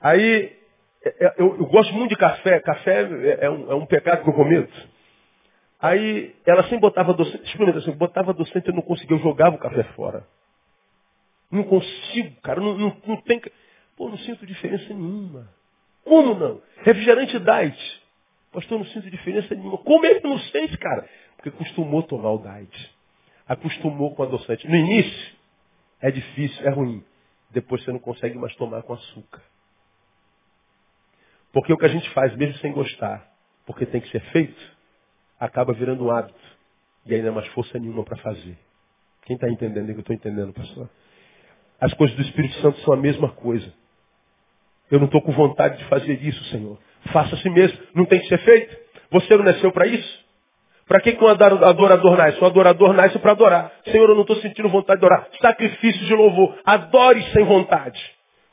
Aí, 0.00 0.56
é, 1.02 1.24
é, 1.24 1.34
eu, 1.38 1.56
eu 1.56 1.66
gosto 1.66 1.94
muito 1.94 2.10
de 2.10 2.16
café. 2.16 2.60
Café 2.60 3.02
é, 3.02 3.46
é 3.46 3.50
um, 3.50 3.70
é 3.72 3.74
um, 3.74 3.86
pecado 3.86 4.22
que 4.22 4.28
eu 4.28 4.34
cometo. 4.34 4.88
Aí, 5.80 6.34
ela 6.44 6.62
sempre 6.64 6.80
botava 6.80 7.12
adoçante. 7.12 7.44
Experimenta 7.44 7.78
assim, 7.78 7.92
botava 7.92 8.32
adoçante, 8.32 8.68
eu 8.68 8.74
não 8.74 8.82
conseguia, 8.82 9.16
eu 9.16 9.22
jogava 9.22 9.56
o 9.56 9.58
café 9.58 9.82
fora. 9.94 10.26
Não 11.50 11.62
consigo, 11.62 12.40
cara, 12.42 12.60
não, 12.60 12.76
não, 12.76 12.96
não 13.06 13.16
tem... 13.22 13.40
Pô, 13.96 14.10
não 14.10 14.18
sinto 14.18 14.44
diferença 14.44 14.92
nenhuma. 14.92 15.48
Como 16.04 16.34
não? 16.34 16.60
Refrigerante 16.82 17.38
diet. 17.38 18.05
Pastor, 18.56 18.78
não 18.78 18.86
sinto 18.86 19.10
diferença 19.10 19.54
nenhuma. 19.54 19.76
Como 19.76 20.06
é 20.06 20.14
que 20.14 20.26
não 20.26 20.38
sente, 20.38 20.78
cara? 20.78 21.06
Porque 21.36 21.50
acostumou 21.50 22.00
a 22.00 22.04
tomar 22.04 22.30
o 22.30 22.38
diet. 22.38 22.96
Acostumou 23.46 24.14
com 24.14 24.22
adoçante. 24.22 24.66
No 24.66 24.74
início, 24.74 25.36
é 26.00 26.10
difícil, 26.10 26.66
é 26.66 26.70
ruim. 26.70 27.04
Depois 27.50 27.84
você 27.84 27.92
não 27.92 27.98
consegue 27.98 28.38
mais 28.38 28.56
tomar 28.56 28.82
com 28.82 28.94
açúcar. 28.94 29.42
Porque 31.52 31.70
o 31.70 31.76
que 31.76 31.84
a 31.84 31.88
gente 31.90 32.08
faz, 32.14 32.34
mesmo 32.34 32.56
sem 32.60 32.72
gostar, 32.72 33.30
porque 33.66 33.84
tem 33.84 34.00
que 34.00 34.08
ser 34.08 34.20
feito, 34.32 34.76
acaba 35.38 35.74
virando 35.74 36.06
um 36.06 36.10
hábito. 36.10 36.40
E 37.04 37.14
não 37.20 37.28
é 37.28 37.32
mais 37.32 37.48
força 37.48 37.78
nenhuma 37.78 38.04
para 38.04 38.16
fazer. 38.16 38.56
Quem 39.26 39.34
está 39.34 39.50
entendendo 39.50 39.84
o 39.84 39.92
que 39.92 39.98
eu 39.98 40.00
estou 40.00 40.16
entendendo, 40.16 40.54
pastor? 40.54 40.88
As 41.78 41.92
coisas 41.92 42.16
do 42.16 42.22
Espírito 42.22 42.54
Santo 42.62 42.80
são 42.80 42.94
a 42.94 42.96
mesma 42.96 43.28
coisa. 43.32 43.70
Eu 44.90 44.98
não 44.98 45.04
estou 45.04 45.20
com 45.20 45.32
vontade 45.32 45.76
de 45.76 45.84
fazer 45.90 46.14
isso, 46.22 46.42
Senhor. 46.44 46.78
Faça 47.06 47.34
a 47.34 47.38
si 47.38 47.50
mesmo. 47.50 47.78
Não 47.94 48.04
tem 48.04 48.20
que 48.20 48.28
ser 48.28 48.38
feito. 48.38 48.76
Você 49.10 49.36
não 49.36 49.44
nasceu 49.44 49.70
para 49.72 49.86
isso? 49.86 50.26
Para 50.86 51.00
que, 51.00 51.12
que 51.12 51.24
um 51.24 51.26
adorador 51.26 52.16
nasce? 52.16 52.42
Um 52.42 52.46
adorador 52.46 52.92
nasce 52.92 53.18
para 53.18 53.32
adorar. 53.32 53.72
Senhor, 53.90 54.08
eu 54.08 54.14
não 54.14 54.22
estou 54.22 54.36
sentindo 54.36 54.68
vontade 54.68 55.00
de 55.00 55.06
orar. 55.06 55.28
Sacrifício 55.40 56.06
de 56.06 56.14
louvor. 56.14 56.56
Adore 56.64 57.22
sem 57.32 57.44
vontade. 57.44 58.00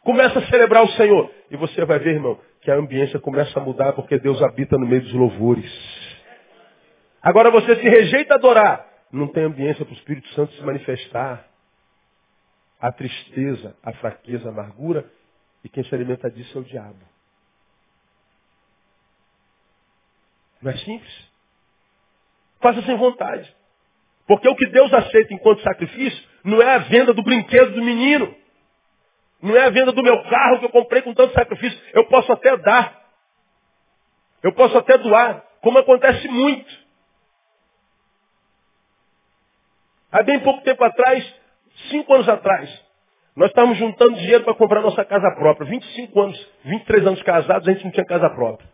Começa 0.04 0.40
a 0.40 0.42
celebrar 0.48 0.84
o 0.84 0.90
Senhor. 0.90 1.30
E 1.52 1.56
você 1.56 1.86
vai 1.86 2.00
ver, 2.00 2.16
irmão, 2.16 2.40
que 2.62 2.72
a 2.72 2.76
ambiência 2.76 3.20
começa 3.20 3.60
a 3.60 3.64
mudar 3.64 3.94
porque 3.94 4.18
Deus 4.18 4.42
habita 4.42 4.78
no 4.78 4.88
meio 4.88 5.02
dos 5.02 5.14
louvores. 5.14 5.72
Agora 7.22 7.52
você 7.52 7.76
se 7.76 7.88
rejeita 7.88 8.34
a 8.34 8.38
adorar. 8.38 8.86
Não 9.12 9.28
tem 9.28 9.44
ambiência 9.44 9.86
para 9.86 9.94
o 9.94 9.98
Espírito 9.98 10.28
Santo 10.30 10.54
se 10.54 10.64
manifestar. 10.64 11.46
A 12.82 12.92
tristeza, 12.92 13.76
a 13.84 13.94
fraqueza, 13.94 14.50
a 14.50 14.52
amargura. 14.52 15.06
E 15.64 15.70
quem 15.70 15.84
se 15.84 15.94
alimenta 15.94 16.30
disso 16.32 16.58
é 16.58 16.62
o 16.62 16.64
diabo. 16.64 17.13
Não 20.64 20.72
é 20.72 20.78
simples? 20.78 21.32
Faça 22.62 22.82
sem 22.84 22.96
vontade. 22.96 23.54
Porque 24.26 24.48
o 24.48 24.56
que 24.56 24.68
Deus 24.68 24.94
aceita 24.94 25.34
enquanto 25.34 25.62
sacrifício 25.62 26.24
não 26.44 26.62
é 26.62 26.76
a 26.76 26.78
venda 26.80 27.14
do 27.14 27.22
brinquedo 27.22 27.74
do 27.74 27.84
menino. 27.84 28.34
Não 29.42 29.56
é 29.58 29.66
a 29.66 29.70
venda 29.70 29.92
do 29.92 30.02
meu 30.02 30.24
carro 30.24 30.60
que 30.60 30.66
eu 30.66 30.70
comprei 30.70 31.02
com 31.02 31.14
tanto 31.14 31.34
sacrifício. 31.34 31.78
Eu 31.94 32.06
posso 32.06 32.32
até 32.32 32.56
dar. 32.58 33.04
Eu 34.42 34.54
posso 34.54 34.78
até 34.78 34.98
doar. 34.98 35.44
Como 35.62 35.78
acontece 35.78 36.28
muito. 36.30 36.84
Há 40.10 40.24
bem 40.24 40.40
pouco 40.40 40.62
tempo 40.64 40.84
atrás, 40.84 41.36
cinco 41.90 42.14
anos 42.14 42.30
atrás, 42.30 42.70
nós 43.36 43.50
estávamos 43.50 43.78
juntando 43.80 44.16
dinheiro 44.16 44.44
para 44.44 44.54
comprar 44.54 44.82
nossa 44.82 45.04
casa 45.04 45.30
própria. 45.32 45.68
25 45.68 46.22
anos, 46.22 46.50
23 46.64 47.08
anos 47.08 47.24
casados, 47.24 47.68
a 47.68 47.72
gente 47.72 47.84
não 47.84 47.92
tinha 47.92 48.06
casa 48.06 48.30
própria. 48.30 48.73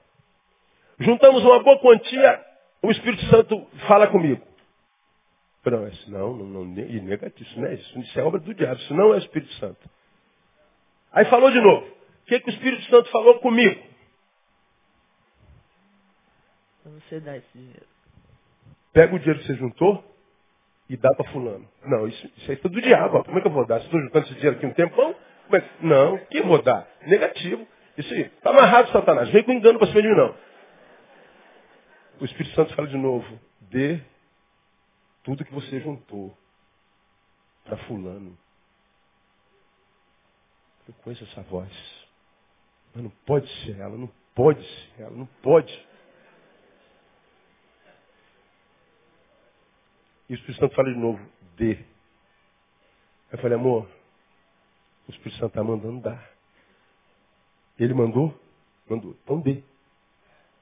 Juntamos 1.00 1.44
uma 1.44 1.64
boa 1.64 1.80
quantia, 1.80 2.46
o 2.82 2.92
Espírito 2.92 3.26
Santo 3.28 3.66
fala 3.88 4.08
comigo. 4.08 4.46
Não, 5.66 5.88
isso 5.88 6.12
não, 6.12 6.36
não, 6.36 6.66
não 6.66 6.84
e 6.84 7.00
negativo, 7.02 7.48
isso 7.48 7.60
não 7.60 7.68
é 7.68 7.74
isso. 7.76 8.00
Isso 8.00 8.20
é 8.20 8.24
obra 8.24 8.40
do 8.40 8.54
diabo, 8.54 8.80
isso 8.80 8.94
não 8.94 9.14
é 9.14 9.18
o 9.18 9.20
Espírito 9.20 9.54
Santo. 9.54 9.90
Aí 11.12 11.26
falou 11.26 11.52
de 11.52 11.60
novo. 11.60 11.86
O 11.86 12.26
que, 12.26 12.40
que 12.40 12.50
o 12.50 12.54
Espírito 12.54 12.84
Santo 12.90 13.10
falou 13.12 13.40
comigo? 13.40 13.80
Você 16.86 17.20
dar 17.20 17.38
esse 17.38 17.48
dinheiro. 17.54 17.86
Pega 18.92 19.16
o 19.16 19.20
dinheiro 19.20 19.40
que 19.40 19.48
você 19.48 19.56
juntou 19.56 20.04
e 20.90 20.98
dá 20.98 21.14
para 21.14 21.32
fulano. 21.32 21.68
Não, 21.86 22.08
isso, 22.08 22.32
isso 22.38 22.52
aí 22.52 22.60
é 22.64 22.68
do 22.68 22.82
diabo. 22.82 23.24
Como 23.24 23.38
é 23.38 23.42
que 23.42 23.48
eu 23.48 23.52
vou 23.52 23.66
dar? 23.66 23.80
Se 23.80 23.86
estou 23.86 24.02
juntando 24.02 24.26
esse 24.26 24.36
dinheiro 24.36 24.58
aqui 24.58 24.66
um 24.66 24.74
tempão, 24.74 25.16
como 25.46 25.56
é 25.56 25.62
que... 25.62 25.86
Não, 25.86 26.18
que 26.18 26.42
vou 26.42 26.62
dar? 26.64 26.88
Negativo. 27.06 27.68
Isso 27.96 28.12
aí. 28.12 28.22
Está 28.22 28.50
amarrado, 28.50 28.92
Satanás. 28.92 29.30
Vem 29.30 29.44
com 29.44 29.52
engano 29.52 29.78
para 29.78 29.88
cima 29.88 30.02
de 30.02 30.08
mim, 30.08 30.16
não 30.16 30.49
o 32.20 32.26
Espírito 32.26 32.54
Santo 32.56 32.76
fala 32.76 32.88
de 32.88 32.98
novo, 32.98 33.40
dê 33.62 34.02
tudo 35.24 35.46
que 35.46 35.54
você 35.54 35.80
juntou 35.80 36.36
para 37.64 37.78
fulano. 37.86 38.38
Eu 40.88 40.94
conheço 40.96 41.24
essa 41.24 41.42
voz. 41.44 41.72
Mas 42.94 43.04
não 43.04 43.12
pode 43.26 43.48
ser 43.64 43.78
ela, 43.78 43.98
não 43.98 44.12
pode 44.34 44.62
ser 44.62 45.02
ela, 45.02 45.16
não 45.16 45.28
pode. 45.42 45.88
E 50.28 50.34
o 50.34 50.36
Espírito 50.36 50.60
Santo 50.60 50.76
fala 50.76 50.92
de 50.92 51.00
novo, 51.00 51.24
dê. 51.56 51.86
Eu 53.32 53.38
falei, 53.40 53.58
amor, 53.58 53.88
o 55.08 55.12
Espírito 55.12 55.40
Santo 55.40 55.50
está 55.50 55.64
mandando 55.64 56.02
dar. 56.02 56.30
Ele 57.78 57.94
mandou? 57.94 58.38
Mandou. 58.90 59.16
Então 59.24 59.40
dê. 59.40 59.64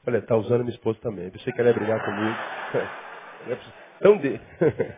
Olha, 0.08 0.20
está 0.20 0.38
usando 0.38 0.64
minha 0.64 0.74
esposa 0.74 0.98
também. 1.02 1.30
Pensei 1.30 1.52
que 1.52 1.60
ela 1.60 1.70
ia 1.70 1.76
brigar 1.76 2.06
comigo. 2.06 2.38
Então 4.00 4.16
dê. 4.18 4.40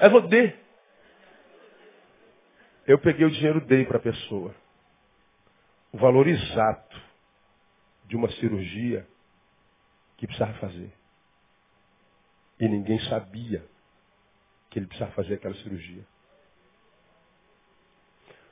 Aí 0.00 0.08
vou 0.08 0.22
dê. 0.22 0.56
Eu 2.86 2.98
peguei 2.98 3.26
o 3.26 3.30
dinheiro, 3.30 3.60
dei 3.60 3.84
para 3.84 3.98
a 3.98 4.00
pessoa. 4.00 4.54
O 5.92 5.98
valor 5.98 6.26
exato 6.26 6.98
de 8.06 8.16
uma 8.16 8.30
cirurgia 8.32 9.06
que 10.16 10.26
precisava 10.26 10.54
fazer. 10.54 10.90
E 12.58 12.66
ninguém 12.66 12.98
sabia 13.10 13.62
que 14.70 14.78
ele 14.78 14.86
precisava 14.86 15.12
fazer 15.12 15.34
aquela 15.34 15.54
cirurgia. 15.56 16.06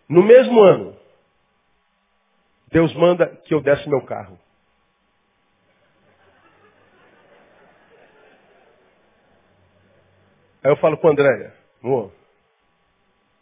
No 0.07 0.23
mesmo 0.23 0.61
ano, 0.61 0.99
Deus 2.69 2.95
manda 2.95 3.27
que 3.27 3.55
eu 3.55 3.63
desse 3.63 3.89
meu 3.89 4.05
carro. 4.05 4.39
Aí 10.67 10.73
eu 10.73 10.77
falo 10.79 10.99
com 10.99 11.07
a 11.07 11.13
Andréia, 11.13 11.55
amor, 11.81 12.13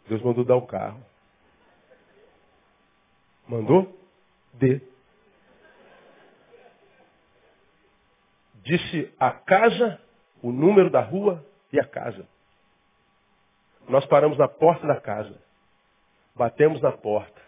Deus 0.07 0.21
mandou 0.21 0.45
dar 0.45 0.57
o 0.57 0.67
carro. 0.67 1.03
Mandou? 3.47 3.99
Dê. 4.53 4.79
Disse 8.61 9.11
a 9.19 9.31
casa, 9.31 9.99
o 10.43 10.51
número 10.51 10.91
da 10.91 11.01
rua 11.01 11.43
e 11.73 11.79
a 11.79 11.87
casa. 11.87 12.27
Nós 13.89 14.05
paramos 14.05 14.37
na 14.37 14.47
porta 14.47 14.85
da 14.85 15.01
casa. 15.01 15.41
Batemos 16.35 16.79
na 16.79 16.91
porta. 16.91 17.41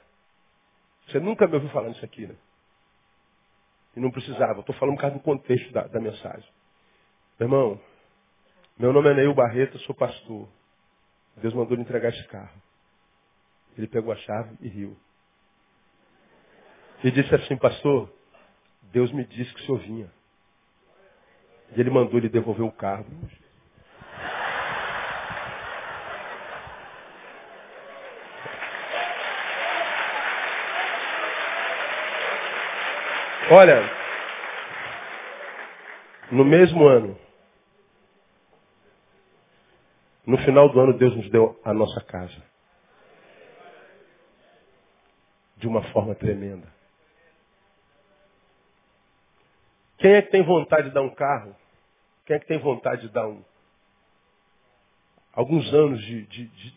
Você 1.05 1.19
nunca 1.19 1.45
me 1.45 1.53
ouviu 1.53 1.69
falar 1.69 1.89
nisso 1.89 2.03
aqui, 2.03 2.25
né? 2.25 2.35
E 3.95 3.99
não 3.99 4.09
precisava. 4.09 4.61
Estou 4.61 4.73
falando 4.73 4.95
por 4.95 5.01
causa 5.01 5.17
do 5.17 5.21
contexto 5.21 5.71
da, 5.71 5.83
da 5.85 5.99
mensagem. 5.99 6.49
Meu 7.39 7.47
irmão, 7.47 7.81
meu 8.79 8.93
nome 8.93 9.09
é 9.09 9.13
Neil 9.15 9.33
Barreto, 9.33 9.79
sou 9.79 9.95
pastor. 9.95 10.47
Deus 11.37 11.53
mandou 11.53 11.75
lhe 11.75 11.81
entregar 11.81 12.09
esse 12.09 12.23
carro. 12.27 12.61
Ele 13.77 13.87
pegou 13.87 14.11
a 14.11 14.15
chave 14.17 14.55
e 14.61 14.67
riu. 14.67 14.97
E 17.03 17.09
disse 17.09 17.33
assim, 17.33 17.57
pastor, 17.57 18.11
Deus 18.91 19.11
me 19.11 19.23
disse 19.25 19.53
que 19.53 19.61
o 19.61 19.65
senhor 19.65 19.79
vinha. 19.79 20.11
E 21.75 21.79
ele 21.79 21.89
mandou 21.89 22.17
ele 22.17 22.29
devolver 22.29 22.65
o 22.65 22.71
carro. 22.71 23.05
Olha, 33.49 33.81
no 36.31 36.43
mesmo 36.43 36.85
ano, 36.85 37.17
no 40.27 40.37
final 40.39 40.67
do 40.67 40.77
ano, 40.77 40.97
Deus 40.97 41.15
nos 41.15 41.29
deu 41.29 41.57
a 41.63 41.73
nossa 41.73 42.01
casa. 42.01 42.43
De 45.55 45.65
uma 45.65 45.81
forma 45.93 46.13
tremenda. 46.13 46.67
Quem 49.97 50.11
é 50.11 50.21
que 50.21 50.29
tem 50.29 50.43
vontade 50.43 50.89
de 50.89 50.93
dar 50.93 51.01
um 51.01 51.15
carro? 51.15 51.55
Quem 52.25 52.35
é 52.35 52.39
que 52.39 52.45
tem 52.45 52.59
vontade 52.59 53.03
de 53.03 53.09
dar 53.09 53.25
um, 53.25 53.41
alguns 55.31 55.73
anos 55.73 56.01
de, 56.01 56.25
de, 56.25 56.47
de, 56.47 56.71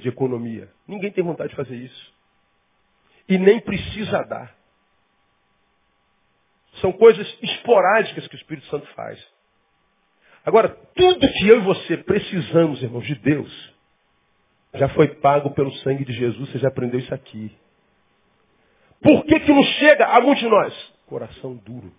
de 0.00 0.08
economia? 0.08 0.72
Ninguém 0.86 1.10
tem 1.10 1.24
vontade 1.24 1.50
de 1.50 1.56
fazer 1.56 1.74
isso. 1.74 2.14
E 3.28 3.36
nem 3.36 3.60
precisa 3.60 4.22
dar. 4.22 4.56
São 6.80 6.92
coisas 6.92 7.26
esporádicas 7.42 8.28
que 8.28 8.36
o 8.36 8.38
Espírito 8.38 8.68
Santo 8.68 8.86
faz. 8.94 9.37
Agora, 10.48 10.70
tudo 10.94 11.30
que 11.34 11.46
eu 11.46 11.58
e 11.58 11.60
você 11.60 11.98
precisamos, 11.98 12.82
irmãos, 12.82 13.06
de 13.06 13.14
Deus, 13.16 13.74
já 14.72 14.88
foi 14.88 15.08
pago 15.16 15.50
pelo 15.50 15.70
sangue 15.80 16.06
de 16.06 16.12
Jesus, 16.14 16.48
você 16.48 16.58
já 16.58 16.68
aprendeu 16.68 16.98
isso 16.98 17.12
aqui. 17.12 17.54
Por 19.02 19.26
que, 19.26 19.40
que 19.40 19.52
não 19.52 19.62
chega 19.62 20.06
a 20.06 20.18
muitos 20.22 20.42
de 20.42 20.48
nós? 20.48 20.94
Coração 21.04 21.54
duro. 21.54 21.92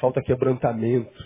Falta 0.00 0.22
quebrantamento. 0.22 1.22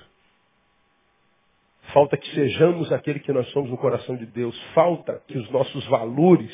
Falta 1.93 2.17
que 2.17 2.29
sejamos 2.35 2.91
aquele 2.91 3.21
que 3.21 3.33
nós 3.33 3.49
somos 3.53 3.71
no 3.71 3.79
coração 3.79 4.17
de 4.17 4.27
Deus. 4.27 4.61
Falta 4.75 5.23
que 5.29 5.39
os 5.39 5.49
nossos 5.53 5.87
valores 5.87 6.53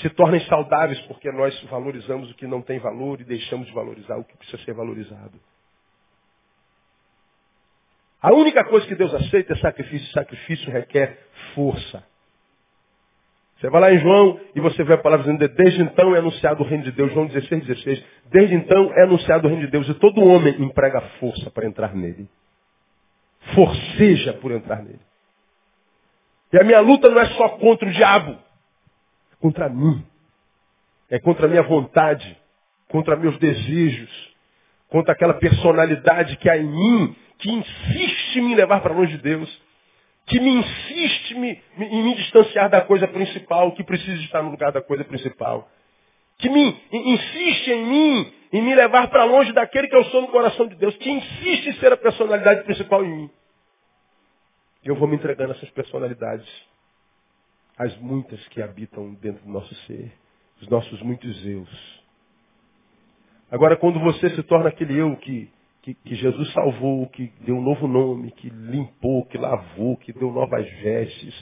se 0.00 0.10
tornem 0.10 0.40
saudáveis 0.46 1.00
porque 1.02 1.30
nós 1.32 1.58
valorizamos 1.64 2.30
o 2.30 2.34
que 2.34 2.46
não 2.46 2.62
tem 2.62 2.78
valor 2.78 3.20
e 3.20 3.24
deixamos 3.24 3.66
de 3.66 3.72
valorizar 3.72 4.16
o 4.16 4.24
que 4.24 4.36
precisa 4.36 4.62
ser 4.64 4.72
valorizado. 4.72 5.38
A 8.22 8.32
única 8.34 8.64
coisa 8.64 8.86
que 8.86 8.94
Deus 8.94 9.14
aceita 9.14 9.54
é 9.54 9.56
sacrifício. 9.56 10.12
Sacrifício 10.12 10.70
requer 10.70 11.18
força. 11.54 12.04
Você 13.56 13.68
vai 13.68 13.80
lá 13.80 13.92
em 13.92 13.98
João 13.98 14.40
e 14.54 14.60
você 14.60 14.82
vê 14.84 14.94
a 14.94 14.98
palavra 14.98 15.26
dizendo, 15.26 15.48
desde 15.54 15.82
então 15.82 16.14
é 16.14 16.18
anunciado 16.18 16.62
o 16.62 16.66
reino 16.66 16.84
de 16.84 16.92
Deus. 16.92 17.12
João 17.12 17.26
16, 17.26 17.66
16. 17.66 18.04
Desde 18.26 18.54
então 18.54 18.92
é 18.94 19.02
anunciado 19.04 19.46
o 19.46 19.50
reino 19.50 19.64
de 19.64 19.70
Deus. 19.70 19.88
E 19.88 19.94
todo 19.94 20.22
homem 20.22 20.62
emprega 20.62 21.00
força 21.18 21.50
para 21.50 21.66
entrar 21.66 21.94
nele. 21.94 22.28
Forceja 23.54 24.34
por 24.34 24.52
entrar 24.52 24.82
nele. 24.82 25.00
E 26.52 26.58
a 26.58 26.64
minha 26.64 26.80
luta 26.80 27.08
não 27.08 27.20
é 27.20 27.26
só 27.30 27.50
contra 27.50 27.88
o 27.88 27.92
diabo 27.92 28.49
contra 29.40 29.68
mim. 29.68 30.04
É 31.10 31.18
contra 31.18 31.46
a 31.46 31.48
minha 31.48 31.62
vontade, 31.62 32.38
contra 32.88 33.16
meus 33.16 33.36
desejos, 33.38 34.30
contra 34.88 35.12
aquela 35.12 35.34
personalidade 35.34 36.36
que 36.36 36.48
há 36.48 36.56
em 36.56 36.64
mim, 36.64 37.16
que 37.38 37.50
insiste 37.50 38.38
em 38.38 38.42
me 38.42 38.54
levar 38.54 38.80
para 38.80 38.94
longe 38.94 39.16
de 39.16 39.22
Deus, 39.22 39.62
que 40.26 40.38
me 40.38 40.50
insiste 40.50 41.32
em 41.32 42.02
me 42.02 42.14
distanciar 42.14 42.70
da 42.70 42.80
coisa 42.82 43.08
principal, 43.08 43.72
que 43.72 43.82
precisa 43.82 44.22
estar 44.22 44.42
no 44.42 44.50
lugar 44.50 44.70
da 44.70 44.80
coisa 44.80 45.04
principal. 45.04 45.68
Que 46.38 46.48
me 46.48 46.80
insiste 46.92 47.68
em 47.72 47.84
mim, 47.84 48.32
em 48.52 48.62
me 48.62 48.74
levar 48.74 49.08
para 49.08 49.24
longe 49.24 49.52
daquele 49.52 49.88
que 49.88 49.96
eu 49.96 50.04
sou 50.04 50.22
no 50.22 50.28
coração 50.28 50.66
de 50.68 50.76
Deus, 50.76 50.96
que 50.96 51.10
insiste 51.10 51.70
em 51.70 51.72
ser 51.74 51.92
a 51.92 51.96
personalidade 51.96 52.62
principal 52.62 53.04
em 53.04 53.08
mim. 53.08 53.30
Eu 54.84 54.94
vou 54.94 55.08
me 55.08 55.16
entregando 55.16 55.52
a 55.52 55.56
essas 55.56 55.70
personalidades 55.70 56.48
as 57.80 57.96
muitas 57.96 58.46
que 58.48 58.60
habitam 58.60 59.14
dentro 59.14 59.42
do 59.42 59.50
nosso 59.50 59.74
ser, 59.86 60.12
os 60.60 60.68
nossos 60.68 61.00
muitos 61.00 61.46
eus. 61.46 62.02
Agora, 63.50 63.74
quando 63.74 63.98
você 63.98 64.28
se 64.30 64.42
torna 64.42 64.68
aquele 64.68 64.98
eu 65.00 65.16
que, 65.16 65.50
que, 65.80 65.94
que, 65.94 66.14
Jesus 66.14 66.52
salvou, 66.52 67.08
que 67.08 67.32
deu 67.40 67.56
um 67.56 67.62
novo 67.62 67.88
nome, 67.88 68.32
que 68.32 68.50
limpou, 68.50 69.24
que 69.24 69.38
lavou, 69.38 69.96
que 69.96 70.12
deu 70.12 70.30
novas 70.30 70.70
vestes, 70.82 71.34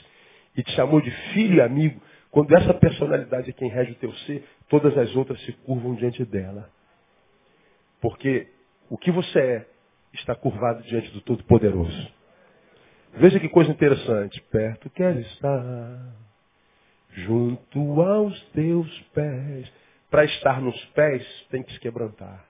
e 0.55 0.63
te 0.63 0.71
chamou 0.71 1.01
de 1.01 1.11
filho 1.33 1.55
e 1.55 1.61
amigo, 1.61 2.01
quando 2.31 2.55
essa 2.55 2.73
personalidade 2.73 3.49
é 3.49 3.53
quem 3.53 3.69
rege 3.69 3.91
o 3.91 3.95
teu 3.95 4.13
ser, 4.19 4.47
todas 4.69 4.97
as 4.97 5.13
outras 5.17 5.41
se 5.41 5.51
curvam 5.51 5.93
diante 5.95 6.23
dela. 6.23 6.69
Porque 7.99 8.47
o 8.89 8.97
que 8.97 9.11
você 9.11 9.39
é 9.39 9.67
está 10.13 10.33
curvado 10.35 10.83
diante 10.83 11.11
do 11.11 11.19
Todo-Poderoso. 11.19 12.13
Veja 13.15 13.41
que 13.41 13.49
coisa 13.49 13.71
interessante. 13.71 14.41
Perto 14.49 14.89
quer 14.91 15.17
estar 15.17 16.28
junto 17.11 18.01
aos 18.01 18.41
teus 18.51 19.01
pés. 19.13 19.71
Para 20.09 20.25
estar 20.25 20.61
nos 20.61 20.83
pés, 20.87 21.23
tem 21.49 21.61
que 21.61 21.71
se 21.73 21.79
quebrantar. 21.79 22.45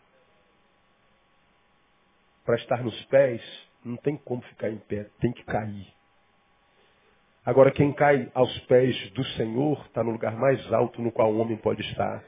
Para 2.45 2.55
estar 2.55 2.83
nos 2.83 3.03
pés, 3.05 3.41
não 3.83 3.97
tem 3.97 4.17
como 4.17 4.41
ficar 4.43 4.69
em 4.69 4.77
pé, 4.77 5.07
tem 5.19 5.31
que 5.31 5.43
cair. 5.43 5.87
Agora, 7.45 7.71
quem 7.71 7.91
cai 7.93 8.29
aos 8.33 8.59
pés 8.61 8.95
do 9.11 9.23
Senhor 9.23 9.81
está 9.87 10.03
no 10.03 10.11
lugar 10.11 10.35
mais 10.37 10.71
alto 10.71 11.01
no 11.01 11.11
qual 11.11 11.33
o 11.33 11.39
homem 11.39 11.57
pode 11.57 11.81
estar. 11.81 12.23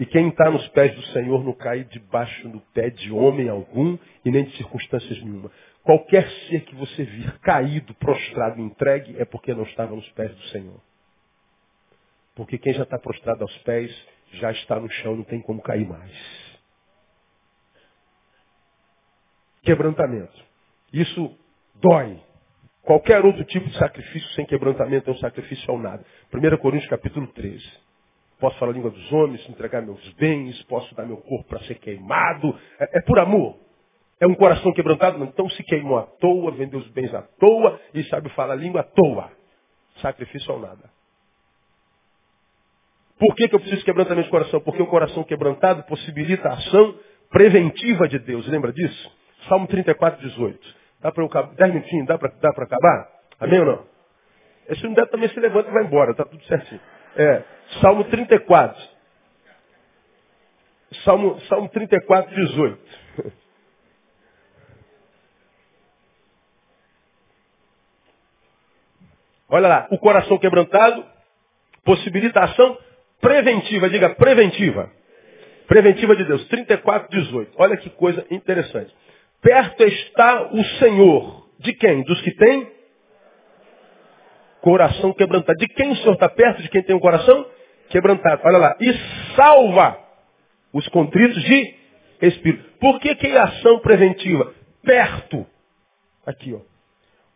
E 0.00 0.06
quem 0.06 0.28
está 0.28 0.50
nos 0.50 0.66
pés 0.68 0.94
do 0.94 1.02
Senhor 1.08 1.44
não 1.44 1.52
cai 1.52 1.84
debaixo 1.84 2.48
do 2.48 2.60
pé 2.72 2.90
de 2.90 3.12
homem 3.12 3.48
algum 3.48 3.98
e 4.24 4.30
nem 4.30 4.44
de 4.44 4.56
circunstâncias 4.56 5.22
nenhuma. 5.22 5.50
Qualquer 5.82 6.28
ser 6.48 6.64
que 6.64 6.74
você 6.74 7.04
vir 7.04 7.38
caído, 7.40 7.92
prostrado, 7.94 8.60
entregue, 8.60 9.16
é 9.18 9.24
porque 9.24 9.52
não 9.54 9.64
estava 9.64 9.94
nos 9.94 10.08
pés 10.12 10.34
do 10.34 10.42
Senhor. 10.44 10.80
Porque 12.34 12.58
quem 12.58 12.72
já 12.72 12.82
está 12.84 12.98
prostrado 12.98 13.42
aos 13.42 13.56
pés 13.58 13.90
já 14.32 14.50
está 14.50 14.80
no 14.80 14.90
chão, 14.90 15.16
não 15.16 15.24
tem 15.24 15.40
como 15.40 15.60
cair 15.60 15.86
mais. 15.86 16.12
Quebrantamento. 19.62 20.32
Isso 20.92 21.38
dói. 21.76 22.18
Qualquer 22.82 23.24
outro 23.24 23.44
tipo 23.44 23.68
de 23.68 23.78
sacrifício 23.78 24.28
sem 24.30 24.44
quebrantamento 24.44 25.08
é 25.08 25.12
um 25.12 25.18
sacrifício 25.18 25.70
ao 25.70 25.78
nada. 25.78 26.04
1 26.32 26.56
Coríntios 26.58 26.90
capítulo 26.90 27.28
13. 27.28 27.62
Posso 28.40 28.58
falar 28.58 28.72
a 28.72 28.74
língua 28.74 28.90
dos 28.90 29.12
homens, 29.12 29.48
entregar 29.48 29.82
meus 29.82 30.12
bens, 30.14 30.60
posso 30.64 30.92
dar 30.96 31.06
meu 31.06 31.18
corpo 31.18 31.48
para 31.48 31.60
ser 31.60 31.76
queimado. 31.76 32.58
É, 32.80 32.98
é, 32.98 33.02
por 33.02 33.20
amor. 33.20 33.56
É 34.20 34.26
um 34.26 34.34
coração 34.34 34.72
quebrantado? 34.72 35.22
Então 35.22 35.48
se 35.50 35.62
queimou 35.62 35.98
à 35.98 36.02
toa, 36.02 36.50
vendeu 36.52 36.80
os 36.80 36.88
bens 36.88 37.14
à 37.14 37.22
toa 37.22 37.80
e 37.94 38.02
sabe 38.04 38.28
falar 38.30 38.54
a 38.54 38.56
língua 38.56 38.80
à 38.80 38.84
toa. 38.84 39.30
Sacrifício 40.00 40.50
ao 40.50 40.58
nada. 40.58 40.90
Por 43.22 43.36
que, 43.36 43.46
que 43.48 43.54
eu 43.54 43.60
preciso 43.60 43.78
de 43.78 43.84
quebrantamento 43.84 44.24
de 44.24 44.30
coração? 44.32 44.60
Porque 44.62 44.82
o 44.82 44.86
coração 44.88 45.22
quebrantado 45.22 45.84
possibilita 45.84 46.48
a 46.48 46.54
ação 46.54 46.98
preventiva 47.30 48.08
de 48.08 48.18
Deus. 48.18 48.48
Lembra 48.48 48.72
disso? 48.72 49.16
Salmo 49.48 49.68
34, 49.68 50.20
18. 50.28 50.58
Dá 51.00 51.12
para 51.12 51.22
eu 51.22 51.28
acabar? 51.28 51.54
Dez 51.54 51.72
minutinhos, 51.72 52.08
dá 52.08 52.18
para 52.18 52.30
acabar? 52.64 53.08
Amém 53.38 53.60
ou 53.60 53.66
não? 53.66 53.86
Esse 54.68 54.82
não 54.82 54.92
der 54.94 55.08
também 55.08 55.28
se 55.28 55.38
levanta 55.38 55.70
e 55.70 55.72
vai 55.72 55.84
embora, 55.84 56.12
tá 56.16 56.24
tudo 56.24 56.42
certinho. 56.46 56.80
É, 57.14 57.44
Salmo 57.80 58.02
34. 58.06 58.82
Salmo, 61.04 61.40
Salmo 61.42 61.68
34, 61.68 62.34
18. 62.34 62.82
Olha 69.48 69.68
lá, 69.68 69.86
o 69.92 69.98
coração 69.98 70.38
quebrantado 70.38 71.06
possibilita 71.84 72.40
a 72.40 72.44
ação 72.46 72.76
preventiva, 73.22 73.88
diga 73.88 74.10
preventiva. 74.10 74.90
Preventiva 75.66 76.14
de 76.14 76.24
Deus, 76.24 76.46
34, 76.48 77.08
18. 77.08 77.52
Olha 77.56 77.76
que 77.78 77.88
coisa 77.88 78.26
interessante. 78.30 78.94
Perto 79.40 79.82
está 79.84 80.50
o 80.52 80.62
Senhor. 80.78 81.48
De 81.60 81.72
quem? 81.72 82.02
Dos 82.02 82.20
que 82.20 82.34
têm 82.34 82.70
coração 84.60 85.14
quebrantado. 85.14 85.58
De 85.58 85.68
quem 85.68 85.92
o 85.92 85.96
Senhor 85.96 86.14
está 86.14 86.28
perto? 86.28 86.60
De 86.60 86.68
quem 86.68 86.82
tem 86.82 86.94
um 86.94 87.00
coração 87.00 87.46
quebrantado. 87.88 88.42
Olha 88.44 88.58
lá. 88.58 88.76
E 88.80 88.92
salva 89.36 89.98
os 90.72 90.86
contritos 90.88 91.42
de 91.42 91.74
espírito. 92.20 92.78
Por 92.78 93.00
que, 93.00 93.14
que 93.14 93.28
é 93.28 93.38
ação 93.38 93.78
preventiva? 93.78 94.52
Perto. 94.82 95.46
Aqui, 96.26 96.52
ó. 96.52 96.60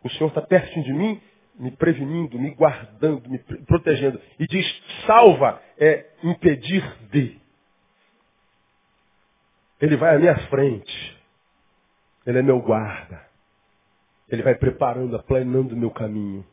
O 0.03 0.09
Senhor 0.11 0.27
está 0.27 0.41
perto 0.41 0.81
de 0.81 0.93
mim, 0.93 1.19
me 1.57 1.71
prevenindo, 1.71 2.39
me 2.39 2.51
guardando, 2.51 3.29
me 3.29 3.39
protegendo. 3.39 4.19
E 4.39 4.45
diz, 4.45 4.65
salva 5.05 5.61
é 5.77 6.05
impedir 6.23 6.83
de. 7.11 7.39
Ele 9.81 9.95
vai 9.95 10.15
à 10.15 10.19
minha 10.19 10.37
frente. 10.47 11.17
Ele 12.25 12.39
é 12.39 12.41
meu 12.41 12.59
guarda. 12.59 13.25
Ele 14.29 14.43
vai 14.43 14.55
preparando, 14.55 15.15
aplanando 15.15 15.73
o 15.73 15.77
meu 15.77 15.91
caminho. 15.91 16.45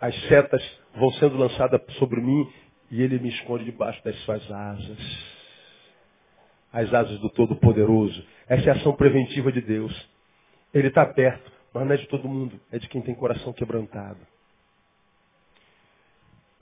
As 0.00 0.14
setas 0.28 0.62
vão 0.94 1.10
sendo 1.12 1.36
lançadas 1.36 1.80
sobre 1.94 2.20
mim 2.20 2.50
e 2.90 3.02
ele 3.02 3.18
me 3.18 3.28
esconde 3.30 3.64
debaixo 3.64 4.02
das 4.04 4.16
suas 4.20 4.50
asas. 4.50 4.98
As 6.72 6.92
asas 6.92 7.18
do 7.18 7.30
Todo-Poderoso. 7.30 8.24
Essa 8.48 8.70
é 8.70 8.72
a 8.72 8.76
ação 8.76 8.94
preventiva 8.94 9.50
de 9.50 9.60
Deus. 9.60 10.08
Ele 10.72 10.88
está 10.88 11.04
perto, 11.06 11.50
mas 11.76 11.86
não 11.86 11.94
é 11.94 11.98
de 11.98 12.08
todo 12.08 12.26
mundo, 12.26 12.58
é 12.72 12.78
de 12.78 12.88
quem 12.88 13.02
tem 13.02 13.14
coração 13.14 13.52
quebrantado. 13.52 14.16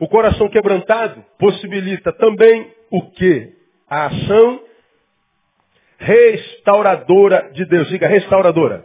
O 0.01 0.09
coração 0.09 0.49
quebrantado 0.49 1.25
possibilita 1.39 2.13
também 2.15 2.75
o 2.91 3.11
que? 3.13 3.53
A 3.89 4.07
ação 4.07 4.61
restauradora 5.99 7.53
de 7.53 7.65
Deus. 7.65 7.89
Diga 7.89 8.09
restauradora. 8.09 8.85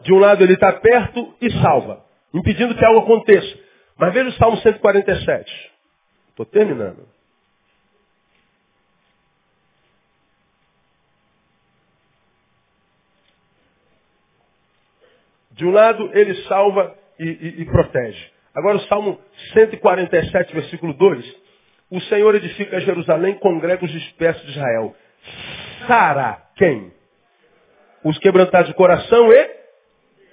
De 0.00 0.12
um 0.12 0.18
lado 0.18 0.42
ele 0.42 0.54
está 0.54 0.72
perto 0.72 1.32
e 1.40 1.52
salva, 1.62 2.04
impedindo 2.34 2.74
que 2.74 2.84
algo 2.84 3.02
aconteça. 3.02 3.58
Mas 3.96 4.12
veja 4.12 4.30
o 4.30 4.32
Salmo 4.32 4.56
147. 4.56 5.72
Estou 6.30 6.46
terminando. 6.46 7.06
De 15.62 15.66
um 15.68 15.70
lado 15.70 16.10
ele 16.12 16.34
salva 16.48 16.92
e, 17.20 17.24
e, 17.24 17.62
e 17.62 17.64
protege. 17.66 18.20
Agora 18.52 18.78
o 18.78 18.80
Salmo 18.80 19.20
147, 19.52 20.52
versículo 20.52 20.92
2. 20.92 21.36
O 21.88 22.00
Senhor 22.00 22.34
edifica 22.34 22.80
Jerusalém, 22.80 23.34
congrega 23.34 23.84
os 23.84 23.92
dispersos 23.92 24.42
de 24.42 24.50
Israel. 24.50 24.96
Sara 25.86 26.42
quem? 26.56 26.92
Os 28.02 28.18
quebrantados 28.18 28.70
de 28.70 28.74
coração 28.74 29.32
e 29.32 29.50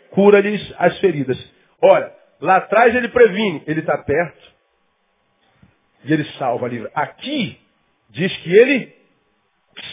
cura-lhes 0.09 0.73
as 0.79 0.97
feridas. 0.97 1.37
Olha, 1.79 2.11
lá 2.41 2.55
atrás 2.55 2.95
ele 2.95 3.09
previne, 3.09 3.61
ele 3.67 3.81
está 3.81 3.99
perto 3.99 4.51
e 6.05 6.11
ele 6.11 6.23
salva, 6.39 6.67
livra. 6.67 6.89
Aqui 6.95 7.55
diz 8.09 8.35
que 8.37 8.51
ele 8.51 8.95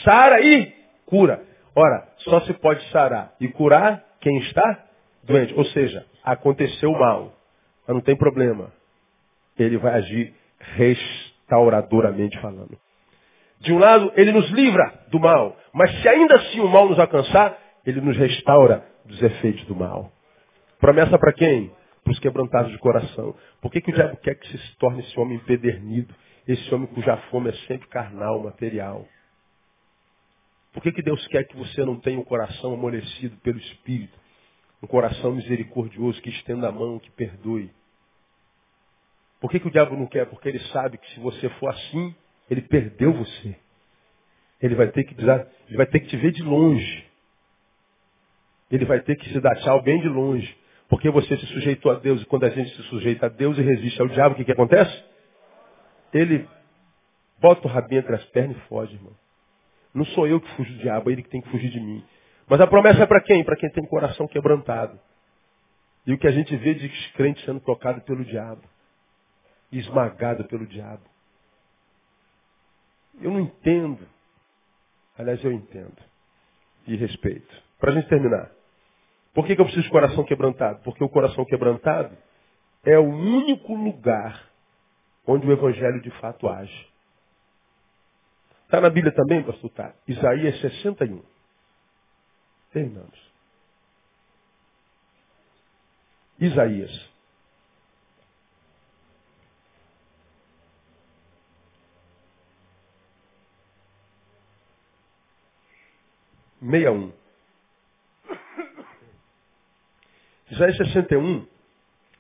sara 0.03 0.41
e 0.41 0.73
cura. 1.05 1.45
Ora, 1.75 2.09
só 2.21 2.41
se 2.41 2.55
pode 2.55 2.83
sarar 2.89 3.35
e 3.39 3.49
curar 3.49 4.03
quem 4.23 4.39
está 4.39 4.86
doente. 5.27 5.55
Ou 5.55 5.65
seja, 5.67 6.07
aconteceu 6.25 6.93
mal, 6.93 7.35
mas 7.87 7.95
não 7.95 8.03
tem 8.03 8.17
problema. 8.17 8.73
Ele 9.59 9.77
vai 9.77 9.95
agir 9.95 10.35
restauradoramente 10.59 12.39
falando. 12.41 12.79
De 13.61 13.73
um 13.73 13.79
lado, 13.79 14.13
ele 14.17 14.33
nos 14.33 14.51
livra 14.51 15.07
do 15.09 15.19
mal. 15.19 15.57
Mas 15.73 15.91
se 16.01 16.09
ainda 16.09 16.35
assim 16.37 16.61
o 16.61 16.69
mal 16.69 16.89
nos 16.89 16.99
alcançar, 16.99 17.59
ele 17.87 18.01
nos 18.01 18.17
restaura 18.17 18.85
dos 19.05 19.23
efeitos 19.23 19.65
do 19.65 19.75
mal. 19.75 20.13
Promessa 20.79 21.19
para 21.19 21.33
quem? 21.33 21.71
Para 22.05 22.13
os 22.13 22.19
quebrantados 22.19 22.71
de 22.71 22.79
coração. 22.79 23.35
Por 23.61 23.71
que, 23.71 23.81
que 23.81 23.91
o 23.91 23.95
diabo 23.95 24.17
quer 24.19 24.35
que 24.35 24.59
se 24.59 24.77
torne 24.77 25.01
esse 25.01 25.19
homem 25.19 25.37
empedernido? 25.37 26.15
Esse 26.47 26.73
homem 26.75 26.87
cuja 26.89 27.17
fome 27.31 27.51
é 27.51 27.53
sempre 27.67 27.89
carnal, 27.89 28.43
material. 28.43 29.07
Por 30.73 30.83
que, 30.83 30.93
que 30.93 31.03
Deus 31.03 31.27
quer 31.29 31.45
que 31.45 31.57
você 31.57 31.85
não 31.85 31.99
tenha 31.99 32.21
um 32.21 32.25
coração 32.25 32.75
amolecido 32.75 33.37
pelo 33.39 33.59
Espírito? 33.59 34.17
Um 34.87 34.89
coração 34.89 35.33
misericordioso, 35.33 36.23
que 36.23 36.31
estenda 36.31 36.69
a 36.69 36.73
mão, 36.73 37.01
que 37.01 37.11
perdoe. 37.11 37.73
Por 39.41 39.51
que, 39.51 39.59
que 39.59 39.67
o 39.67 39.71
diabo 39.71 39.97
não 39.97 40.07
quer? 40.07 40.27
Porque 40.27 40.49
ele 40.49 40.61
sabe 40.69 40.97
que 40.97 41.11
se 41.11 41.19
você 41.19 41.49
for 41.59 41.71
assim, 41.71 42.15
ele 42.49 42.63
perdeu 42.63 43.13
você. 43.13 43.57
Ele 44.63 44.77
vai 44.77 44.87
ter 44.93 45.03
que 45.03 45.21
ele 45.21 45.77
vai 45.77 45.87
ter 45.87 45.99
que 45.99 46.07
te 46.07 46.17
ver 46.17 46.31
de 46.31 46.41
longe. 46.45 47.05
Ele 48.71 48.85
vai 48.85 49.01
ter 49.01 49.17
que 49.17 49.29
se 49.29 49.41
dar 49.41 49.57
tchau 49.57 49.83
bem 49.83 50.01
de 50.01 50.09
longe. 50.09 50.57
Porque 50.89 51.11
você 51.11 51.37
se 51.37 51.47
sujeitou 51.47 51.91
a 51.91 51.97
Deus. 51.97 52.23
E 52.23 52.25
quando 52.27 52.45
a 52.45 52.51
gente 52.51 52.71
se 52.77 52.83
sujeita 52.85 53.27
a 53.27 53.29
Deus 53.29 53.59
e 53.59 53.63
resiste 53.63 54.01
ao 54.01 54.07
diabo, 54.07 54.35
o 54.35 54.39
que, 54.39 54.45
que 54.45 54.53
acontece? 54.53 55.05
Ele 56.15 56.49
bota 57.41 57.67
o 57.67 57.71
rabinho 57.71 58.03
entre 58.03 58.15
as 58.15 58.25
pernas 58.27 58.57
e 58.57 58.61
foge, 58.69 58.95
irmão. 58.95 59.13
Não 59.93 60.05
sou 60.05 60.29
eu 60.29 60.41
que 60.41 60.49
fujo 60.53 60.73
do 60.75 60.79
diabo, 60.79 61.11
é 61.11 61.13
ele 61.13 61.25
que 61.25 61.29
tem 61.29 61.41
que 61.41 61.51
fugir 61.51 61.71
de 61.71 61.81
mim. 61.81 62.05
Mas 62.49 62.61
a 62.61 62.67
promessa 62.67 63.03
é 63.03 63.07
para 63.07 63.21
quem? 63.21 63.45
Para 63.45 63.57
quem 63.57 63.71
tem 63.71 63.85
coração 63.87 64.29
quebrantado. 64.29 64.99
E 66.07 66.13
o 66.13 66.19
que 66.19 66.29
a 66.29 66.31
gente 66.31 66.57
vê 66.57 66.75
de 66.75 66.89
crente 67.13 67.45
sendo 67.45 67.61
tocado 67.61 68.01
pelo 68.03 68.25
diabo. 68.25 68.63
Esmagado 69.73 70.45
pelo 70.45 70.67
diabo. 70.67 71.03
Eu 73.21 73.33
não 73.33 73.41
entendo. 73.41 74.07
Aliás, 75.19 75.43
eu 75.43 75.53
entendo. 75.53 75.97
E 76.87 76.97
respeito. 76.97 77.63
Para 77.81 77.91
a 77.91 77.95
gente 77.95 78.09
terminar. 78.09 78.51
Por 79.35 79.47
que, 79.47 79.55
que 79.55 79.61
eu 79.61 79.65
preciso 79.65 79.85
de 79.85 79.91
coração 79.91 80.25
quebrantado? 80.25 80.81
Porque 80.83 81.03
o 81.03 81.09
coração 81.09 81.45
quebrantado 81.45 82.17
é 82.85 82.99
o 82.99 83.05
único 83.05 83.75
lugar 83.75 84.49
onde 85.27 85.47
o 85.47 85.53
Evangelho 85.53 86.01
de 86.01 86.11
fato 86.21 86.49
age. 86.49 86.89
Está 88.65 88.81
na 88.81 88.89
Bíblia 88.89 89.13
também, 89.13 89.43
pastor 89.43 89.71
Tá? 89.71 89.93
Isaías 90.07 90.61
61. 90.61 91.36
Terminamos. 92.77 93.19
Isaías 96.39 96.91
61. 106.61 107.13
Isaías 110.51 110.77
61 110.77 111.49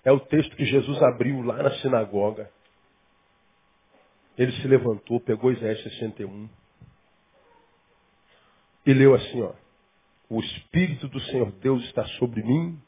é 0.06 0.10
o 0.10 0.20
texto 0.20 0.56
que 0.56 0.64
Jesus 0.64 1.02
abriu 1.02 1.42
lá 1.42 1.62
na 1.62 1.70
sinagoga. 1.82 2.50
Ele 4.38 4.52
se 4.52 4.66
levantou, 4.66 5.20
pegou 5.20 5.52
Isaías 5.52 5.82
61 5.82 6.48
e 8.86 8.94
leu 8.94 9.14
assim, 9.14 9.42
ó. 9.42 9.65
O 10.28 10.40
Espírito 10.40 11.08
do 11.08 11.20
Senhor 11.20 11.52
Deus 11.52 11.84
está 11.84 12.04
sobre 12.18 12.42
mim, 12.42 12.80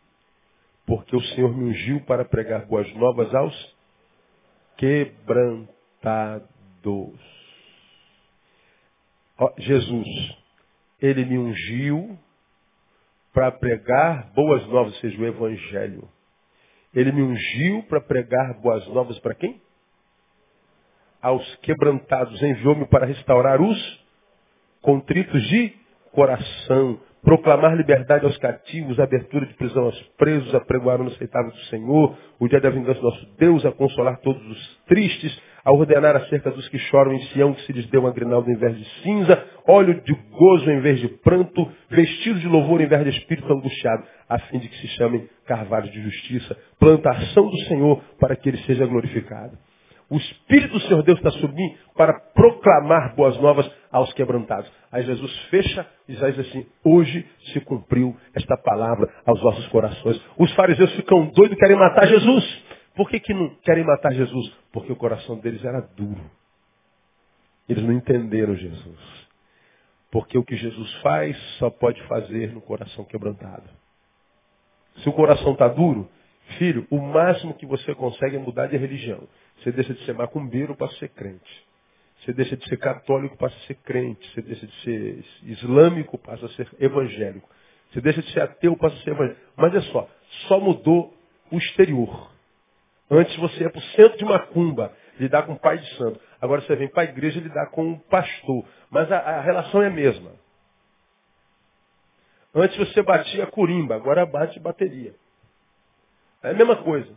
porque 0.86 1.14
o 1.14 1.20
Senhor 1.20 1.56
me 1.56 1.70
ungiu 1.70 2.00
para 2.04 2.24
pregar 2.24 2.66
boas 2.66 2.92
novas 2.94 3.34
aos 3.34 3.76
quebrantados. 4.76 6.48
Jesus 9.58 10.38
ele 11.00 11.24
me 11.24 11.38
ungiu 11.38 12.18
para 13.32 13.52
pregar 13.52 14.32
boas 14.32 14.66
novas, 14.66 14.94
ou 14.94 15.00
seja, 15.00 15.20
o 15.20 15.26
Evangelho. 15.26 16.08
Ele 16.92 17.12
me 17.12 17.22
ungiu 17.22 17.84
para 17.84 18.00
pregar 18.00 18.54
boas 18.54 18.86
novas 18.88 19.18
para 19.20 19.34
quem? 19.34 19.60
Aos 21.22 21.56
quebrantados. 21.56 22.42
Enviou-me 22.42 22.86
para 22.86 23.06
restaurar 23.06 23.60
os 23.60 24.06
contritos 24.80 25.40
de 25.48 25.76
coração, 26.12 27.00
proclamar 27.22 27.76
liberdade 27.76 28.24
aos 28.24 28.36
cativos, 28.38 28.98
abertura 28.98 29.46
de 29.46 29.54
prisão 29.54 29.84
aos 29.84 30.00
presos, 30.16 30.54
a 30.54 30.60
pregoar 30.60 31.00
o 31.00 31.06
aceitável 31.06 31.50
do 31.50 31.60
Senhor, 31.64 32.16
o 32.38 32.48
dia 32.48 32.60
da 32.60 32.70
vingança 32.70 33.00
do 33.00 33.06
nosso 33.06 33.26
Deus, 33.38 33.64
a 33.66 33.72
consolar 33.72 34.18
todos 34.20 34.42
os 34.46 34.80
tristes, 34.86 35.38
a 35.64 35.72
ordenar 35.72 36.16
acerca 36.16 36.50
dos 36.50 36.68
que 36.68 36.78
choram 36.78 37.12
em 37.12 37.20
Sião 37.26 37.52
que 37.52 37.62
se 37.62 37.72
lhes 37.72 37.86
deu 37.90 38.00
uma 38.00 38.12
grinalda 38.12 38.50
em 38.50 38.56
vez 38.56 38.76
de 38.76 38.84
cinza, 39.02 39.44
óleo 39.66 40.00
de 40.02 40.14
gozo 40.30 40.70
em 40.70 40.80
vez 40.80 41.00
de 41.00 41.08
pranto, 41.08 41.70
vestido 41.90 42.38
de 42.38 42.48
louvor 42.48 42.80
em 42.80 42.86
vez 42.86 43.04
de 43.04 43.10
espírito 43.10 43.52
angustiado, 43.52 44.04
a 44.28 44.38
fim 44.38 44.58
de 44.58 44.68
que 44.68 44.76
se 44.78 44.88
chamem 44.96 45.28
carvalhos 45.46 45.90
de 45.90 46.00
justiça, 46.02 46.56
plantação 46.78 47.50
do 47.50 47.58
Senhor 47.64 48.02
para 48.18 48.34
que 48.36 48.48
ele 48.48 48.58
seja 48.58 48.86
glorificado. 48.86 49.58
O 50.10 50.16
Espírito 50.16 50.72
do 50.72 50.80
Senhor 50.80 51.02
Deus 51.02 51.18
está 51.18 51.48
mim 51.48 51.76
para 51.94 52.18
proclamar 52.34 53.14
boas 53.14 53.36
novas 53.38 53.70
aos 53.92 54.12
quebrantados. 54.14 54.70
Aí 54.90 55.04
Jesus 55.04 55.38
fecha 55.50 55.86
e 56.08 56.12
diz 56.12 56.22
assim, 56.22 56.66
hoje 56.82 57.26
se 57.52 57.60
cumpriu 57.60 58.16
esta 58.34 58.56
palavra 58.56 59.12
aos 59.26 59.40
vossos 59.42 59.66
corações. 59.68 60.20
Os 60.38 60.52
fariseus 60.54 60.94
ficam 60.94 61.26
doidos, 61.26 61.58
querem 61.58 61.76
matar 61.76 62.06
Jesus. 62.06 62.64
Por 62.96 63.10
que, 63.10 63.20
que 63.20 63.34
não 63.34 63.50
querem 63.62 63.84
matar 63.84 64.12
Jesus? 64.14 64.50
Porque 64.72 64.90
o 64.90 64.96
coração 64.96 65.38
deles 65.38 65.62
era 65.62 65.80
duro. 65.94 66.30
Eles 67.68 67.84
não 67.84 67.92
entenderam 67.92 68.56
Jesus. 68.56 69.28
Porque 70.10 70.38
o 70.38 70.42
que 70.42 70.56
Jesus 70.56 70.94
faz 71.02 71.36
só 71.58 71.68
pode 71.68 72.02
fazer 72.04 72.52
no 72.54 72.62
coração 72.62 73.04
quebrantado. 73.04 73.68
Se 74.96 75.08
o 75.08 75.12
coração 75.12 75.52
está 75.52 75.68
duro, 75.68 76.08
filho, 76.56 76.86
o 76.90 76.98
máximo 76.98 77.54
que 77.54 77.66
você 77.66 77.94
consegue 77.94 78.36
é 78.36 78.38
mudar 78.38 78.66
de 78.66 78.76
religião. 78.76 79.28
Você 79.58 79.72
deixa 79.72 79.94
de 79.94 80.04
ser 80.04 80.14
macumbeiro 80.14 80.76
para 80.76 80.88
ser 80.92 81.08
crente. 81.08 81.68
Você 82.20 82.32
deixa 82.32 82.56
de 82.56 82.68
ser 82.68 82.76
católico 82.76 83.36
para 83.36 83.50
ser 83.50 83.74
crente. 83.76 84.28
Você 84.32 84.42
deixa 84.42 84.66
de 84.66 84.82
ser 84.82 85.24
islâmico 85.44 86.18
para 86.18 86.36
ser 86.48 86.68
evangélico. 86.78 87.48
Você 87.90 88.00
deixa 88.00 88.22
de 88.22 88.32
ser 88.32 88.40
ateu 88.40 88.76
para 88.76 88.90
ser 88.98 89.10
evangélico. 89.10 89.40
Mas 89.56 89.74
é 89.74 89.80
só, 89.92 90.08
só 90.48 90.60
mudou 90.60 91.14
o 91.50 91.58
exterior. 91.58 92.30
Antes 93.10 93.34
você 93.36 93.62
ia 93.62 93.70
para 93.70 93.78
o 93.78 93.82
centro 93.82 94.18
de 94.18 94.24
macumba, 94.24 94.92
lidar 95.18 95.44
com 95.44 95.54
o 95.54 95.58
pai 95.58 95.78
de 95.78 95.96
santo. 95.96 96.20
Agora 96.40 96.60
você 96.60 96.76
vem 96.76 96.88
para 96.88 97.02
a 97.02 97.10
igreja 97.10 97.40
lidar 97.40 97.66
com 97.70 97.92
o 97.92 97.98
pastor. 98.00 98.64
Mas 98.90 99.10
a, 99.10 99.18
a 99.18 99.40
relação 99.40 99.82
é 99.82 99.86
a 99.86 99.90
mesma. 99.90 100.32
Antes 102.54 102.76
você 102.76 103.02
batia 103.02 103.46
curimba, 103.46 103.94
agora 103.94 104.26
bate 104.26 104.58
bateria. 104.60 105.14
É 106.42 106.50
a 106.50 106.54
mesma 106.54 106.76
coisa. 106.76 107.12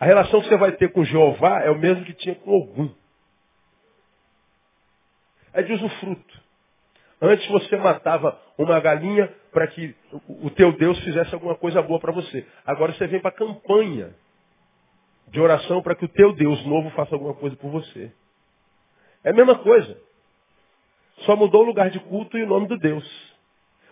A 0.00 0.06
relação 0.06 0.40
que 0.40 0.48
você 0.48 0.56
vai 0.56 0.72
ter 0.72 0.90
com 0.92 1.04
Jeová 1.04 1.60
é 1.60 1.70
o 1.70 1.78
mesmo 1.78 2.06
que 2.06 2.14
tinha 2.14 2.34
com 2.34 2.54
algum. 2.54 2.88
É 5.52 5.62
de 5.62 5.74
usufruto. 5.74 6.40
Antes 7.20 7.46
você 7.48 7.76
matava 7.76 8.40
uma 8.56 8.80
galinha 8.80 9.30
para 9.52 9.66
que 9.66 9.94
o 10.26 10.48
teu 10.50 10.72
Deus 10.72 10.98
fizesse 11.00 11.34
alguma 11.34 11.54
coisa 11.54 11.82
boa 11.82 12.00
para 12.00 12.12
você. 12.12 12.46
Agora 12.64 12.94
você 12.94 13.06
vem 13.06 13.20
para 13.20 13.28
a 13.28 13.34
campanha 13.34 14.14
de 15.28 15.38
oração 15.38 15.82
para 15.82 15.94
que 15.94 16.06
o 16.06 16.08
teu 16.08 16.32
Deus 16.32 16.64
novo 16.64 16.88
faça 16.90 17.14
alguma 17.14 17.34
coisa 17.34 17.54
por 17.56 17.70
você. 17.70 18.10
É 19.22 19.30
a 19.30 19.34
mesma 19.34 19.58
coisa. 19.58 20.00
Só 21.26 21.36
mudou 21.36 21.62
o 21.62 21.66
lugar 21.66 21.90
de 21.90 22.00
culto 22.00 22.38
e 22.38 22.42
o 22.42 22.46
nome 22.46 22.68
do 22.68 22.78
Deus. 22.78 23.04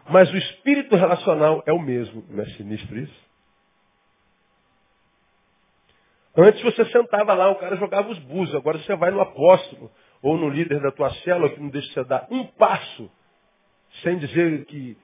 Mas 0.09 0.33
o 0.33 0.37
espírito 0.39 0.97
relacional 0.97 1.63
é 1.67 1.73
o 1.73 1.79
mesmo. 1.79 2.25
Não 2.31 2.43
é 2.43 2.47
sinistro 2.53 2.99
isso? 2.99 3.28
Antes 6.41 6.63
você 6.63 6.85
sentava 6.85 7.35
lá, 7.35 7.51
o 7.51 7.57
cara 7.57 7.75
jogava 7.75 8.09
os 8.11 8.19
búzios. 8.21 8.55
Agora 8.55 8.79
você 8.79 8.95
vai 8.95 9.11
no 9.11 9.21
apóstolo 9.21 9.91
ou 10.23 10.39
no 10.39 10.49
líder 10.49 10.81
da 10.81 10.93
tua 10.93 11.11
célula 11.25 11.51
que 11.51 11.61
não 11.61 11.69
deixa 11.69 11.93
você 11.93 12.05
dar 12.05 12.29
um 12.31 12.47
passo 12.47 13.11
sem 14.05 14.19
dizer 14.19 14.65
que 14.67 14.97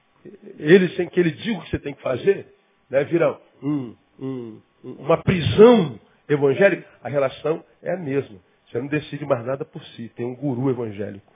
ele, 0.57 0.87
sem 0.95 1.09
que 1.09 1.19
ele 1.19 1.31
diga 1.31 1.59
o 1.59 1.61
que 1.63 1.69
você 1.71 1.79
tem 1.79 1.93
que 1.93 2.01
fazer, 2.01 2.47
né, 2.89 3.03
vira 3.03 3.37
um, 3.61 3.95
um, 4.17 4.61
uma 4.81 5.21
prisão 5.21 5.99
evangélica. 6.29 6.87
A 7.03 7.09
relação 7.09 7.61
é 7.83 7.91
a 7.91 7.97
mesma. 7.97 8.39
Você 8.67 8.79
não 8.79 8.87
decide 8.87 9.25
mais 9.25 9.45
nada 9.45 9.65
por 9.65 9.83
si. 9.83 10.07
Tem 10.15 10.25
um 10.25 10.35
guru 10.35 10.69
evangélico. 10.69 11.33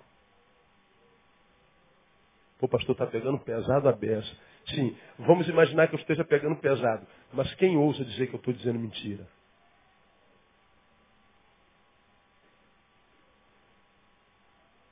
O 2.62 2.70
pastor 2.70 2.94
está 2.94 3.06
pegando 3.06 3.38
pesado 3.40 3.90
a 3.90 3.92
beça. 3.92 4.32
Sim, 4.68 4.96
vamos 5.18 5.46
imaginar 5.50 5.90
que 5.90 5.96
eu 5.96 6.00
esteja 6.00 6.24
pegando 6.24 6.56
pesado. 6.56 7.06
Mas 7.34 7.54
quem 7.56 7.76
ousa 7.76 8.06
dizer 8.06 8.28
que 8.28 8.36
eu 8.36 8.40
estou 8.40 8.54
dizendo 8.54 8.80
mentira? 8.80 9.28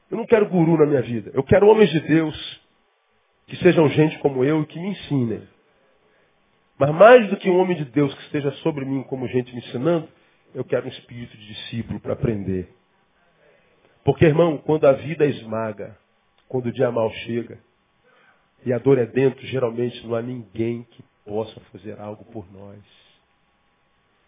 Eu 0.10 0.18
não 0.18 0.26
quero 0.26 0.48
guru 0.48 0.78
na 0.78 0.86
minha 0.86 1.02
vida. 1.02 1.32
Eu 1.34 1.44
quero 1.44 1.68
homens 1.68 1.90
de 1.90 2.00
Deus 2.02 2.62
que 3.48 3.56
sejam 3.58 3.88
gente 3.90 4.18
como 4.20 4.44
eu 4.44 4.62
e 4.62 4.66
que 4.66 4.80
me 4.80 4.90
ensinem. 4.90 5.48
Mas 6.78 6.94
mais 6.94 7.30
do 7.30 7.38
que 7.38 7.50
um 7.50 7.58
homem 7.58 7.76
de 7.76 7.86
Deus 7.86 8.14
que 8.14 8.22
esteja 8.24 8.52
sobre 8.64 8.86
mim 8.86 9.04
como 9.04 9.28
gente 9.28 9.54
me 9.54 9.60
ensinando, 9.60 10.08
eu 10.54 10.64
quero 10.64 10.86
um 10.86 10.90
espírito 10.90 11.36
de 11.36 11.48
discípulo 11.48 12.00
para 12.00 12.14
aprender. 12.14 12.74
Porque, 14.04 14.26
irmão, 14.26 14.58
quando 14.58 14.86
a 14.86 14.94
vida 14.94 15.26
esmaga, 15.26 15.98
quando 16.48 16.68
o 16.68 16.72
dia 16.72 16.92
mal 16.92 17.12
chega, 17.12 17.60
e 18.66 18.72
a 18.72 18.78
dor 18.78 18.98
é 18.98 19.06
dentro, 19.06 19.46
geralmente 19.48 20.06
não 20.06 20.16
há 20.16 20.22
ninguém 20.22 20.84
que 20.84 21.04
possa 21.26 21.60
fazer 21.72 22.00
algo 22.00 22.24
por 22.26 22.50
nós. 22.52 22.80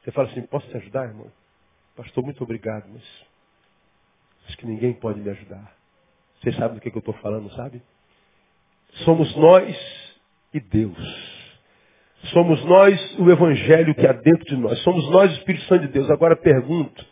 Você 0.04 0.12
fala 0.12 0.30
assim, 0.30 0.42
posso 0.42 0.68
te 0.70 0.78
ajudar, 0.78 1.08
irmão? 1.08 1.32
Pastor, 1.96 2.24
muito 2.24 2.44
obrigado, 2.44 2.90
mas 2.90 3.04
Acho 4.50 4.58
que 4.58 4.66
ninguém 4.66 4.94
pode 4.94 5.20
me 5.20 5.30
ajudar. 5.30 5.72
Vocês 6.42 6.56
sabem 6.56 6.76
do 6.76 6.82
que, 6.82 6.90
que 6.90 6.98
eu 6.98 7.02
estou 7.02 7.14
falando, 7.16 7.52
sabe? 7.52 7.84
Somos 9.06 9.34
nós 9.36 9.78
e 10.52 10.60
Deus. 10.60 10.98
Somos 12.34 12.64
nós 12.66 13.20
o 13.20 13.30
Evangelho 13.30 13.94
que 13.94 14.08
há 14.08 14.12
dentro 14.12 14.46
de 14.46 14.58
nós. 14.58 14.82
Somos 14.82 15.08
nós 15.12 15.32
o 15.32 15.36
Espírito 15.36 15.66
Santo 15.66 15.86
de 15.86 15.94
Deus. 15.94 16.10
Agora 16.10 16.36
pergunto, 16.36 17.06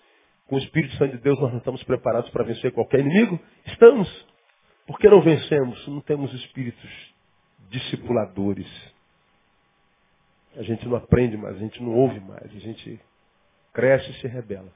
com 0.47 0.55
o 0.55 0.59
Espírito 0.59 0.95
Santo 0.95 1.15
de 1.15 1.21
Deus 1.21 1.39
nós 1.39 1.51
não 1.51 1.59
estamos 1.59 1.83
preparados 1.83 2.27
para 2.31 2.43
vencer 2.43 2.71
qualquer 2.71 3.01
inimigo? 3.01 3.39
Estamos. 3.67 4.09
Por 4.87 4.97
que 4.97 5.07
não 5.07 5.21
vencemos? 5.21 5.87
Não 5.87 6.01
temos 6.01 6.33
espíritos 6.33 6.89
discipuladores. 7.69 8.67
A 10.55 10.63
gente 10.63 10.87
não 10.87 10.97
aprende 10.97 11.37
mais, 11.37 11.55
a 11.55 11.59
gente 11.59 11.83
não 11.83 11.93
ouve 11.93 12.19
mais, 12.19 12.45
a 12.45 12.59
gente 12.59 12.99
cresce 13.73 14.09
e 14.09 14.13
se 14.15 14.27
rebela. 14.27 14.73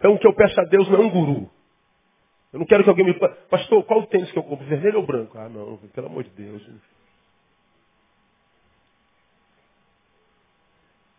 Então 0.00 0.14
o 0.14 0.18
que 0.18 0.26
eu 0.26 0.32
peço 0.34 0.58
a 0.58 0.64
Deus 0.64 0.88
não 0.88 1.02
é 1.02 1.02
um 1.02 1.10
guru. 1.10 1.50
Eu 2.54 2.58
não 2.58 2.66
quero 2.66 2.82
que 2.82 2.88
alguém 2.88 3.04
me. 3.04 3.14
Pastor, 3.50 3.84
qual 3.84 4.00
o 4.00 4.06
tênis 4.06 4.32
que 4.32 4.38
eu 4.38 4.42
compro? 4.42 4.66
Vermelho 4.66 5.00
ou 5.00 5.06
branco? 5.06 5.38
Ah, 5.38 5.48
não, 5.48 5.76
pelo 5.76 6.06
amor 6.06 6.24
de 6.24 6.30
Deus. 6.30 6.66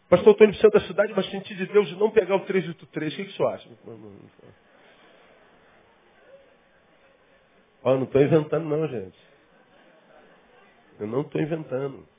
Pastor, 0.10 0.32
estou 0.32 0.48
indo 0.48 0.58
para 0.58 0.68
o 0.68 0.72
da 0.72 0.88
cidade, 0.88 1.14
mas 1.16 1.30
senti 1.30 1.56
de 1.56 1.68
Deus 1.68 1.88
de 1.88 1.96
não 1.96 2.10
pegar 2.10 2.36
o 2.36 2.40
383. 2.42 3.14
O 3.14 3.16
que, 3.16 3.26
que 3.26 3.38
você 3.38 3.44
acha? 3.44 3.70
Ó, 7.84 7.94
oh, 7.94 7.96
não 7.96 8.04
estou 8.04 8.22
inventando 8.22 8.66
não, 8.66 8.88
gente. 8.88 9.18
Eu 11.00 11.08
não 11.08 11.22
estou 11.22 11.40
inventando. 11.40 12.11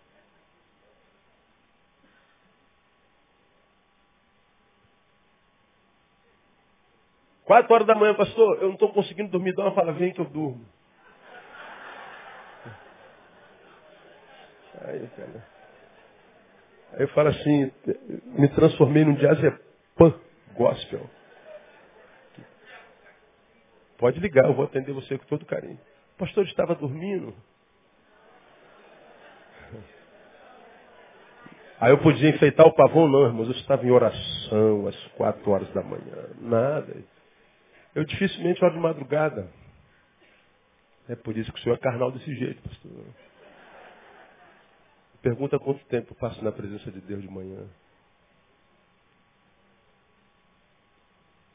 Quatro 7.53 7.75
horas 7.75 7.87
da 7.87 7.95
manhã, 7.95 8.15
pastor, 8.15 8.63
eu 8.63 8.69
não 8.69 8.73
estou 8.73 8.91
conseguindo 8.95 9.31
dormir, 9.31 9.55
dá 9.55 9.65
uma 9.65 9.75
palavrinha 9.75 10.11
que 10.15 10.21
eu 10.23 10.25
durmo. 10.25 10.65
Aí, 14.81 15.07
cara. 15.09 15.47
Aí 16.95 17.01
eu 17.03 17.09
falo 17.09 17.29
assim, 17.29 17.71
me 18.25 18.49
transformei 18.49 19.05
num 19.05 19.13
diazepam 19.17 20.19
gospel. 20.55 21.11
Pode 23.99 24.19
ligar, 24.19 24.47
eu 24.47 24.55
vou 24.55 24.65
atender 24.65 24.95
você 24.95 25.19
com 25.19 25.27
todo 25.27 25.45
carinho. 25.45 25.79
O 26.15 26.21
pastor 26.21 26.47
estava 26.47 26.75
dormindo. 26.75 27.35
Aí 31.79 31.91
eu 31.91 31.99
podia 31.99 32.31
enfeitar 32.31 32.67
o 32.67 32.75
pavão, 32.75 33.07
não, 33.09 33.27
irmãos. 33.27 33.49
Eu 33.49 33.57
estava 33.57 33.85
em 33.85 33.91
oração 33.91 34.87
às 34.87 34.97
quatro 35.19 35.51
horas 35.51 35.71
da 35.75 35.83
manhã. 35.83 36.31
Nada. 36.41 37.12
Eu 37.95 38.05
dificilmente 38.05 38.65
oro 38.65 38.75
de 38.75 38.81
madrugada. 38.81 39.53
É 41.09 41.17
por 41.17 41.37
isso 41.37 41.53
que 41.53 41.59
o 41.59 41.63
senhor 41.63 41.75
é 41.75 41.81
carnal 41.81 42.11
desse 42.11 42.35
jeito, 42.35 42.63
pastor. 42.63 43.07
Pergunta 45.21 45.59
quanto 45.59 45.85
tempo 45.87 46.13
eu 46.13 46.17
passo 46.17 46.43
na 46.43 46.51
presença 46.51 46.91
de 46.91 47.01
Deus 47.01 47.23
de 47.23 47.29
manhã. 47.29 47.69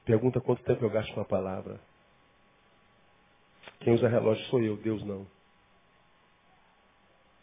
Pergunta 0.05 0.39
quanto 0.39 0.63
tempo 0.63 0.85
eu 0.85 0.89
gasto 0.89 1.13
com 1.13 1.21
a 1.21 1.25
palavra. 1.25 1.79
Quem 3.79 3.93
usa 3.93 4.07
relógio 4.07 4.45
sou 4.45 4.61
eu, 4.61 4.77
Deus 4.77 5.03
não. 5.03 5.27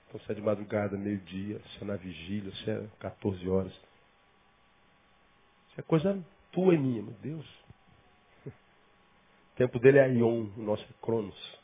Então 0.08 0.20
se 0.20 0.32
é 0.32 0.34
de 0.34 0.40
madrugada, 0.40 0.96
meio-dia, 0.96 1.60
se 1.60 1.82
é 1.82 1.84
na 1.84 1.96
vigília, 1.96 2.54
se 2.56 2.70
é 2.70 2.88
14 3.00 3.48
horas. 3.48 3.72
Isso 3.72 5.80
é 5.80 5.82
coisa 5.82 6.24
tua 6.52 6.74
e 6.74 6.78
minha, 6.78 7.02
meu 7.02 7.14
Deus. 7.14 7.63
O 9.54 9.56
tempo 9.56 9.78
dele 9.78 9.98
é 9.98 10.08
Ion, 10.10 10.48
o 10.56 10.62
nosso 10.62 10.84
Cronos. 11.00 11.62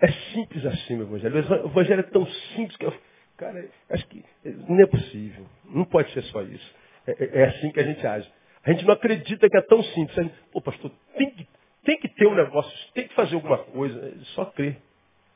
É 0.00 0.10
simples 0.32 0.64
assim, 0.64 0.96
meu 0.96 1.06
evangelho. 1.06 1.64
O 1.64 1.68
evangelho 1.68 2.00
é 2.00 2.04
tão 2.04 2.26
simples 2.26 2.74
que 2.78 2.86
eu, 2.86 2.94
cara, 3.36 3.68
acho 3.90 4.06
que 4.08 4.24
não 4.44 4.80
é 4.80 4.86
possível. 4.86 5.46
Não 5.66 5.84
pode 5.84 6.10
ser 6.12 6.22
só 6.24 6.40
isso. 6.42 6.74
É, 7.06 7.12
é, 7.22 7.42
é 7.42 7.44
assim 7.48 7.70
que 7.70 7.80
a 7.80 7.82
gente 7.82 8.06
age. 8.06 8.32
A 8.64 8.72
gente 8.72 8.84
não 8.86 8.94
acredita 8.94 9.48
que 9.48 9.56
é 9.58 9.62
tão 9.62 9.82
simples. 9.82 10.16
Gente, 10.16 10.34
Pô, 10.52 10.62
pastor, 10.62 10.90
tem 11.14 11.30
que, 11.30 11.46
tem 11.84 11.98
que 11.98 12.08
ter 12.08 12.26
um 12.26 12.34
negócio, 12.34 12.72
tem 12.94 13.06
que 13.06 13.14
fazer 13.14 13.34
alguma 13.34 13.58
coisa. 13.58 14.08
É 14.08 14.24
só 14.34 14.46
crer. 14.46 14.80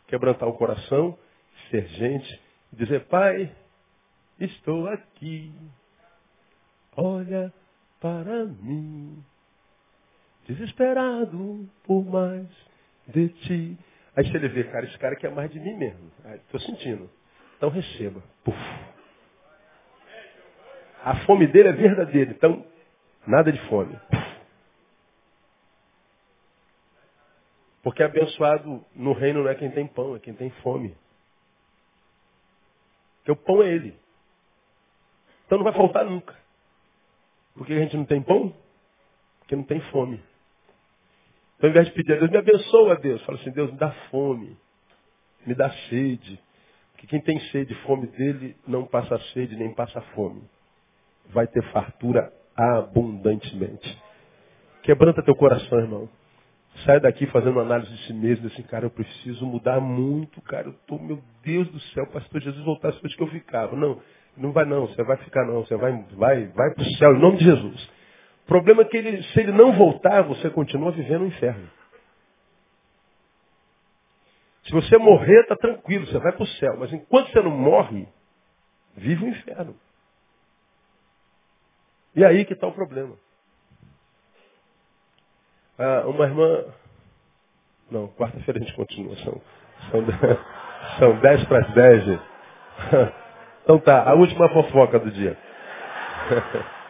Quebrantar 0.08 0.48
o 0.48 0.54
coração, 0.54 1.16
ser 1.70 1.86
gente, 1.88 2.40
dizer, 2.72 3.04
pai, 3.04 3.54
estou 4.40 4.88
aqui. 4.88 5.52
Olha 6.96 7.52
para 8.00 8.44
mim. 8.46 9.24
Desesperado 10.46 11.68
por 11.84 12.04
mais 12.04 12.46
de 13.06 13.28
ti. 13.28 13.78
Aí 14.16 14.24
você 14.24 14.38
vê, 14.48 14.64
cara, 14.64 14.86
esse 14.86 14.98
cara 14.98 15.16
quer 15.16 15.30
mais 15.30 15.50
de 15.50 15.60
mim 15.60 15.74
mesmo. 15.76 16.10
Estou 16.34 16.60
sentindo. 16.60 17.08
Então 17.56 17.68
receba. 17.68 18.22
Puf. 18.42 18.58
A 21.04 21.24
fome 21.24 21.46
dele 21.46 21.68
é 21.68 21.72
verdadeira. 21.72 22.30
Então, 22.32 22.64
nada 23.26 23.52
de 23.52 23.60
fome. 23.68 23.98
Porque 27.82 28.02
abençoado 28.02 28.84
no 28.94 29.12
reino 29.12 29.42
não 29.42 29.50
é 29.50 29.54
quem 29.54 29.70
tem 29.70 29.86
pão, 29.86 30.14
é 30.14 30.18
quem 30.18 30.34
tem 30.34 30.50
fome. 30.62 30.94
Porque 33.18 33.32
o 33.32 33.36
pão 33.36 33.62
é 33.62 33.68
ele. 33.68 33.98
Então 35.46 35.58
não 35.58 35.64
vai 35.64 35.74
faltar 35.74 36.04
nunca. 36.04 36.36
Por 37.54 37.66
que 37.66 37.72
a 37.72 37.78
gente 37.78 37.96
não 37.96 38.04
tem 38.04 38.22
pão? 38.22 38.54
Porque 39.40 39.56
não 39.56 39.64
tem 39.64 39.80
fome. 39.90 40.20
Então, 41.56 41.68
ao 41.68 41.70
invés 41.70 41.88
de 41.88 41.92
pedir 41.92 42.14
a 42.14 42.16
Deus, 42.16 42.30
me 42.30 42.38
abençoa, 42.38 42.96
Deus. 42.96 43.22
Fala 43.24 43.38
assim, 43.38 43.50
Deus, 43.50 43.70
me 43.70 43.78
dá 43.78 43.90
fome. 44.10 44.56
Me 45.46 45.54
dá 45.54 45.70
sede. 45.88 46.40
Porque 46.92 47.06
quem 47.06 47.20
tem 47.20 47.40
sede, 47.50 47.74
fome 47.86 48.06
dele, 48.08 48.56
não 48.66 48.86
passa 48.86 49.18
sede, 49.32 49.56
nem 49.56 49.72
passa 49.74 50.00
fome. 50.14 50.42
Vai 51.30 51.46
ter 51.46 51.62
fartura 51.72 52.32
abundantemente. 52.56 53.98
Quebranta 54.82 55.22
teu 55.22 55.34
coração, 55.34 55.78
irmão. 55.78 56.08
Sai 56.84 57.00
daqui 57.00 57.26
fazendo 57.26 57.60
análise 57.60 57.90
de 57.90 58.06
si 58.06 58.12
mesmo, 58.12 58.46
assim, 58.46 58.62
cara, 58.62 58.86
eu 58.86 58.90
preciso 58.90 59.44
mudar 59.44 59.80
muito, 59.80 60.40
cara, 60.42 60.68
eu 60.68 60.72
tô, 60.86 60.98
meu 60.98 61.20
Deus 61.42 61.68
do 61.68 61.80
céu, 61.80 62.06
pastor 62.06 62.40
Jesus 62.40 62.64
voltasse 62.64 62.96
depois 62.96 63.14
que 63.14 63.22
eu 63.22 63.28
ficava. 63.28 63.76
Não, 63.76 64.00
não 64.40 64.52
vai 64.52 64.64
não, 64.64 64.86
você 64.86 65.02
vai 65.04 65.18
ficar 65.18 65.44
não, 65.44 65.64
você 65.64 65.76
vai, 65.76 65.92
vai, 66.12 66.46
vai 66.48 66.74
para 66.74 66.82
o 66.82 66.90
céu, 66.96 67.14
em 67.14 67.20
nome 67.20 67.36
de 67.36 67.44
Jesus. 67.44 67.84
O 68.44 68.46
problema 68.46 68.82
é 68.82 68.84
que 68.86 68.96
ele, 68.96 69.22
se 69.22 69.40
ele 69.40 69.52
não 69.52 69.72
voltar, 69.74 70.22
você 70.22 70.48
continua 70.50 70.90
vivendo 70.90 71.22
o 71.22 71.26
inferno. 71.26 71.70
Se 74.64 74.72
você 74.72 74.96
morrer, 74.98 75.42
está 75.42 75.56
tranquilo, 75.56 76.06
você 76.06 76.18
vai 76.18 76.32
para 76.32 76.42
o 76.42 76.46
céu. 76.46 76.76
Mas 76.78 76.92
enquanto 76.92 77.30
você 77.30 77.40
não 77.40 77.50
morre, 77.50 78.08
vive 78.96 79.24
o 79.24 79.28
inferno. 79.28 79.76
E 82.14 82.24
aí 82.24 82.44
que 82.44 82.54
está 82.54 82.66
o 82.66 82.72
problema. 82.72 83.16
Ah, 85.78 86.04
uma 86.06 86.24
irmã. 86.24 86.64
Não, 87.90 88.08
quarta-feira 88.08 88.60
a 88.60 88.62
gente 88.62 88.74
continua. 88.74 89.16
São, 89.16 89.40
são, 89.90 90.06
são 90.98 91.18
dez 91.20 91.44
para 91.44 91.66
as 91.66 91.74
dez. 91.74 92.20
Então 93.64 93.78
tá, 93.78 94.02
a 94.08 94.14
última 94.14 94.48
fofoca 94.48 94.98
do 94.98 95.10
dia. 95.10 95.36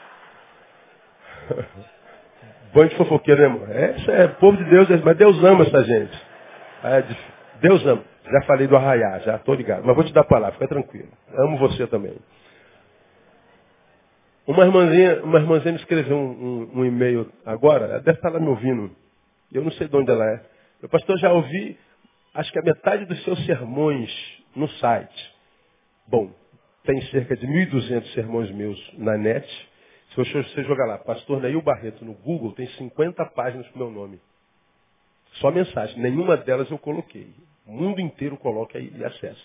Bando 2.72 2.88
de 2.90 2.96
fofoqueiro, 2.96 3.40
né, 3.40 3.46
irmão? 3.48 3.66
Essa 3.68 4.12
é 4.12 4.28
povo 4.28 4.56
de 4.56 4.64
Deus, 4.64 4.88
mas 5.02 5.16
Deus 5.16 5.42
ama 5.42 5.64
essa 5.64 5.82
gente. 5.82 6.16
É, 6.84 7.04
Deus 7.60 7.84
ama. 7.84 8.04
Já 8.24 8.42
falei 8.42 8.68
do 8.68 8.76
arraiar, 8.76 9.20
já 9.20 9.36
estou 9.36 9.54
ligado. 9.54 9.84
Mas 9.84 9.94
vou 9.94 10.04
te 10.04 10.12
dar 10.12 10.20
a 10.20 10.24
palavra, 10.24 10.52
fica 10.52 10.68
tranquilo. 10.68 11.08
Amo 11.34 11.58
você 11.58 11.86
também. 11.88 12.16
Uma 14.46 14.64
irmãzinha, 14.64 15.22
uma 15.22 15.38
irmãzinha 15.38 15.72
me 15.72 15.78
escreveu 15.78 16.16
um, 16.16 16.70
um, 16.74 16.80
um 16.80 16.84
e-mail 16.84 17.30
agora, 17.44 17.86
ela 17.86 18.00
deve 18.00 18.18
estar 18.18 18.30
lá 18.30 18.38
me 18.38 18.48
ouvindo. 18.48 18.90
Eu 19.52 19.62
não 19.62 19.70
sei 19.72 19.88
de 19.88 19.96
onde 19.96 20.10
ela 20.10 20.24
é. 20.24 20.40
Meu 20.80 20.88
pastor, 20.88 21.18
já 21.18 21.32
ouvi, 21.32 21.78
acho 22.34 22.52
que 22.52 22.58
a 22.58 22.62
metade 22.62 23.04
dos 23.04 23.22
seus 23.24 23.44
sermões 23.46 24.10
no 24.54 24.68
site. 24.68 25.34
Bom, 26.06 26.30
tem 26.90 27.00
cerca 27.02 27.36
de 27.36 27.46
1.200 27.46 28.14
sermões 28.14 28.50
meus 28.50 28.98
na 28.98 29.16
net. 29.16 29.46
Se 30.08 30.16
você 30.16 30.64
jogar 30.64 30.86
lá, 30.86 30.98
Pastor 30.98 31.40
Neil 31.40 31.62
Barreto 31.62 32.04
no 32.04 32.14
Google, 32.14 32.52
tem 32.52 32.66
50 32.66 33.26
páginas 33.26 33.68
com 33.68 33.78
meu 33.78 33.92
nome. 33.92 34.20
Só 35.34 35.52
mensagem. 35.52 36.00
Nenhuma 36.00 36.36
delas 36.36 36.68
eu 36.68 36.78
coloquei. 36.78 37.32
O 37.64 37.70
mundo 37.70 38.00
inteiro 38.00 38.36
coloca 38.36 38.76
e 38.76 39.04
acessa. 39.04 39.40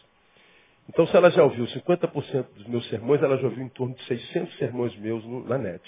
Então, 0.90 1.06
se 1.06 1.16
ela 1.16 1.30
já 1.30 1.44
ouviu 1.44 1.66
50% 1.66 2.48
dos 2.56 2.66
meus 2.66 2.90
sermões, 2.90 3.22
ela 3.22 3.38
já 3.38 3.46
ouviu 3.46 3.64
em 3.64 3.70
torno 3.70 3.94
de 3.94 4.04
600 4.06 4.58
sermões 4.58 4.96
meus 4.98 5.24
na 5.48 5.60
net. 5.60 5.84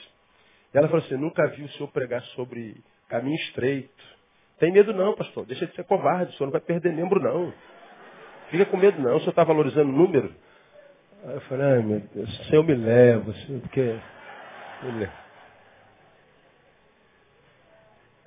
Ela 0.72 0.88
falou 0.88 1.04
assim, 1.04 1.18
nunca 1.18 1.48
vi 1.48 1.64
o 1.64 1.70
senhor 1.70 1.88
pregar 1.88 2.22
sobre 2.36 2.78
caminho 3.10 3.36
estreito. 3.36 4.04
Tem 4.60 4.72
medo 4.72 4.94
não, 4.94 5.16
pastor. 5.16 5.44
Deixa 5.48 5.66
de 5.66 5.74
ser 5.74 5.86
covarde. 5.86 6.34
O 6.34 6.38
senhor 6.38 6.48
não 6.48 6.52
vai 6.52 6.62
perder 6.62 6.94
membro, 6.94 7.20
não. 7.20 7.52
Fica 8.52 8.66
com 8.66 8.78
medo, 8.78 9.02
não. 9.02 9.16
O 9.16 9.20
senhor 9.22 9.32
está 9.32 9.44
valorizando 9.44 9.90
o 9.90 9.96
número. 9.96 10.32
Aí 11.28 11.34
eu 11.34 11.42
falei, 11.42 11.66
ai 11.66 11.84
meu 11.84 12.00
Deus, 12.00 12.40
o 12.40 12.44
senhor 12.46 12.64
me 12.64 12.74
leva, 12.74 13.34
senhor, 13.34 13.60
porque 13.60 14.00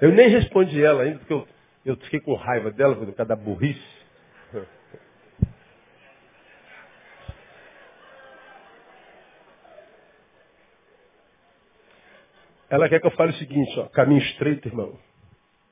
eu 0.02 0.12
nem 0.12 0.28
respondi 0.28 0.84
ela 0.84 1.04
ainda, 1.04 1.18
porque 1.20 1.32
eu, 1.32 1.48
eu 1.86 1.96
fiquei 1.96 2.20
com 2.20 2.34
raiva 2.34 2.70
dela 2.70 2.94
por 2.94 3.06
causa 3.14 3.24
da 3.24 3.36
burrice. 3.36 3.80
Ela 12.68 12.86
quer 12.86 13.00
que 13.00 13.06
eu 13.06 13.12
fale 13.12 13.30
o 13.32 13.36
seguinte, 13.36 13.80
ó, 13.80 13.88
caminho 13.88 14.20
estreito, 14.20 14.68
irmão, 14.68 14.98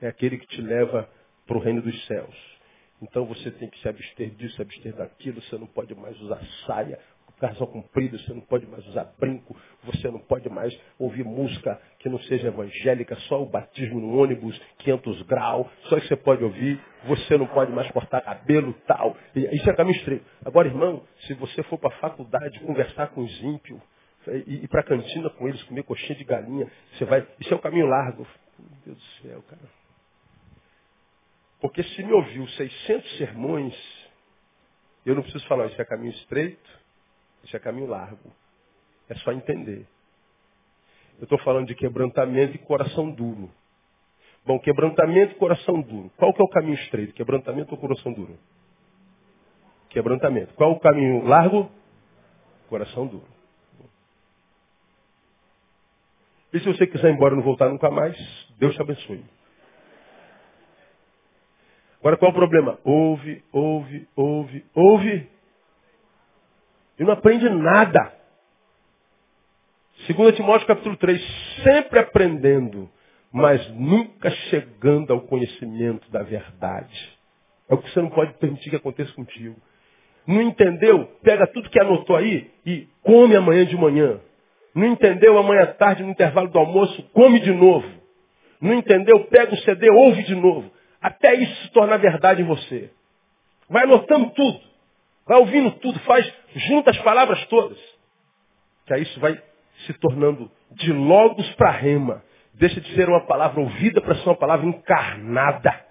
é 0.01 0.09
aquele 0.09 0.39
que 0.39 0.47
te 0.47 0.63
leva 0.63 1.07
para 1.47 1.59
o 1.59 1.61
reino 1.61 1.83
dos 1.83 2.07
céus. 2.07 2.59
Então 3.03 3.27
você 3.27 3.51
tem 3.51 3.69
que 3.69 3.79
se 3.81 3.89
abster 3.89 4.31
disso, 4.31 4.57
se 4.57 4.63
abster 4.63 4.95
daquilo, 4.97 5.43
você 5.43 5.59
não 5.59 5.67
pode 5.67 5.95
mais 5.95 6.19
usar 6.23 6.41
saia, 6.67 6.99
calção 7.39 7.67
comprido, 7.67 8.19
você 8.19 8.33
não 8.33 8.41
pode 8.41 8.67
mais 8.67 8.87
usar 8.87 9.13
brinco, 9.19 9.57
você 9.85 10.11
não 10.11 10.19
pode 10.19 10.49
mais 10.49 10.79
ouvir 10.99 11.25
música 11.25 11.81
que 11.99 12.09
não 12.09 12.19
seja 12.21 12.49
evangélica, 12.49 13.17
só 13.29 13.43
o 13.43 13.47
batismo 13.47 14.01
no 14.01 14.19
ônibus, 14.19 14.61
500 14.79 15.23
graus, 15.23 15.67
só 15.85 15.97
isso 15.97 16.09
você 16.09 16.17
pode 16.17 16.45
ouvir, 16.45 16.81
você 17.05 17.37
não 17.37 17.47
pode 17.47 17.73
mais 17.73 17.91
cortar 17.91 18.21
cabelo 18.21 18.73
tal. 18.87 19.17
Isso 19.35 19.69
é 19.69 19.75
caminho 19.75 19.97
estreito. 19.97 20.25
Agora, 20.45 20.69
irmão, 20.69 21.03
se 21.21 21.35
você 21.35 21.63
for 21.65 21.79
para 21.79 21.95
a 21.95 21.99
faculdade 21.99 22.61
conversar 22.61 23.09
com 23.09 23.23
os 23.23 23.43
ímpios, 23.43 23.81
e 24.47 24.65
ir 24.65 24.69
para 24.69 24.81
a 24.81 24.85
cantina 24.85 25.31
com 25.31 25.49
eles, 25.49 25.63
comer 25.63 25.85
coxinha 25.85 26.15
de 26.15 26.25
galinha, 26.25 26.71
você 26.93 27.05
vai. 27.05 27.27
Isso 27.41 27.53
é 27.53 27.57
o 27.57 27.61
caminho 27.61 27.87
largo. 27.87 28.27
Meu 28.59 28.79
Deus 28.85 28.99
do 28.99 29.23
céu, 29.23 29.43
cara. 29.49 29.79
Porque 31.61 31.83
se 31.83 32.03
me 32.03 32.13
ouviu 32.13 32.47
600 32.47 33.17
sermões, 33.17 33.75
eu 35.05 35.15
não 35.15 35.23
preciso 35.23 35.47
falar, 35.47 35.67
isso 35.67 35.81
é 35.81 35.85
caminho 35.85 36.13
estreito, 36.13 36.78
isso 37.45 37.57
é 37.57 37.61
caminho 37.61 37.87
largo. 37.87 38.33
É 39.09 39.15
só 39.17 39.33
entender. 39.33 39.87
Eu 41.19 41.25
estou 41.25 41.39
falando 41.39 41.67
de 41.67 41.75
quebrantamento 41.75 42.55
e 42.55 42.59
coração 42.59 43.11
duro. 43.11 43.51
Bom, 44.45 44.59
quebrantamento 44.59 45.33
e 45.33 45.35
coração 45.37 45.81
duro. 45.81 46.11
Qual 46.17 46.33
que 46.33 46.41
é 46.41 46.45
o 46.45 46.49
caminho 46.49 46.75
estreito? 46.75 47.13
Quebrantamento 47.15 47.73
ou 47.73 47.81
coração 47.81 48.13
duro? 48.13 48.39
Quebrantamento. 49.91 50.55
Qual 50.55 50.73
o 50.73 50.81
caminho 50.81 51.25
largo? 51.25 51.71
Coração 52.69 53.07
duro. 53.07 53.27
E 56.53 56.61
se 56.61 56.67
você 56.67 56.87
quiser 56.87 57.11
ir 57.11 57.15
embora 57.15 57.35
e 57.35 57.37
não 57.37 57.45
voltar 57.45 57.69
nunca 57.69 57.91
mais, 57.91 58.17
Deus 58.59 58.75
te 58.75 58.81
abençoe. 58.81 59.25
Agora 62.01 62.17
qual 62.17 62.31
é 62.31 62.33
o 62.33 62.37
problema? 62.37 62.79
Ouve, 62.85 63.43
ouve, 63.53 64.09
ouve, 64.15 64.65
ouve 64.75 65.29
e 66.99 67.05
não 67.05 67.13
aprende 67.13 67.49
nada. 67.49 68.13
2 70.07 70.37
Timóteo 70.37 70.67
capítulo 70.67 70.97
3, 70.97 71.21
sempre 71.63 71.99
aprendendo, 71.99 72.89
mas 73.33 73.69
nunca 73.71 74.31
chegando 74.31 75.13
ao 75.13 75.21
conhecimento 75.23 76.11
da 76.11 76.23
verdade. 76.23 77.19
É 77.69 77.75
o 77.75 77.79
que 77.79 77.91
você 77.91 78.01
não 78.01 78.11
pode 78.11 78.33
permitir 78.35 78.71
que 78.71 78.77
aconteça 78.77 79.13
contigo. 79.13 79.57
Não 80.27 80.41
entendeu? 80.43 81.07
Pega 81.23 81.47
tudo 81.47 81.71
que 81.71 81.81
anotou 81.81 82.17
aí 82.17 82.51
e 82.65 82.87
come 83.03 83.37
amanhã 83.37 83.65
de 83.65 83.77
manhã. 83.77 84.21
Não 84.75 84.87
entendeu? 84.87 85.39
Amanhã 85.39 85.63
à 85.63 85.67
tarde, 85.67 86.03
no 86.03 86.11
intervalo 86.11 86.49
do 86.49 86.59
almoço, 86.59 87.03
come 87.13 87.41
de 87.41 87.53
novo. 87.53 87.89
Não 88.61 88.75
entendeu? 88.75 89.25
Pega 89.25 89.55
o 89.55 89.59
CD, 89.59 89.91
ouve 89.91 90.23
de 90.25 90.35
novo. 90.35 90.71
Até 91.01 91.35
isso 91.35 91.63
se 91.63 91.73
tornar 91.73 91.97
verdade 91.99 92.43
em 92.43 92.45
você. 92.45 92.91
Vai 93.69 93.85
anotando 93.85 94.31
tudo. 94.31 94.61
Vai 95.27 95.39
ouvindo 95.39 95.71
tudo, 95.73 95.99
faz, 96.01 96.33
junta 96.55 96.91
as 96.91 96.99
palavras 96.99 97.45
todas. 97.47 97.79
Que 98.87 98.95
aí 98.95 99.03
isso 99.03 99.21
vai 99.21 99.41
se 99.87 99.93
tornando 99.95 100.51
de 100.73 100.93
logos 100.93 101.49
para 101.55 101.71
rema. 101.71 102.23
Deixa 102.55 102.81
de 102.81 102.95
ser 102.95 103.09
uma 103.09 103.25
palavra 103.27 103.61
ouvida 103.61 104.01
para 104.01 104.15
ser 104.17 104.29
uma 104.29 104.37
palavra 104.37 104.67
encarnada. 104.67 105.87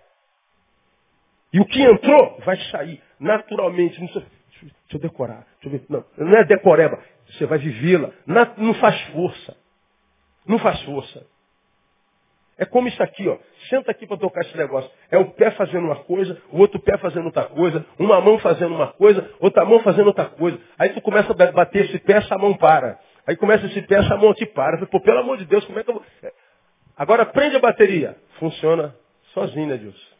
E 1.53 1.59
o 1.59 1.65
que 1.65 1.81
entrou 1.81 2.39
vai 2.45 2.57
sair 2.71 3.01
naturalmente. 3.19 3.99
Não, 3.99 4.07
deixa, 4.07 4.25
deixa 4.59 4.73
eu 4.93 4.99
decorar. 4.99 5.45
Deixa 5.61 5.77
eu. 5.77 5.85
Não, 5.89 6.05
não 6.17 6.37
é 6.37 6.43
decoreba. 6.43 6.99
Você 7.29 7.45
vai 7.45 7.57
vivê-la. 7.57 8.11
Não 8.57 8.73
faz 8.75 8.99
força. 9.09 9.55
Não 10.45 10.59
faz 10.59 10.81
força. 10.83 11.25
É 12.57 12.65
como 12.65 12.87
isso 12.87 13.01
aqui, 13.03 13.27
ó. 13.27 13.37
Senta 13.69 13.91
aqui 13.91 14.07
para 14.07 14.17
tocar 14.17 14.41
esse 14.41 14.57
negócio. 14.57 14.89
É 15.11 15.17
o 15.17 15.25
pé 15.31 15.51
fazendo 15.51 15.85
uma 15.85 15.97
coisa, 15.97 16.41
o 16.51 16.59
outro 16.59 16.79
pé 16.79 16.97
fazendo 16.97 17.25
outra 17.25 17.45
coisa, 17.45 17.85
uma 17.99 18.19
mão 18.19 18.39
fazendo 18.39 18.73
uma 18.73 18.87
coisa, 18.87 19.29
outra 19.39 19.63
mão 19.63 19.79
fazendo 19.81 20.07
outra 20.07 20.25
coisa. 20.25 20.59
Aí 20.77 20.89
tu 20.89 21.01
começa 21.01 21.31
a 21.31 21.51
bater 21.51 21.85
esse 21.85 21.99
pé, 21.99 22.13
essa 22.13 22.37
mão 22.37 22.55
para. 22.55 22.99
Aí 23.27 23.35
começa 23.35 23.65
esse 23.67 23.81
pé, 23.83 23.95
essa 23.95 24.17
mão 24.17 24.33
te 24.33 24.45
para. 24.45 24.85
Pô, 24.87 24.99
pelo 24.99 25.19
amor 25.19 25.37
de 25.37 25.45
Deus, 25.45 25.65
como 25.65 25.77
é 25.79 25.83
que 25.83 25.89
eu 25.89 25.95
vou... 25.95 26.03
É. 26.23 26.31
Agora 26.97 27.25
prende 27.25 27.55
a 27.55 27.59
bateria. 27.59 28.17
Funciona 28.39 28.95
sozinho, 29.33 29.67
né, 29.67 29.77
Deus? 29.77 30.17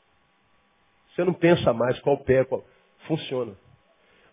Você 1.15 1.23
não 1.23 1.33
pensa 1.33 1.73
mais 1.73 1.99
qual 2.01 2.17
pé, 2.17 2.43
qual... 2.43 2.63
Funciona. 3.07 3.53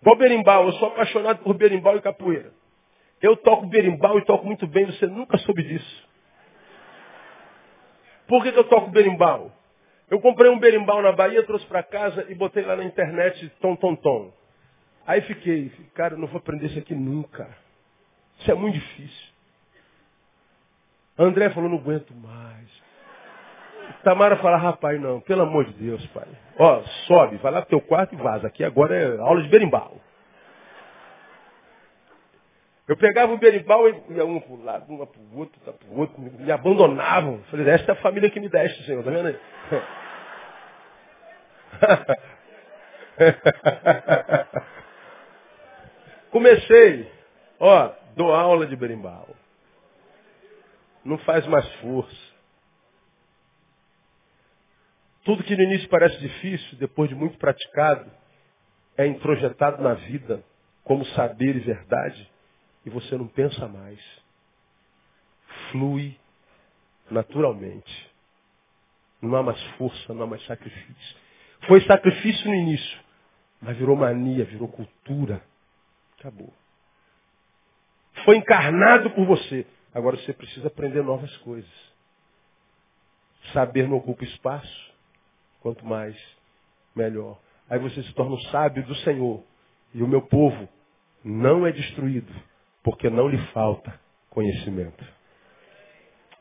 Igual 0.03 0.17
berimbau, 0.17 0.67
eu 0.67 0.73
sou 0.75 0.89
apaixonado 0.89 1.39
por 1.39 1.55
berimbau 1.55 1.97
e 1.97 2.03
capoeira. 2.03 2.53
Eu 3.23 3.37
toco 3.39 3.67
berimbau 3.67 4.19
e 4.19 4.25
toco 4.27 4.45
muito 4.45 4.67
bem, 4.67 4.85
você 4.85 5.07
nunca 5.07 5.39
soube 5.39 5.63
disso. 5.63 6.09
Por 8.27 8.43
que, 8.43 8.53
que 8.53 8.59
eu 8.59 8.65
toco 8.65 8.91
berimbau? 8.91 9.53
Eu 10.11 10.21
comprei 10.21 10.51
um 10.51 10.59
berimbau 10.59 11.03
na 11.03 11.13
Bahia, 11.13 11.43
trouxe 11.45 11.67
para 11.67 11.83
casa 11.83 12.27
e 12.29 12.35
botei 12.35 12.65
lá 12.65 12.77
na 12.77 12.85
internet 12.85 13.49
tom, 13.61 13.75
tom, 13.77 13.95
tom. 13.97 14.33
Aí 15.07 15.21
fiquei, 15.23 15.71
cara, 15.95 16.15
eu 16.15 16.19
não 16.19 16.27
vou 16.27 16.39
aprender 16.39 16.67
isso 16.67 16.79
aqui 16.79 16.95
nunca. 16.95 17.49
Isso 18.39 18.51
é 18.51 18.55
muito 18.55 18.75
difícil. 18.75 19.35
André 21.19 21.51
falou, 21.51 21.71
não 21.71 21.79
aguento 21.79 22.13
mais. 22.15 22.85
Tamara 24.03 24.37
fala, 24.39 24.57
rapaz, 24.57 25.01
não, 25.01 25.21
pelo 25.21 25.43
amor 25.43 25.65
de 25.65 25.73
Deus, 25.75 26.05
pai. 26.09 26.27
Ó, 26.59 26.83
sobe, 27.07 27.37
vai 27.37 27.53
lá 27.53 27.61
pro 27.61 27.71
teu 27.71 27.81
quarto 27.81 28.15
e 28.15 28.17
vaza. 28.17 28.47
Aqui 28.47 28.65
agora 28.65 28.97
é 28.97 29.19
aula 29.19 29.43
de 29.43 29.49
berimbau. 29.49 30.01
Eu 32.87 32.99
pegava 32.99 33.33
o 33.33 33.39
berimbau 33.39 33.89
e 33.89 33.95
ia 34.11 34.27
um 34.27 34.39
para 34.39 34.53
o 34.53 34.63
lado, 34.63 34.93
uma 34.93 35.07
para 35.07 35.19
o 35.19 35.39
outro, 35.39 35.59
para 35.61 35.75
o 35.89 36.01
outro, 36.01 36.21
me 36.21 36.53
abandonavam. 36.53 37.43
Falei, 37.45 37.67
esta 37.71 37.93
é 37.93 37.95
a 37.95 38.03
família 38.03 38.29
que 38.29 38.39
me 38.39 38.51
deste, 38.51 38.85
Senhor, 38.85 39.03
tá 39.03 39.11
vendo 39.11 39.29
aí? 39.29 39.41
Comecei, 46.31 47.11
ó, 47.59 47.91
dou 48.15 48.35
aula 48.35 48.67
de 48.67 48.77
berimbau. 48.77 49.35
Não 51.03 51.17
faz 51.19 51.47
mais 51.47 51.67
força. 51.77 52.35
Tudo 55.25 55.43
que 55.43 55.57
no 55.57 55.63
início 55.63 55.89
parece 55.89 56.19
difícil, 56.19 56.77
depois 56.77 57.09
de 57.09 57.15
muito 57.15 57.39
praticado, 57.39 58.13
é 58.99 59.07
introjetado 59.07 59.83
na 59.83 59.95
vida 59.95 60.45
como 60.83 61.07
saber 61.07 61.57
e 61.57 61.61
verdade 61.61 62.34
e 62.85 62.91
você 62.91 63.17
não 63.17 63.27
pensa 63.27 63.67
mais. 63.67 64.01
Flui 65.71 66.17
naturalmente. 67.11 68.11
Não 69.21 69.37
há 69.37 69.43
mais 69.43 69.63
força, 69.79 70.13
não 70.13 70.25
há 70.25 70.27
mais 70.27 70.45
sacrifício. 70.47 71.17
Foi 71.67 71.81
sacrifício 71.83 72.47
no 72.47 72.55
início, 72.55 73.01
mas 73.61 73.77
virou 73.77 73.97
mania, 73.97 74.45
virou 74.45 74.69
cultura. 74.69 75.43
Acabou. 76.19 76.53
Foi 78.25 78.37
encarnado 78.37 79.11
por 79.11 79.25
você. 79.27 79.67
Agora 79.95 80.17
você 80.17 80.33
precisa 80.33 80.67
aprender 80.69 81.03
novas 81.03 81.35
coisas. 81.39 81.71
Saber 83.53 83.89
não 83.89 83.97
ocupa 83.97 84.25
espaço. 84.25 84.93
Quanto 85.61 85.85
mais, 85.87 86.17
melhor. 86.95 87.39
Aí 87.69 87.79
você 87.79 88.03
se 88.03 88.13
torna 88.13 88.35
um 88.35 88.41
sábio 88.51 88.85
do 88.85 88.95
Senhor. 88.97 89.43
E 89.95 90.03
o 90.03 90.09
meu 90.09 90.21
povo 90.21 90.69
não 91.25 91.67
é 91.67 91.73
destruído 91.73 92.33
porque 92.85 93.11
não 93.11 93.27
lhe 93.27 93.39
falta 93.49 93.99
conhecimento. 94.31 95.05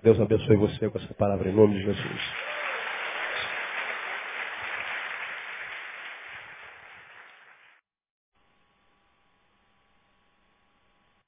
Deus 0.03 0.19
abençoe 0.19 0.57
você 0.57 0.89
com 0.89 0.99
essa 0.99 1.13
palavra 1.13 1.49
em 1.49 1.53
nome 1.53 1.75
de 1.75 1.85
Jesus. 1.85 2.52